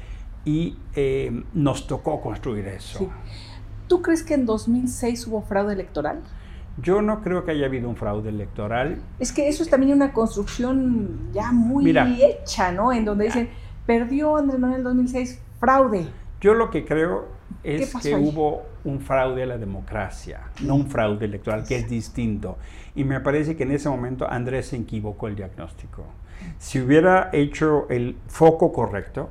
y 0.44 0.76
eh, 0.94 1.42
nos 1.52 1.88
tocó 1.88 2.20
construir 2.20 2.68
eso. 2.68 3.00
Sí. 3.00 3.08
¿Tú 3.88 4.00
crees 4.00 4.22
que 4.22 4.34
en 4.34 4.46
2006 4.46 5.26
hubo 5.26 5.42
fraude 5.42 5.72
electoral? 5.72 6.20
Yo 6.80 7.02
no 7.02 7.20
creo 7.20 7.44
que 7.44 7.50
haya 7.50 7.66
habido 7.66 7.88
un 7.88 7.96
fraude 7.96 8.28
electoral. 8.28 9.02
Es 9.18 9.32
que 9.32 9.48
eso 9.48 9.64
es 9.64 9.70
también 9.70 9.92
una 9.92 10.12
construcción 10.12 11.32
ya 11.32 11.50
muy 11.50 11.82
Mira. 11.82 12.08
hecha, 12.16 12.70
¿no? 12.70 12.92
En 12.92 13.04
donde 13.04 13.24
dicen, 13.24 13.50
perdió 13.84 14.36
Andrés 14.36 14.60
Manuel 14.60 14.78
en 14.78 14.84
2006, 14.84 15.42
fraude. 15.58 16.06
Yo 16.40 16.54
lo 16.54 16.70
que 16.70 16.84
creo 16.84 17.26
es 17.76 17.94
que 18.02 18.14
ahí? 18.14 18.22
hubo 18.22 18.62
un 18.84 19.00
fraude 19.00 19.42
a 19.42 19.46
la 19.46 19.58
democracia, 19.58 20.40
no 20.62 20.74
un 20.74 20.88
fraude 20.88 21.24
electoral, 21.26 21.64
que 21.66 21.76
es 21.76 21.88
distinto. 21.88 22.58
Y 22.94 23.04
me 23.04 23.20
parece 23.20 23.56
que 23.56 23.62
en 23.64 23.72
ese 23.72 23.88
momento 23.88 24.28
Andrés 24.30 24.66
se 24.68 24.76
equivocó 24.76 25.28
el 25.28 25.36
diagnóstico. 25.36 26.04
Si 26.58 26.80
hubiera 26.80 27.30
hecho 27.32 27.86
el 27.90 28.16
foco 28.28 28.72
correcto, 28.72 29.28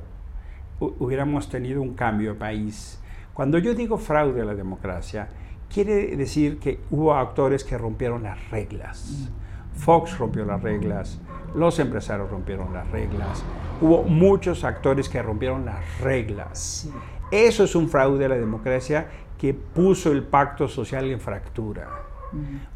hu- 0.80 0.94
hubiéramos 0.98 1.48
tenido 1.48 1.80
un 1.82 1.94
cambio 1.94 2.34
de 2.34 2.38
país. 2.38 3.00
Cuando 3.34 3.58
yo 3.58 3.74
digo 3.74 3.98
fraude 3.98 4.42
a 4.42 4.44
la 4.44 4.54
democracia, 4.54 5.28
quiere 5.72 6.16
decir 6.16 6.58
que 6.58 6.80
hubo 6.90 7.14
actores 7.14 7.64
que 7.64 7.76
rompieron 7.78 8.22
las 8.24 8.50
reglas. 8.50 9.28
Fox 9.74 10.18
rompió 10.18 10.44
las 10.44 10.60
reglas, 10.60 11.20
los 11.54 11.78
empresarios 11.78 12.28
rompieron 12.30 12.72
las 12.72 12.90
reglas, 12.90 13.44
hubo 13.80 14.02
muchos 14.02 14.64
actores 14.64 15.08
que 15.08 15.22
rompieron 15.22 15.64
las 15.64 16.00
reglas. 16.00 16.58
Sí. 16.58 16.90
Eso 17.30 17.64
es 17.64 17.74
un 17.74 17.88
fraude 17.88 18.24
a 18.24 18.28
la 18.28 18.36
democracia 18.36 19.06
que 19.38 19.54
puso 19.54 20.10
el 20.12 20.22
pacto 20.24 20.68
social 20.68 21.04
en 21.10 21.20
fractura. 21.20 21.88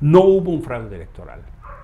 No 0.01 0.21
hubo 0.23 0.51
un 0.51 0.63
fraude 0.63 0.97
electoral. 0.97 1.41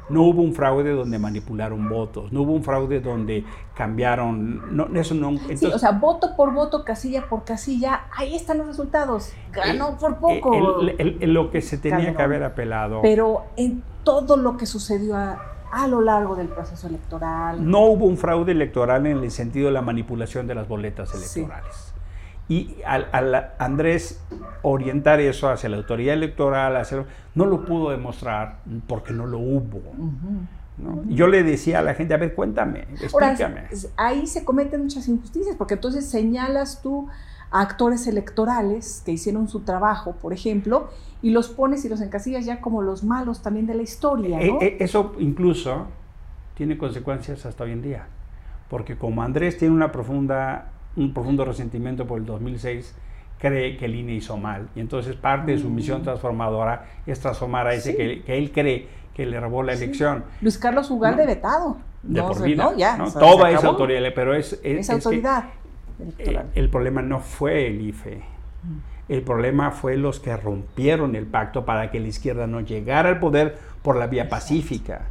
No 0.08 0.22
hubo 0.22 0.40
un 0.40 0.54
fraude 0.54 0.90
donde 0.92 1.18
manipularon 1.18 1.86
votos. 1.86 2.32
No 2.32 2.40
hubo 2.42 2.52
un 2.54 2.64
fraude 2.64 3.00
donde 3.00 3.44
cambiaron. 3.74 4.74
No, 4.74 4.86
eso 4.98 5.14
no. 5.14 5.36
Sí, 5.54 5.66
o 5.66 5.78
sea, 5.78 5.90
voto 5.92 6.34
por 6.34 6.54
voto, 6.54 6.82
casilla 6.84 7.26
por 7.28 7.44
casilla, 7.44 8.02
ahí 8.16 8.34
están 8.34 8.58
los 8.58 8.66
resultados. 8.68 9.32
Ganó 9.52 9.98
por 9.98 10.16
poco. 10.16 10.80
el- 10.80 10.88
el- 10.98 11.18
el- 11.20 11.34
lo 11.34 11.50
que 11.50 11.60
se 11.60 11.76
tenía 11.76 11.96
Calderón. 11.98 12.16
que 12.16 12.22
haber 12.22 12.42
apelado. 12.44 13.02
Pero 13.02 13.42
en 13.56 13.82
todo 14.02 14.38
lo 14.38 14.56
que 14.56 14.64
sucedió 14.64 15.14
a, 15.14 15.38
a 15.70 15.86
lo 15.88 16.00
largo 16.00 16.36
del 16.36 16.48
proceso 16.48 16.86
electoral. 16.86 17.68
No 17.70 17.80
hubo 17.80 18.06
un 18.06 18.16
fraude 18.16 18.52
electoral 18.52 19.06
en 19.06 19.18
el 19.18 19.30
sentido 19.30 19.66
de 19.66 19.72
la 19.74 19.82
manipulación 19.82 20.46
de 20.46 20.54
las 20.54 20.66
boletas 20.68 21.10
Sí. 21.10 21.46
Y 22.48 22.76
al, 22.86 23.08
al 23.12 23.50
Andrés 23.58 24.22
orientar 24.62 25.20
eso 25.20 25.48
hacia 25.50 25.68
la 25.68 25.76
autoridad 25.76 26.14
electoral, 26.14 26.76
hacia, 26.76 27.04
no 27.34 27.44
lo 27.46 27.64
pudo 27.64 27.90
demostrar 27.90 28.60
porque 28.86 29.12
no 29.12 29.26
lo 29.26 29.38
hubo. 29.38 29.80
Yo 31.08 31.26
le 31.26 31.42
decía 31.42 31.80
a 31.80 31.82
la 31.82 31.94
gente, 31.94 32.14
a 32.14 32.16
ver, 32.16 32.34
cuéntame, 32.34 32.86
explícame. 33.02 33.64
ahí 33.96 34.26
se 34.26 34.44
cometen 34.44 34.82
muchas 34.82 35.08
injusticias, 35.08 35.56
porque 35.56 35.74
entonces 35.74 36.06
señalas 36.08 36.80
tú 36.82 37.08
a 37.50 37.60
actores 37.62 38.06
electorales 38.06 39.02
que 39.04 39.12
hicieron 39.12 39.48
su 39.48 39.60
trabajo, 39.60 40.12
por 40.12 40.32
ejemplo, 40.32 40.88
y 41.20 41.30
los 41.30 41.48
pones 41.48 41.84
y 41.84 41.88
los 41.88 42.00
encasillas 42.00 42.44
ya 42.44 42.60
como 42.60 42.82
los 42.82 43.02
malos 43.02 43.42
también 43.42 43.66
de 43.66 43.74
la 43.74 43.82
historia, 43.82 44.38
¿no? 44.38 44.60
E- 44.60 44.76
e- 44.78 44.84
eso 44.84 45.14
incluso 45.18 45.86
tiene 46.54 46.78
consecuencias 46.78 47.44
hasta 47.44 47.64
hoy 47.64 47.72
en 47.72 47.82
día, 47.82 48.06
porque 48.68 48.96
como 48.96 49.22
Andrés 49.22 49.58
tiene 49.58 49.74
una 49.74 49.90
profunda, 49.90 50.68
un 50.98 51.14
profundo 51.14 51.44
resentimiento 51.44 52.06
por 52.06 52.18
el 52.18 52.26
2006, 52.26 52.94
cree 53.38 53.76
que 53.76 53.84
el 53.84 53.94
INE 53.94 54.14
hizo 54.14 54.36
mal, 54.36 54.68
y 54.74 54.80
entonces 54.80 55.14
parte 55.16 55.52
de 55.52 55.58
su 55.58 55.70
misión 55.70 56.02
transformadora 56.02 56.86
es 57.06 57.20
transformar 57.20 57.68
a 57.68 57.74
ese 57.74 57.90
Mm. 57.90 57.92
Sí. 57.92 57.96
que, 57.98 58.22
que 58.24 58.38
él 58.38 58.50
cree 58.52 58.88
que 59.14 59.26
le 59.26 59.38
robó 59.40 59.62
la 59.62 59.76
Sí. 59.76 59.84
elección. 59.84 60.24
Luis 60.40 60.58
Carlos 60.58 60.90
Ugalde 60.90 61.22
No. 61.22 61.28
vetado. 61.28 61.76
De 62.02 62.20
No 62.20 62.28
por 62.28 62.42
vida, 62.42 62.64
no, 62.64 62.76
ya, 62.76 62.96
¿no? 62.96 63.04
o 63.04 63.10
sea, 63.10 63.20
Toda 63.20 63.50
esa 63.50 63.66
autoridad, 63.68 64.00
pero 64.14 64.34
es, 64.34 64.52
es- 64.52 64.60
Esa 64.64 64.80
es 64.80 64.90
autoridad 65.06 65.44
el 66.54 66.70
problema 66.70 67.02
no 67.02 67.18
fue 67.18 67.66
el 67.66 67.80
IFE. 67.80 68.22
El 69.08 69.22
problema 69.22 69.72
fue 69.72 69.96
los 69.96 70.20
que 70.20 70.36
rompieron 70.36 71.16
el 71.16 71.26
pacto 71.26 71.64
para 71.64 71.90
que 71.90 71.98
la 71.98 72.06
izquierda 72.08 72.46
no 72.46 72.60
llegara 72.60 73.08
al 73.08 73.18
poder 73.18 73.58
por 73.82 73.96
la 73.96 74.06
vía 74.06 74.28
pacífica. 74.28 75.06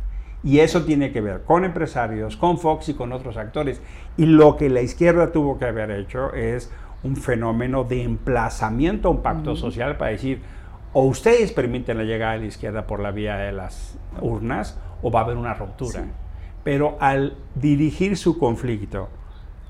Y 0.48 0.60
eso 0.60 0.86
tiene 0.86 1.12
que 1.12 1.20
ver 1.20 1.44
con 1.44 1.66
empresarios, 1.66 2.38
con 2.38 2.58
Fox 2.58 2.88
y 2.90 2.94
con 2.94 3.12
otros 3.12 3.36
actores. 3.36 3.82
Y 4.16 4.26
lo 4.28 4.56
que 4.56 4.70
la 4.70 4.82
izquierda 4.82 5.32
tuvo 5.34 5.58
que 5.60 5.66
haber 5.66 5.92
hecho 5.92 6.34
es 6.34 6.72
un 7.04 7.18
fenómeno 7.18 7.84
de 7.84 8.04
emplazamiento 8.04 9.10
a 9.10 9.12
un 9.12 9.22
pacto 9.22 9.56
social 9.58 9.98
para 9.98 10.12
decir, 10.12 10.42
o 10.94 11.04
ustedes 11.04 11.52
permiten 11.52 11.98
la 11.98 12.04
llegada 12.06 12.34
de 12.34 12.40
la 12.40 12.46
izquierda 12.46 12.88
por 12.88 13.02
la 13.02 13.12
vía 13.12 13.36
de 13.36 13.52
las 13.52 13.98
urnas, 14.22 14.80
o 15.02 15.12
va 15.12 15.20
a 15.20 15.24
haber 15.26 15.36
una 15.38 15.54
ruptura. 15.54 16.04
Sí. 16.04 16.10
Pero 16.64 16.96
al 17.02 17.36
dirigir 17.56 18.16
su 18.18 18.40
conflicto 18.40 19.10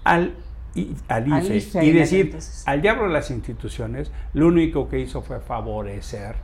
al, 0.03 0.35
i- 0.75 0.93
al 1.07 1.31
Al 1.33 1.43
IFE 1.43 1.55
IFE, 1.57 1.77
y 1.85 1.87
ahí 1.89 1.91
decir, 1.93 2.25
entonces. 2.27 2.63
al 2.67 2.81
diablo 2.83 3.03
de 3.07 3.13
las 3.13 3.31
instituciones, 3.31 4.11
lo 4.33 4.47
único 4.47 4.87
que 4.87 4.99
hizo 4.99 5.21
fue 5.23 5.39
favorecer 5.39 6.35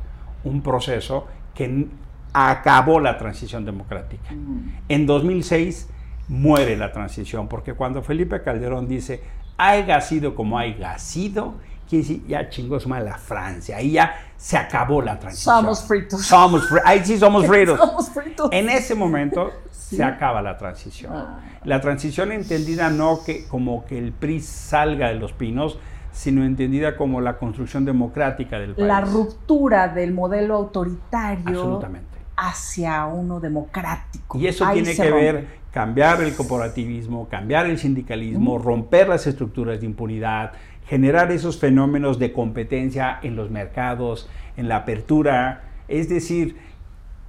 un 0.43 0.61
proceso 0.63 1.27
que 1.55 1.87
acabó 2.33 2.99
la 2.99 3.17
transición 3.17 3.63
democrática. 3.65 4.31
Mm. 4.31 4.69
En 4.89 5.05
2006 5.05 5.89
muere 6.27 6.75
la 6.77 6.91
transición, 6.91 7.47
porque 7.47 7.73
cuando 7.73 8.01
Felipe 8.01 8.41
Calderón 8.41 8.87
dice, 8.87 9.21
haya 9.57 10.01
sido 10.01 10.33
como 10.35 10.57
haya 10.57 10.97
sido, 10.97 11.55
quiere 11.87 12.03
decir, 12.07 12.25
ya 12.27 12.49
chingos 12.49 12.87
mala 12.87 13.17
Francia, 13.17 13.77
ahí 13.77 13.91
ya 13.93 14.15
se 14.37 14.57
acabó 14.57 15.01
la 15.01 15.19
transición. 15.19 15.55
Somos 15.55 15.83
fritos. 15.85 16.21
Somos 16.25 16.69
fri- 16.69 16.81
ahí 16.85 17.03
sí 17.05 17.17
somos 17.17 17.45
fritos. 17.47 17.77
Somos 17.77 18.09
fritos. 18.09 18.49
En 18.51 18.69
ese 18.69 18.95
momento 18.95 19.51
Sí. 19.83 19.97
se 19.97 20.03
acaba 20.03 20.41
la 20.41 20.57
transición. 20.57 21.11
Ah. 21.13 21.39
La 21.65 21.81
transición 21.81 22.31
entendida 22.31 22.89
no 22.89 23.19
que 23.23 23.45
como 23.47 23.85
que 23.85 23.97
el 23.99 24.11
PRI 24.13 24.39
salga 24.39 25.09
de 25.09 25.15
los 25.15 25.33
pinos, 25.33 25.77
sino 26.11 26.45
entendida 26.45 26.95
como 26.95 27.21
la 27.21 27.37
construcción 27.37 27.83
democrática 27.85 28.57
del 28.59 28.75
país. 28.75 28.87
La 28.87 29.01
ruptura 29.01 29.89
del 29.89 30.13
modelo 30.13 30.55
autoritario 30.55 31.47
Absolutamente. 31.59 32.12
Hacia 32.35 33.05
uno 33.05 33.39
democrático. 33.39 34.37
Y 34.37 34.47
eso 34.47 34.65
Ahí 34.65 34.81
tiene 34.81 34.95
que 34.95 35.09
rompe. 35.09 35.31
ver 35.31 35.63
cambiar 35.73 36.21
el 36.21 36.35
corporativismo, 36.35 37.27
cambiar 37.29 37.65
el 37.65 37.79
sindicalismo, 37.79 38.59
romper 38.59 39.09
las 39.09 39.25
estructuras 39.25 39.79
de 39.79 39.87
impunidad, 39.87 40.53
generar 40.85 41.31
esos 41.31 41.59
fenómenos 41.59 42.19
de 42.19 42.31
competencia 42.31 43.19
en 43.23 43.35
los 43.35 43.49
mercados, 43.49 44.29
en 44.55 44.69
la 44.69 44.77
apertura, 44.77 45.63
es 45.87 46.09
decir, 46.09 46.57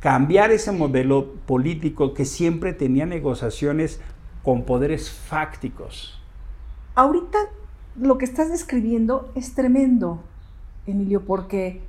cambiar 0.01 0.51
ese 0.51 0.73
modelo 0.73 1.33
político 1.47 2.13
que 2.13 2.27
siempre 2.27 2.75
tenía 2.75 3.07
negociaciones 3.07 4.01
con 4.43 4.65
poderes 4.65 5.11
fácticos. 5.11 6.21
Ahorita 6.95 7.39
lo 7.99 8.19
que 8.19 8.27
estás 8.27 8.51
describiendo 8.51 9.33
es 9.35 9.55
tremendo, 9.55 10.23
Emilio, 10.87 11.25
porque 11.25 11.81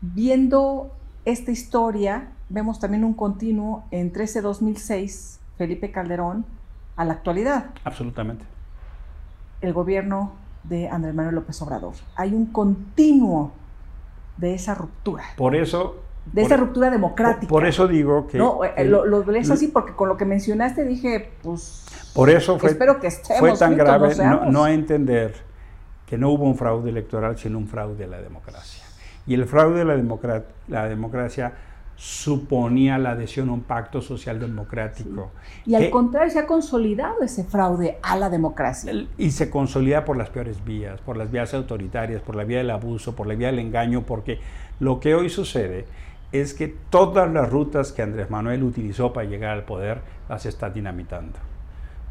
viendo 0.00 0.92
esta 1.24 1.50
historia, 1.50 2.28
vemos 2.48 2.80
también 2.80 3.04
un 3.04 3.14
continuo 3.14 3.84
entre 3.90 4.24
ese 4.24 4.40
2006, 4.40 5.40
Felipe 5.58 5.90
Calderón, 5.90 6.44
a 6.96 7.04
la 7.04 7.14
actualidad, 7.14 7.66
Absolutamente. 7.84 8.44
el 9.60 9.72
gobierno 9.72 10.32
de 10.64 10.88
Andrés 10.88 11.14
Manuel 11.14 11.34
López 11.36 11.60
Obrador. 11.62 11.94
Hay 12.16 12.34
un 12.34 12.46
continuo 12.46 13.52
de 14.36 14.54
esa 14.54 14.74
ruptura, 14.74 15.24
Por 15.36 15.54
eso... 15.54 15.96
de 16.32 16.42
por- 16.42 16.52
esa 16.52 16.56
ruptura 16.60 16.90
democrática. 16.90 17.48
Por 17.48 17.66
eso 17.66 17.86
digo 17.88 18.26
que... 18.26 18.38
No, 18.38 18.64
eh, 18.64 18.72
el- 18.76 18.90
lo, 18.90 19.04
lo 19.04 19.22
lees 19.24 19.50
así 19.50 19.68
porque 19.68 19.92
con 19.94 20.08
lo 20.08 20.16
que 20.16 20.24
mencionaste 20.24 20.84
dije, 20.84 21.32
pues 21.42 21.84
Por 22.14 22.30
eso 22.30 22.58
fue, 22.58 22.70
espero 22.70 23.00
que 23.00 23.06
estemos 23.08 23.40
fue 23.40 23.56
tan 23.58 23.76
grave 23.76 24.14
no, 24.16 24.46
no 24.50 24.66
entender 24.66 25.34
que 26.06 26.18
no 26.18 26.30
hubo 26.30 26.44
un 26.44 26.56
fraude 26.56 26.90
electoral, 26.90 27.38
sino 27.38 27.56
un 27.58 27.68
fraude 27.68 28.04
a 28.04 28.08
la 28.08 28.20
democracia. 28.20 28.79
Y 29.30 29.34
el 29.34 29.44
fraude 29.46 29.82
a 29.82 29.84
la, 29.84 29.96
democra- 29.96 30.42
la 30.66 30.88
democracia 30.88 31.52
suponía 31.94 32.98
la 32.98 33.10
adhesión 33.10 33.48
a 33.48 33.52
un 33.52 33.60
pacto 33.60 34.02
social 34.02 34.40
democrático. 34.40 35.30
Y 35.64 35.76
al 35.76 35.88
contrario, 35.90 36.32
se 36.32 36.40
ha 36.40 36.46
consolidado 36.46 37.22
ese 37.22 37.44
fraude 37.44 37.98
a 38.02 38.16
la 38.16 38.28
democracia. 38.28 38.92
Y 39.18 39.30
se 39.30 39.48
consolida 39.48 40.04
por 40.04 40.16
las 40.16 40.30
peores 40.30 40.64
vías, 40.64 41.00
por 41.00 41.16
las 41.16 41.30
vías 41.30 41.54
autoritarias, 41.54 42.22
por 42.22 42.34
la 42.34 42.42
vía 42.42 42.58
del 42.58 42.70
abuso, 42.70 43.14
por 43.14 43.28
la 43.28 43.36
vía 43.36 43.46
del 43.48 43.60
engaño, 43.60 44.02
porque 44.02 44.40
lo 44.80 44.98
que 44.98 45.14
hoy 45.14 45.30
sucede 45.30 45.84
es 46.32 46.52
que 46.52 46.66
todas 46.66 47.30
las 47.32 47.50
rutas 47.50 47.92
que 47.92 48.02
Andrés 48.02 48.30
Manuel 48.30 48.64
utilizó 48.64 49.12
para 49.12 49.28
llegar 49.28 49.52
al 49.52 49.62
poder 49.62 50.00
las 50.28 50.44
está 50.44 50.70
dinamitando. 50.70 51.38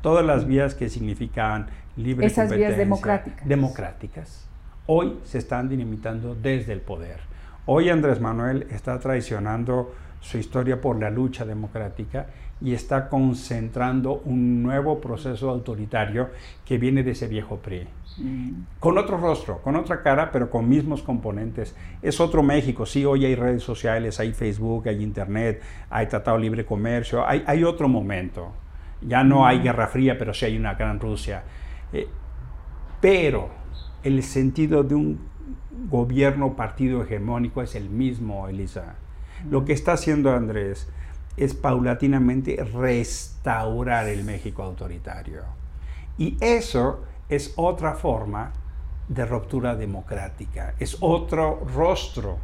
Todas 0.02 0.26
las 0.26 0.48
vías 0.48 0.74
que 0.74 0.88
significaban 0.88 1.68
libre 1.98 2.28
Esas 2.28 2.50
vías 2.50 2.78
democráticas. 2.78 3.46
Democráticas. 3.46 4.49
Hoy 4.92 5.20
se 5.24 5.38
están 5.38 5.70
dinamitando 5.70 6.34
desde 6.34 6.74
el 6.74 6.82
poder. 6.82 7.20
Hoy 7.68 7.90
Andrés 7.90 8.20
Manuel 8.20 8.66
está 8.72 9.00
traicionando 9.00 9.94
su 10.20 10.40
historia 10.40 10.82
por 10.82 11.00
la 11.00 11.12
lucha 11.12 11.46
democrática 11.46 12.26
y 12.60 12.74
está 12.74 13.08
concentrando 13.08 14.14
un 14.26 14.64
nuevo 14.64 15.00
proceso 15.00 15.52
autoritario 15.52 16.32
que 16.66 16.80
viene 16.80 17.04
de 17.04 17.12
ese 17.12 17.28
viejo 17.28 17.58
PRI. 17.58 17.88
Mm. 18.18 18.52
Con 18.80 18.98
otro 18.98 19.18
rostro, 19.18 19.62
con 19.62 19.76
otra 19.76 20.02
cara, 20.02 20.32
pero 20.32 20.50
con 20.50 20.68
mismos 20.68 21.04
componentes. 21.04 21.76
Es 22.02 22.20
otro 22.20 22.42
México, 22.42 22.88
sí, 22.88 23.06
hoy 23.06 23.26
hay 23.26 23.36
redes 23.36 23.62
sociales, 23.62 24.20
hay 24.20 24.34
Facebook, 24.34 24.88
hay 24.88 25.04
Internet, 25.04 25.62
hay 25.92 26.08
Tratado 26.08 26.40
Libre 26.40 26.66
Comercio, 26.66 27.28
hay, 27.28 27.44
hay 27.46 27.64
otro 27.64 27.88
momento. 27.88 28.54
Ya 29.04 29.24
no 29.24 29.46
hay 29.46 29.60
mm. 29.60 29.64
Guerra 29.66 29.88
Fría, 29.88 30.18
pero 30.18 30.34
sí 30.34 30.46
hay 30.46 30.58
una 30.58 30.74
gran 30.74 31.00
Rusia. 31.00 31.44
Eh, 31.94 32.08
pero 33.00 33.59
el 34.04 34.24
sentido 34.24 34.84
de 34.84 34.96
un 34.96 35.20
gobierno 35.90 36.56
partido 36.56 37.04
hegemónico 37.04 37.62
es 37.62 37.76
el 37.76 37.90
mismo, 37.90 38.48
Elisa. 38.48 38.96
Lo 39.50 39.66
que 39.66 39.74
está 39.74 39.94
haciendo 39.94 40.34
Andrés 40.34 40.88
es 41.38 41.54
paulatinamente 41.54 42.64
restaurar 42.64 44.08
el 44.08 44.24
México 44.24 44.64
autoritario. 44.64 45.44
Y 46.18 46.38
eso 46.42 47.04
es 47.30 47.54
otra 47.56 47.94
forma 47.94 48.52
de 49.08 49.26
ruptura 49.26 49.76
democrática, 49.76 50.76
es 50.80 50.98
otro 51.00 51.66
rostro 51.74 52.38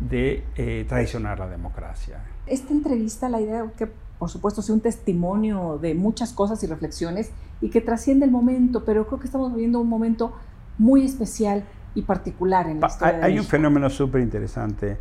de 0.00 0.44
eh, 0.56 0.84
traicionar 0.88 1.38
la 1.38 1.48
democracia. 1.48 2.20
Esta 2.46 2.72
entrevista, 2.72 3.28
la 3.28 3.40
idea 3.40 3.70
que 3.76 3.88
por 4.22 4.30
supuesto 4.30 4.62
sea 4.62 4.72
un 4.76 4.80
testimonio 4.80 5.80
de 5.82 5.96
muchas 5.96 6.32
cosas 6.32 6.62
y 6.62 6.68
reflexiones 6.68 7.32
y 7.60 7.70
que 7.70 7.80
trasciende 7.80 8.24
el 8.24 8.30
momento, 8.30 8.84
pero 8.84 9.04
creo 9.08 9.18
que 9.18 9.26
estamos 9.26 9.52
viviendo 9.52 9.80
un 9.80 9.88
momento 9.88 10.32
muy 10.78 11.04
especial 11.04 11.64
y 11.96 12.02
particular 12.02 12.68
en 12.68 12.78
la 12.78 12.86
historia 12.86 13.18
Hay 13.20 13.36
un 13.36 13.44
fenómeno 13.44 13.90
súper 13.90 14.20
interesante 14.20 14.96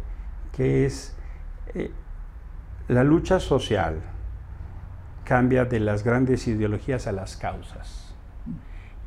que 0.52 0.88
es 0.88 1.16
eh, 1.76 1.92
la 2.88 3.04
lucha 3.04 3.40
social 3.40 4.02
cambia 5.24 5.66
de 5.66 5.82
las 5.82 6.04
grandes 6.04 6.48
ideologías 6.48 7.06
a 7.06 7.12
las 7.12 7.38
causas. 7.38 8.16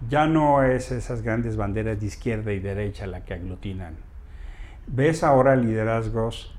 Ya 0.09 0.29
no 0.29 0.63
es 0.63 0.93
esas 0.93 1.23
grandes 1.23 1.57
banderas 1.57 1.99
de 1.99 2.07
izquierda 2.07 2.53
y 2.53 2.61
derecha 2.61 3.09
la 3.09 3.25
que 3.25 3.35
aglutinan. 3.35 3.97
Ves 4.87 5.25
ahora 5.25 5.57
liderazgos 5.57 6.54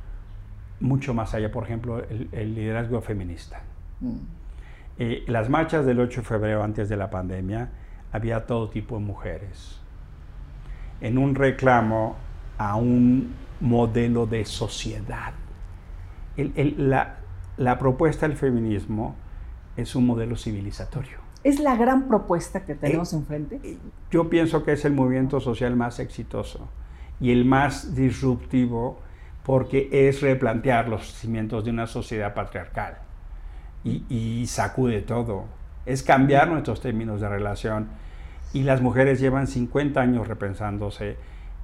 mucho 0.79 1.13
más 1.13 1.33
allá, 1.33 1.51
por 1.51 1.63
ejemplo, 1.63 2.03
el, 2.31 2.55
liderazgo 2.55 3.01
feminista. 3.01 3.61
Mm. 4.01 4.17
Eh, 4.97 5.23
las 5.27 5.49
marchas 5.49 5.85
del 5.85 5.99
8 5.99 6.21
de 6.21 6.27
febrero 6.27 6.63
antes 6.63 6.89
de 6.89 6.97
la 6.97 7.09
pandemia 7.09 7.69
había 8.11 8.45
todo 8.45 8.69
tipo 8.69 8.95
de 8.95 9.03
mujeres 9.03 9.79
en 11.01 11.17
un 11.17 11.35
reclamo 11.35 12.15
a 12.57 12.75
un 12.75 13.33
modelo 13.59 14.25
de 14.25 14.45
sociedad. 14.45 15.33
la, 16.37 17.79
propuesta 17.79 18.27
del 18.27 18.37
feminismo 18.37 19.15
es 19.75 19.95
un 19.95 20.05
modelo 20.05 20.35
civilizatorio. 20.35 21.19
¿Es 21.43 21.59
la 21.59 21.75
gran 21.75 22.07
propuesta 22.07 22.65
que 22.65 22.75
tenemos 22.75 23.13
eh, 23.13 23.17
enfrente? 23.17 23.59
Eh, 23.63 23.77
yo 24.09 24.29
pienso 24.29 24.63
que 24.63 24.71
es 24.71 24.85
el 24.85 24.93
movimiento 24.93 25.39
social 25.39 25.75
más 25.75 25.99
exitoso 25.99 26.67
y 27.19 27.31
el 27.31 27.45
más 27.45 27.95
disruptivo 27.95 28.99
porque 29.45 29.89
es 29.91 30.21
replantear 30.21 30.89
los 30.89 31.13
cimientos 31.13 31.63
de 31.63 31.71
una 31.71 31.85
sociedad 31.85 32.33
patriarcal 32.33 32.97
y, 33.83 34.03
y 34.09 34.47
sacude 34.47 35.01
todo. 35.01 35.45
Es 35.85 36.01
cambiar 36.01 36.47
nuestros 36.49 36.81
términos 36.81 37.21
de 37.21 37.29
relación 37.29 37.89
y 38.53 38.63
las 38.63 38.81
mujeres 38.81 39.19
llevan 39.19 39.47
50 39.47 40.01
años 40.01 40.27
repensándose 40.27 41.17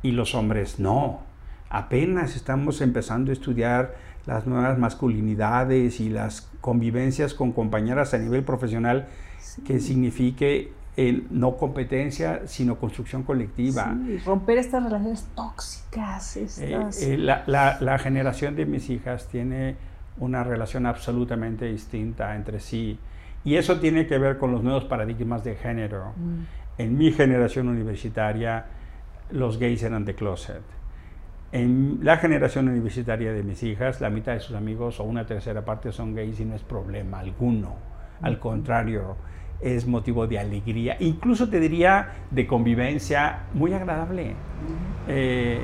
y 0.04 0.12
los 0.12 0.36
hombres 0.36 0.80
no. 0.80 1.22
Apenas 1.70 2.36
estamos 2.36 2.82
empezando 2.82 3.32
a 3.32 3.34
estudiar 3.34 3.96
las 4.26 4.46
nuevas 4.46 4.78
masculinidades 4.78 6.00
y 6.00 6.10
las 6.10 6.52
convivencias 6.62 7.34
con 7.34 7.52
compañeras 7.52 8.14
a 8.14 8.20
nivel 8.20 8.44
profesional 8.44 9.08
que 9.66 9.80
signifique 9.80 10.72
el 10.98 11.28
no 11.30 11.56
competencia, 11.56 12.42
sino 12.48 12.78
construcción 12.78 13.24
colectiva. 13.24 13.96
romper 14.26 14.58
estas 14.58 14.84
relaciones 14.84 15.28
tóxicas. 15.36 16.38
Eh, 16.38 16.90
eh, 17.02 17.18
la, 17.18 18.00
generación 18.00 18.56
de 18.56 18.66
mis 18.66 18.90
hijas 18.90 19.28
tiene 19.28 19.76
una 20.18 20.44
relación 20.44 20.86
absolutamente 20.86 21.66
distinta 21.66 22.36
entre 22.36 22.60
sí. 22.60 23.00
Y 23.44 23.56
eso 23.56 23.80
tiene 23.80 24.06
que 24.06 24.18
ver 24.18 24.38
con 24.38 24.52
los 24.52 24.64
nuevos 24.64 24.86
paradigmas 24.86 25.44
de 25.44 25.56
género. 25.56 26.14
Mm. 26.18 26.42
En 26.78 26.98
mi 26.98 27.12
generación 27.12 27.70
universitaria, 27.70 28.66
los 29.32 29.58
gays 29.58 29.84
eran 29.84 30.06
de 30.06 30.14
closet. 30.14 30.62
En 31.54 32.00
la 32.02 32.18
generación 32.18 32.70
universitaria 32.70 33.34
de 33.34 33.44
mis 33.44 33.64
hijas, 33.64 34.00
la 34.00 34.10
mitad 34.10 34.34
de 34.34 34.40
sus 34.40 34.56
amigos 34.56 35.00
o 35.00 35.04
una 35.04 35.26
tercera 35.26 35.66
parte 35.66 35.92
son 35.92 36.16
gays 36.16 36.40
y 36.40 36.46
no 36.46 36.56
es 36.56 36.62
problema 36.62 37.20
alguno. 37.20 37.76
Al 38.22 38.40
contrario, 38.40 39.18
es 39.62 39.88
motivo 39.88 40.28
de 40.28 40.40
alegría, 40.40 40.98
incluso 41.00 41.50
te 41.50 41.60
diría 41.60 42.14
de 42.32 42.48
convivencia 42.48 43.44
muy 43.54 43.74
agradable. 43.74 44.36
Eh, 45.08 45.62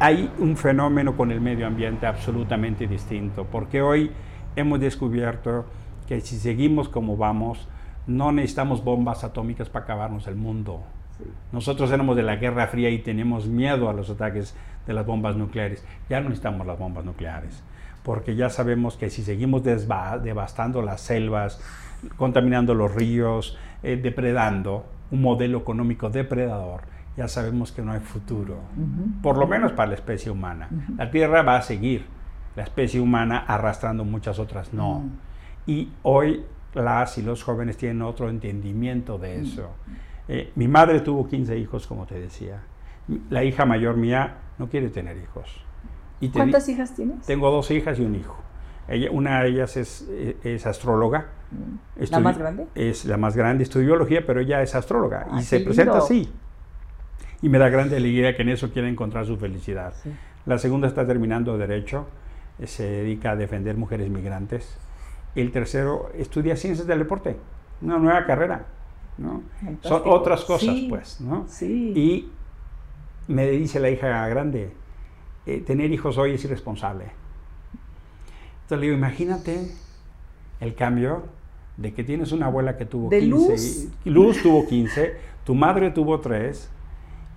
hay 0.00 0.30
un 0.38 0.56
fenómeno 0.56 1.16
con 1.16 1.30
el 1.30 1.40
medio 1.40 1.66
ambiente 1.66 2.06
absolutamente 2.06 2.86
distinto, 2.86 3.46
porque 3.50 3.82
hoy 3.82 4.10
hemos 4.56 4.80
descubierto 4.80 5.66
que 6.08 6.20
si 6.20 6.36
seguimos 6.36 6.88
como 6.88 7.16
vamos, 7.16 7.68
no 8.06 8.32
necesitamos 8.32 8.84
bombas 8.84 9.24
atómicas 9.24 9.68
para 9.68 9.84
acabarnos 9.84 10.26
el 10.26 10.36
mundo. 10.36 10.82
Nosotros 11.52 11.90
éramos 11.92 12.16
de 12.16 12.22
la 12.22 12.36
Guerra 12.36 12.66
Fría 12.66 12.90
y 12.90 12.98
tenemos 12.98 13.46
miedo 13.46 13.88
a 13.88 13.92
los 13.92 14.10
ataques 14.10 14.56
de 14.86 14.92
las 14.92 15.06
bombas 15.06 15.36
nucleares. 15.36 15.84
Ya 16.08 16.20
no 16.20 16.28
necesitamos 16.28 16.66
las 16.66 16.78
bombas 16.78 17.04
nucleares, 17.04 17.62
porque 18.02 18.34
ya 18.34 18.50
sabemos 18.50 18.96
que 18.96 19.10
si 19.10 19.22
seguimos 19.22 19.62
devastando 19.62 20.82
las 20.82 21.00
selvas, 21.00 21.60
contaminando 22.16 22.74
los 22.74 22.94
ríos, 22.94 23.56
eh, 23.82 23.98
depredando, 24.02 24.86
un 25.10 25.22
modelo 25.22 25.58
económico 25.58 26.10
depredador, 26.10 26.82
ya 27.16 27.28
sabemos 27.28 27.70
que 27.70 27.82
no 27.82 27.92
hay 27.92 28.00
futuro, 28.00 28.58
por 29.22 29.38
lo 29.38 29.46
menos 29.46 29.72
para 29.72 29.90
la 29.90 29.94
especie 29.94 30.32
humana. 30.32 30.68
La 30.96 31.10
Tierra 31.10 31.42
va 31.42 31.56
a 31.56 31.62
seguir, 31.62 32.06
la 32.56 32.64
especie 32.64 33.00
humana 33.00 33.44
arrastrando 33.46 34.04
muchas 34.04 34.38
otras 34.38 34.72
no. 34.72 35.04
Y 35.66 35.90
hoy 36.02 36.44
las 36.74 37.18
y 37.18 37.22
los 37.22 37.42
jóvenes 37.42 37.76
tienen 37.76 38.02
otro 38.02 38.28
entendimiento 38.28 39.18
de 39.18 39.40
eso. 39.40 39.70
Eh, 40.28 40.52
mi 40.56 40.66
madre 40.68 41.00
tuvo 41.00 41.28
15 41.28 41.56
hijos, 41.58 41.86
como 41.86 42.06
te 42.06 42.18
decía. 42.18 42.62
La 43.30 43.44
hija 43.44 43.64
mayor 43.64 43.96
mía 43.96 44.38
no 44.58 44.68
quiere 44.68 44.88
tener 44.88 45.16
hijos. 45.16 45.60
Y 46.20 46.30
¿Cuántas 46.30 46.68
hijas 46.68 46.94
tienes? 46.94 47.26
Tengo 47.26 47.50
dos 47.50 47.70
hijas 47.70 47.98
y 47.98 48.02
un 48.02 48.14
hijo. 48.14 48.36
Ella, 48.88 49.10
una 49.10 49.42
de 49.42 49.48
ellas 49.48 49.76
es, 49.76 50.08
es 50.42 50.66
astróloga. 50.66 51.28
Mm. 51.50 52.04
¿La 52.10 52.20
más 52.20 52.38
grande? 52.38 52.66
Es 52.74 53.04
la 53.04 53.16
más 53.16 53.36
grande, 53.36 53.64
estudió 53.64 53.86
biología, 53.86 54.26
pero 54.26 54.40
ella 54.40 54.62
es 54.62 54.74
astróloga 54.74 55.26
y 55.38 55.42
se 55.42 55.60
presenta 55.60 55.98
así. 55.98 56.30
Y 57.42 57.48
me 57.48 57.58
da 57.58 57.68
grande 57.68 57.96
alegría 57.96 58.36
que 58.36 58.42
en 58.42 58.48
eso 58.50 58.70
quiere 58.70 58.88
encontrar 58.88 59.26
su 59.26 59.36
felicidad. 59.36 59.94
La 60.46 60.58
segunda 60.58 60.88
está 60.88 61.06
terminando 61.06 61.56
Derecho, 61.56 62.06
eh, 62.58 62.66
se 62.66 62.84
dedica 62.84 63.32
a 63.32 63.36
defender 63.36 63.76
mujeres 63.76 64.10
migrantes 64.10 64.78
el 65.34 65.50
tercero 65.50 66.10
estudia 66.14 66.56
ciencias 66.56 66.86
del 66.86 67.00
deporte, 67.00 67.36
una 67.82 67.98
nueva 67.98 68.24
carrera. 68.24 68.66
¿no? 69.18 69.42
Son 69.82 70.02
otras 70.06 70.44
cosas, 70.44 70.74
pues. 70.88 71.20
¿no? 71.20 71.44
Sí. 71.48 71.92
Y 71.94 72.32
me 73.32 73.50
dice 73.50 73.80
la 73.80 73.90
hija 73.90 74.26
grande, 74.28 74.72
eh, 75.46 75.60
tener 75.60 75.92
hijos 75.92 76.18
hoy 76.18 76.32
es 76.32 76.44
irresponsable. 76.44 77.06
Entonces 78.64 78.80
le 78.80 78.86
digo, 78.86 78.96
imagínate 78.96 79.70
el 80.60 80.74
cambio 80.74 81.24
de 81.76 81.92
que 81.92 82.04
tienes 82.04 82.32
una 82.32 82.46
abuela 82.46 82.76
que 82.76 82.86
tuvo 82.86 83.10
15, 83.10 83.26
Luz? 83.26 83.88
Luz 84.04 84.42
tuvo 84.42 84.66
15, 84.66 85.14
tu 85.44 85.54
madre 85.54 85.90
tuvo 85.90 86.20
3, 86.20 86.70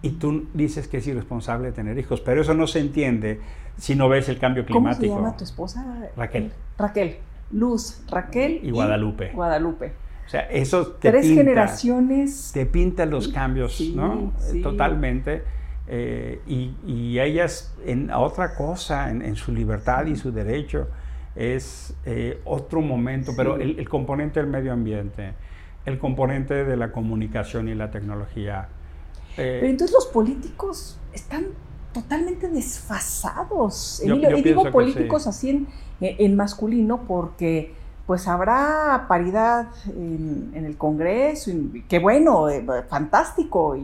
y 0.01 0.11
tú 0.11 0.47
dices 0.53 0.87
que 0.87 0.97
es 0.97 1.07
irresponsable 1.07 1.71
tener 1.71 1.97
hijos, 1.97 2.21
pero 2.21 2.41
eso 2.41 2.53
no 2.53 2.67
se 2.67 2.79
entiende 2.79 3.41
si 3.77 3.95
no 3.95 4.09
ves 4.09 4.29
el 4.29 4.39
cambio 4.39 4.65
climático. 4.65 5.01
¿Cómo 5.01 5.15
se 5.15 5.25
llama 5.25 5.37
tu 5.37 5.43
esposa? 5.43 6.09
Raquel. 6.15 6.51
Raquel. 6.77 7.17
Luz, 7.51 8.03
Raquel 8.09 8.59
y 8.63 8.71
Guadalupe. 8.71 9.31
Guadalupe. 9.33 9.93
O 10.25 10.29
sea, 10.29 10.41
eso 10.49 10.87
te 10.87 11.09
Tres 11.09 11.25
generaciones. 11.25 12.51
Te 12.53 12.65
pinta 12.65 13.05
los 13.05 13.29
cambios, 13.29 13.79
¿no? 13.95 14.33
Totalmente. 14.61 15.43
Eh, 15.87 16.41
y, 16.45 17.17
ellas 17.17 17.73
en 17.85 18.11
otra 18.11 18.53
cosa, 18.55 19.09
en, 19.09 19.35
su 19.37 19.53
libertad 19.53 20.05
y 20.05 20.17
su 20.17 20.33
derecho, 20.33 20.89
es 21.37 21.93
eh, 22.05 22.41
otro 22.45 22.81
momento, 22.81 23.33
pero 23.35 23.57
el, 23.57 23.87
componente 23.87 24.39
del 24.39 24.49
medio 24.49 24.73
ambiente, 24.73 25.33
el 25.85 25.99
componente 25.99 26.65
de 26.65 26.77
la 26.77 26.91
comunicación 26.91 27.69
y 27.69 27.75
la 27.75 27.91
tecnología. 27.91 28.69
pero 29.35 29.67
entonces 29.67 29.93
los 29.93 30.07
políticos 30.07 30.97
están 31.13 31.45
totalmente 31.93 32.49
desfasados. 32.49 34.01
y 34.03 34.41
digo 34.41 34.71
políticos 34.71 35.27
así 35.27 35.67
en, 35.99 36.35
masculino 36.35 37.01
porque 37.07 37.73
pues 38.05 38.27
habrá 38.27 39.05
paridad 39.07 39.67
en, 39.87 40.51
el 40.65 40.77
Congreso, 40.77 41.51
y, 41.51 41.83
que 41.89 41.99
bueno, 41.99 42.49
eh, 42.49 42.65
fantástico, 42.87 43.75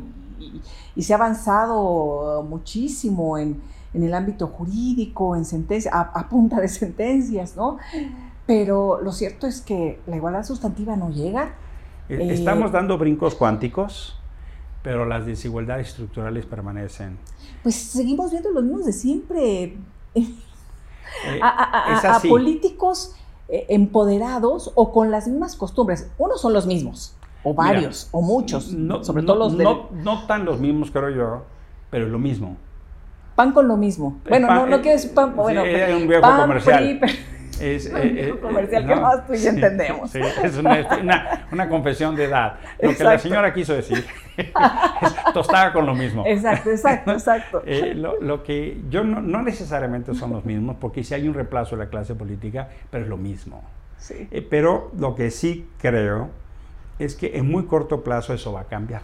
y, 0.96 1.02
se 1.02 1.14
ha 1.14 1.18
avanzado 1.18 2.46
muchísimo 2.48 3.38
en, 3.38 3.62
el 4.02 4.14
ámbito 4.16 4.48
jurídico, 4.48 5.36
en 5.36 5.46
sentencia, 5.46 5.92
a, 5.94 6.30
punta 6.30 6.60
de 6.60 6.68
sentencias, 6.68 7.56
¿no? 7.56 7.78
Pero 8.48 9.00
lo 9.02 9.12
cierto 9.12 9.46
es 9.46 9.62
que 9.62 10.00
la 10.08 10.16
igualdad 10.16 10.44
sustantiva 10.44 10.96
no 10.96 11.12
llega. 11.12 11.54
Eh, 12.10 12.30
estamos 12.32 12.72
dando 12.72 12.98
brincos 12.98 13.36
cuánticos 13.36 14.18
pero 14.84 15.06
las 15.06 15.26
desigualdades 15.26 15.88
estructurales 15.88 16.46
permanecen. 16.46 17.18
Pues 17.64 17.76
seguimos 17.76 18.32
viendo 18.32 18.52
los 18.52 18.64
mismos 18.64 18.86
de 18.86 18.94
siempre. 18.94 19.78
Eh, 21.28 21.40
a, 21.44 22.20
políticos 22.28 23.16
eh, 23.48 23.68
empoderados 23.70 24.72
o 24.74 24.92
con 24.92 25.12
las 25.12 25.28
mismas 25.28 25.56
costumbres. 25.56 26.10
Unos 26.18 26.42
son 26.42 26.54
los 26.54 26.66
mismos, 26.66 27.16
o 27.44 27.54
varios, 27.54 28.08
o 28.12 28.24
muchos, 28.24 28.76
sobre 29.02 29.22
todo 29.22 29.36
los 29.36 29.56
de... 29.56 29.64
No, 29.64 29.90
no 29.92 30.26
tan 30.26 30.44
los 30.44 30.60
mismos, 30.60 30.90
creo 30.90 31.12
yo, 31.12 31.44
pero 31.92 32.08
lo 32.08 32.18
mismo. 32.18 32.58
Pan 33.36 33.52
con 33.52 33.68
lo 33.68 33.78
mismo. 33.78 34.20
Bueno, 34.28 34.48
no, 34.48 34.68
no 34.68 34.82
quiero 34.82 34.98
decir 34.98 35.14
pan, 35.14 35.36
bueno, 35.36 35.64
sí, 35.64 35.94
un 35.94 36.08
viejo 36.08 36.38
comercial. 36.38 37.00
Es, 37.60 37.86
eh, 37.88 37.92
eh, 37.94 38.40
comercial 38.42 38.88
que 38.88 38.96
más 38.96 39.28
tú 39.28 39.34
y 39.34 39.48
entendemos. 39.48 40.12
Sí, 40.12 40.20
es 40.20 40.58
una, 40.58 41.46
una, 41.52 41.70
confesión 41.70 42.16
de 42.16 42.26
edad. 42.26 42.56
Lo 42.82 42.96
que 42.96 43.04
la 43.04 43.20
señora 43.20 43.54
quiso 43.54 43.74
decir 43.74 44.06
es 44.38 45.34
tostada 45.34 45.72
con 45.72 45.86
lo 45.86 45.94
mismo. 45.94 46.24
Exacto, 46.26 46.72
exacto, 46.72 47.12
exacto. 47.12 47.64
Eh, 47.66 47.94
lo, 47.94 48.20
lo, 48.22 48.44
que 48.44 48.82
yo 48.90 49.04
no, 49.04 49.22
no, 49.22 49.42
necesariamente 49.42 50.14
son 50.14 50.32
los 50.32 50.46
mismos, 50.46 50.78
porque 50.80 51.04
si 51.04 51.14
hay 51.14 51.28
un 51.28 51.34
reemplazo 51.34 51.76
de 51.76 51.86
la 51.86 51.90
clase 51.90 52.16
política, 52.16 52.70
pero 52.90 53.04
es 53.04 53.10
lo 53.10 53.18
mismo. 53.18 53.64
Sí. 53.98 54.28
pero 54.50 54.92
lo 54.98 55.16
que 55.16 55.32
sí 55.32 55.70
creo 55.78 56.30
es 57.00 57.16
que 57.16 57.38
en 57.38 57.50
muy 57.50 57.68
corto 57.68 58.04
plazo 58.04 58.34
eso 58.34 58.52
va 58.52 58.62
a 58.62 58.66
cambiar, 58.66 59.02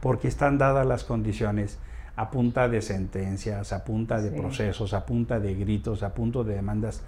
porque 0.00 0.28
están 0.28 0.58
dadas 0.58 0.86
las 0.86 1.04
condiciones 1.04 1.78
a 2.16 2.30
punta 2.30 2.68
de 2.68 2.80
sentencias, 2.80 3.72
a 3.72 3.84
punta 3.84 4.20
de 4.20 4.30
procesos, 4.30 4.94
a 4.94 5.04
punta 5.04 5.40
de 5.40 5.54
gritos, 5.54 6.02
a 6.02 6.14
punto 6.14 6.44
de 6.44 6.54
demandas 6.54 7.02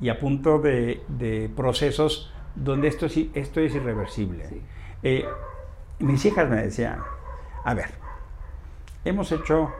y 0.00 0.08
a 0.08 0.18
punto 0.18 0.58
de, 0.58 1.50
procesos 1.56 2.32
donde 2.54 2.88
esto, 2.88 3.06
esto 3.06 3.60
es 3.60 3.74
irreversible. 3.74 4.62
Eh, 5.02 5.24
mis 5.98 6.24
hijas 6.24 6.48
me 6.48 6.56
decían, 6.56 6.98
a 7.64 7.74
ver, 7.74 7.90
hemos 9.04 9.32
hecho 9.32 9.70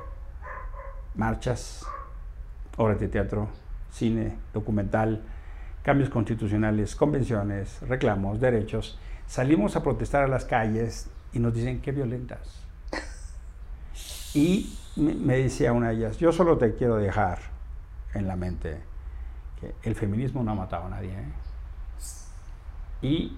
marchas, 1.15 1.85
obras 2.77 3.01
de 3.01 3.09
teatro, 3.09 3.49
cine, 3.91 4.37
documental, 4.55 5.23
cambios 5.83 6.11
constitucionales, 6.11 6.97
convenciones, 6.97 7.81
reclamos, 7.83 8.41
derechos. 8.41 8.99
Salimos 9.27 9.77
a 9.77 9.83
protestar 9.83 10.25
a 10.25 10.29
las 10.29 10.45
calles 10.45 11.11
y 11.33 11.39
nos 11.39 11.55
dicen 11.55 11.81
qué 11.81 11.93
violentas. 11.93 12.60
Y 14.35 14.77
me 14.97 15.37
decía 15.37 15.73
una 15.73 15.89
de 15.89 15.97
ellas, 15.97 16.19
yo 16.19 16.33
solo 16.33 16.59
te 16.59 16.75
quiero 16.75 16.97
dejar 16.97 17.39
en 18.15 18.27
la 18.27 18.37
mente 18.37 18.91
el 19.83 19.95
feminismo 19.95 20.43
no 20.43 20.53
ha 20.53 20.55
matado 20.55 20.87
a 20.87 20.91
nadie. 20.91 21.11
¿eh? 21.11 21.33
Y 23.03 23.37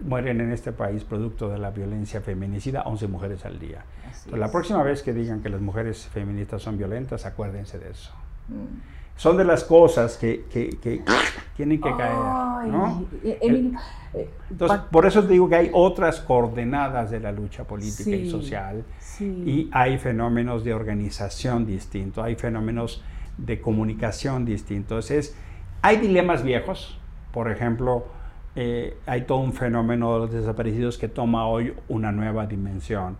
mueren 0.00 0.40
en 0.40 0.52
este 0.52 0.72
país 0.72 1.04
producto 1.04 1.48
de 1.48 1.58
la 1.58 1.70
violencia 1.70 2.20
feminicida 2.20 2.82
11 2.82 3.08
mujeres 3.08 3.44
al 3.44 3.58
día. 3.58 3.84
la 4.32 4.50
próxima 4.50 4.82
vez 4.82 5.02
que 5.02 5.12
digan 5.12 5.42
que 5.42 5.48
las 5.48 5.60
mujeres 5.60 6.06
feministas 6.06 6.62
son 6.62 6.78
violentas, 6.78 7.26
acuérdense 7.26 7.78
de 7.78 7.90
eso. 7.90 8.12
Mm. 8.48 9.07
Son 9.18 9.36
de 9.36 9.44
las 9.44 9.64
cosas 9.64 10.16
que, 10.16 10.44
tienen 11.56 11.80
que 11.80 11.96
caer. 11.96 12.14
Eh, 13.24 13.38
eh, 14.14 14.30
entonces, 14.48 14.78
por 14.92 15.06
eso 15.06 15.24
te 15.24 15.32
digo 15.32 15.48
que 15.48 15.56
hay 15.56 15.70
otras 15.72 16.20
coordenadas 16.20 17.10
de 17.10 17.18
la 17.18 17.32
lucha 17.32 17.64
política 17.64 18.10
y 18.10 18.30
social 18.30 18.84
y 19.20 19.68
hay 19.72 19.98
fenómenos 19.98 20.62
de 20.62 20.72
organización 20.72 21.66
distintos, 21.66 22.24
hay 22.24 22.36
fenómenos 22.36 23.02
de 23.36 23.60
comunicación 23.60 24.44
distintos. 24.44 25.10
Es, 25.10 25.36
hay 25.82 25.96
dilemas 25.96 26.44
viejos, 26.44 26.96
por 27.32 27.50
ejemplo, 27.50 28.06
eh, 28.54 28.98
hay 29.04 29.22
todo 29.22 29.38
un 29.38 29.52
fenómeno 29.52 30.14
de 30.14 30.18
los 30.20 30.32
desaparecidos 30.32 30.96
que 30.96 31.08
toma 31.08 31.48
hoy 31.48 31.74
una 31.88 32.12
nueva 32.12 32.46
dimensión. 32.46 33.16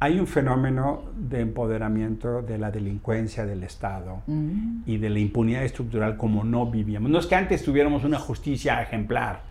Hay 0.00 0.18
un 0.18 0.26
fenómeno 0.26 1.04
de 1.14 1.40
empoderamiento 1.40 2.40
de 2.40 2.56
la 2.56 2.70
delincuencia 2.70 3.44
del 3.44 3.62
Estado 3.62 4.22
mm. 4.26 4.82
y 4.86 4.96
de 4.96 5.10
la 5.10 5.18
impunidad 5.18 5.62
estructural 5.62 6.16
como 6.16 6.42
no 6.42 6.70
vivíamos. 6.70 7.10
No 7.10 7.18
es 7.18 7.26
que 7.26 7.34
antes 7.34 7.62
tuviéramos 7.62 8.04
una 8.04 8.18
justicia 8.18 8.80
ejemplar, 8.80 9.42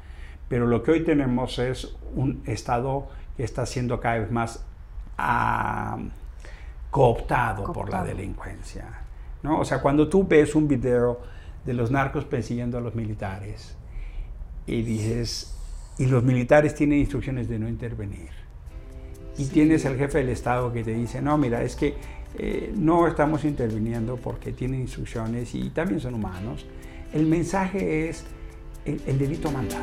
pero 0.48 0.66
lo 0.66 0.82
que 0.82 0.92
hoy 0.92 1.04
tenemos 1.04 1.60
es 1.60 1.96
un 2.16 2.42
Estado 2.46 3.08
que 3.38 3.44
está 3.44 3.68
siendo 3.68 4.00
cada 4.00 4.20
vez 4.20 4.32
más 4.32 4.66
ah, 5.20 6.00
cooptado, 6.90 7.72
por 7.72 7.90
la 7.92 8.04
delincuencia. 8.04 8.86
¿no? 9.44 9.60
O 9.60 9.66
sea, 9.66 9.82
cuando 9.82 10.10
tú 10.10 10.28
ves 10.28 10.56
un 10.56 10.68
video 10.68 11.22
de 11.66 11.74
los 11.74 11.92
narcos 11.92 12.26
persiguiendo 12.26 12.78
a 12.78 12.82
los 12.82 12.96
militares. 12.96 13.76
Y 14.66 14.82
dices, 14.82 15.56
y 15.98 16.06
los 16.06 16.24
militares 16.24 16.76
tienen 16.76 17.00
instrucciones 17.00 17.48
de 17.50 17.60
no 17.60 17.68
intervenir. 17.68 18.39
Y 19.40 19.46
tienes 19.46 19.86
al 19.86 19.96
jefe 19.96 20.18
del 20.18 20.28
Estado 20.28 20.74
que 20.74 20.84
te 20.84 20.94
dice, 20.94 21.22
no, 21.22 21.38
mira, 21.38 21.64
es 21.64 21.78
que 21.78 21.96
eh, 22.38 22.74
no 22.76 23.08
estamos 23.08 23.46
interviniendo 23.46 24.18
porque 24.18 24.52
tienen 24.52 24.82
instrucciones 24.82 25.56
y 25.56 25.70
también 25.70 26.02
son 26.02 26.16
humanos. 26.16 26.66
El 27.14 27.26
mensaje 27.26 28.10
es, 28.10 28.26
el, 28.84 29.02
el 29.08 29.18
delito 29.18 29.50
manda. 29.50 29.78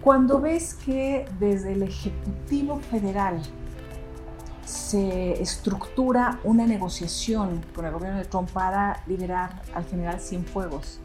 Cuando 0.00 0.40
ves 0.40 0.78
que 0.86 1.26
desde 1.38 1.74
el 1.74 1.82
Ejecutivo 1.82 2.80
Federal 2.90 3.42
se 4.64 5.34
estructura 5.42 6.40
una 6.42 6.66
negociación 6.66 7.60
con 7.74 7.84
el 7.84 7.92
gobierno 7.92 8.18
de 8.18 8.24
Trump 8.24 8.50
para 8.50 9.02
liberar 9.06 9.60
al 9.74 9.84
general 9.84 10.20
Cienfuegos 10.20 11.00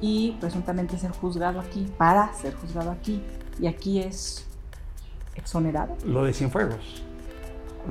y 0.00 0.36
presuntamente 0.40 0.96
ser 0.96 1.10
juzgado 1.10 1.58
aquí, 1.58 1.92
para 1.98 2.32
ser 2.34 2.54
juzgado 2.54 2.92
aquí, 2.92 3.20
y 3.58 3.66
aquí 3.66 3.98
es 3.98 4.46
exonerado. 5.40 5.96
Lo 6.04 6.24
de 6.24 6.32
Cienfuegos, 6.32 7.02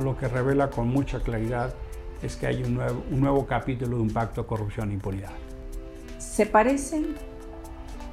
lo 0.02 0.18
que 0.18 0.28
revela 0.28 0.70
con 0.70 0.88
mucha 0.88 1.20
claridad 1.20 1.74
es 2.22 2.36
que 2.36 2.48
hay 2.48 2.64
un 2.64 2.76
nuevo, 2.76 3.04
un 3.12 3.20
nuevo 3.20 3.46
capítulo 3.46 3.98
de 3.98 4.04
un 4.04 4.12
pacto 4.12 4.42
de 4.42 4.48
corrupción 4.48 4.92
e 4.92 4.94
impunidad. 4.94 5.32
¿Se 6.18 6.46
parecen 6.46 7.16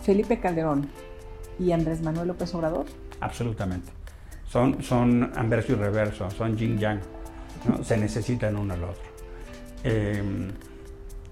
Felipe 0.03 0.41
Calderón 0.41 0.89
y 1.59 1.73
Andrés 1.73 2.03
Manuel 2.03 2.29
López 2.29 2.55
Obrador? 2.55 2.87
Absolutamente 3.21 3.97
son, 4.49 4.83
son 4.83 5.33
anverso 5.37 5.73
y 5.73 5.77
reverso, 5.77 6.31
son 6.31 6.57
yin 6.57 6.79
yang, 6.79 7.01
¿no? 7.69 7.83
se 7.83 7.97
necesitan 7.97 8.57
uno 8.57 8.75
al 8.75 8.85
otro. 8.85 9.03
Em, 9.85 10.51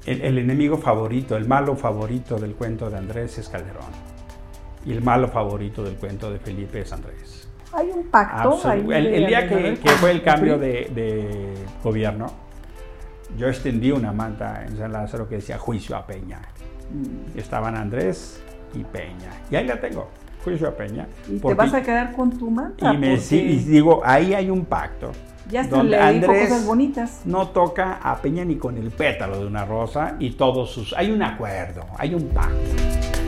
el, 0.06 0.38
enemigo 0.38 0.76
favorito, 0.76 1.36
el 1.36 1.46
malo 1.46 1.76
favorito 1.76 2.36
del 2.36 2.54
cuento 2.54 2.90
de 2.90 2.98
Andrés 2.98 3.38
es 3.38 3.48
Calderón. 3.48 3.92
Y 4.84 4.92
el 4.92 5.00
malo 5.00 5.28
favorito 5.28 5.82
del 5.82 5.94
cuento 5.94 6.30
de 6.30 6.38
Felipe 6.38 6.80
es 6.80 6.92
Andrés. 6.92 7.48
Hay 7.74 7.90
un 7.90 8.04
pacto. 8.04 8.72
el, 8.72 9.26
día 9.26 9.48
que, 9.48 9.76
fue 9.96 10.12
el 10.12 10.22
cambio 10.22 10.58
de, 10.58 11.54
gobierno, 11.82 12.26
yo 13.36 13.48
extendí 13.48 13.90
una 13.90 14.12
manta 14.12 14.64
en 14.64 14.76
San 14.78 14.92
Lázaro 14.92 15.28
que 15.28 15.36
decía 15.36 15.58
juicio 15.58 15.96
a 15.96 16.06
Peña. 16.06 16.40
Mm. 16.92 17.38
Estaban 17.38 17.74
Andrés 17.74 18.40
y 18.74 18.84
Peña. 18.84 19.30
Y 19.50 19.56
ahí 19.56 19.66
la 19.66 19.80
tengo 19.80 20.08
juicio 20.44 20.68
a 20.68 20.76
Peña. 20.76 21.08
¿Y 21.28 21.38
te 21.38 21.54
vas 21.54 21.74
a 21.74 21.82
quedar 21.82 22.12
con 22.12 22.38
tu 22.38 22.50
manta? 22.50 22.92
Y, 22.92 22.98
me, 22.98 23.16
digo, 23.16 24.02
ahí 24.04 24.34
hay 24.34 24.50
un 24.50 24.64
pacto. 24.64 25.10
Ya 25.50 25.62
está, 25.62 25.76
donde 25.76 25.98
Andrés 25.98 26.48
cosas 26.48 26.66
bonitas. 26.66 27.22
No 27.24 27.48
toca 27.48 27.98
a 28.02 28.16
Peña 28.16 28.44
ni 28.44 28.56
con 28.56 28.78
el 28.78 28.90
pétalo 28.90 29.40
de 29.40 29.46
una 29.46 29.64
rosa 29.64 30.16
y 30.18 30.30
todos 30.30 30.70
sus. 30.70 30.92
Hay 30.94 31.10
un 31.10 31.22
acuerdo, 31.22 31.84
hay 31.98 32.14
un 32.14 32.28
pacto. 32.28 33.23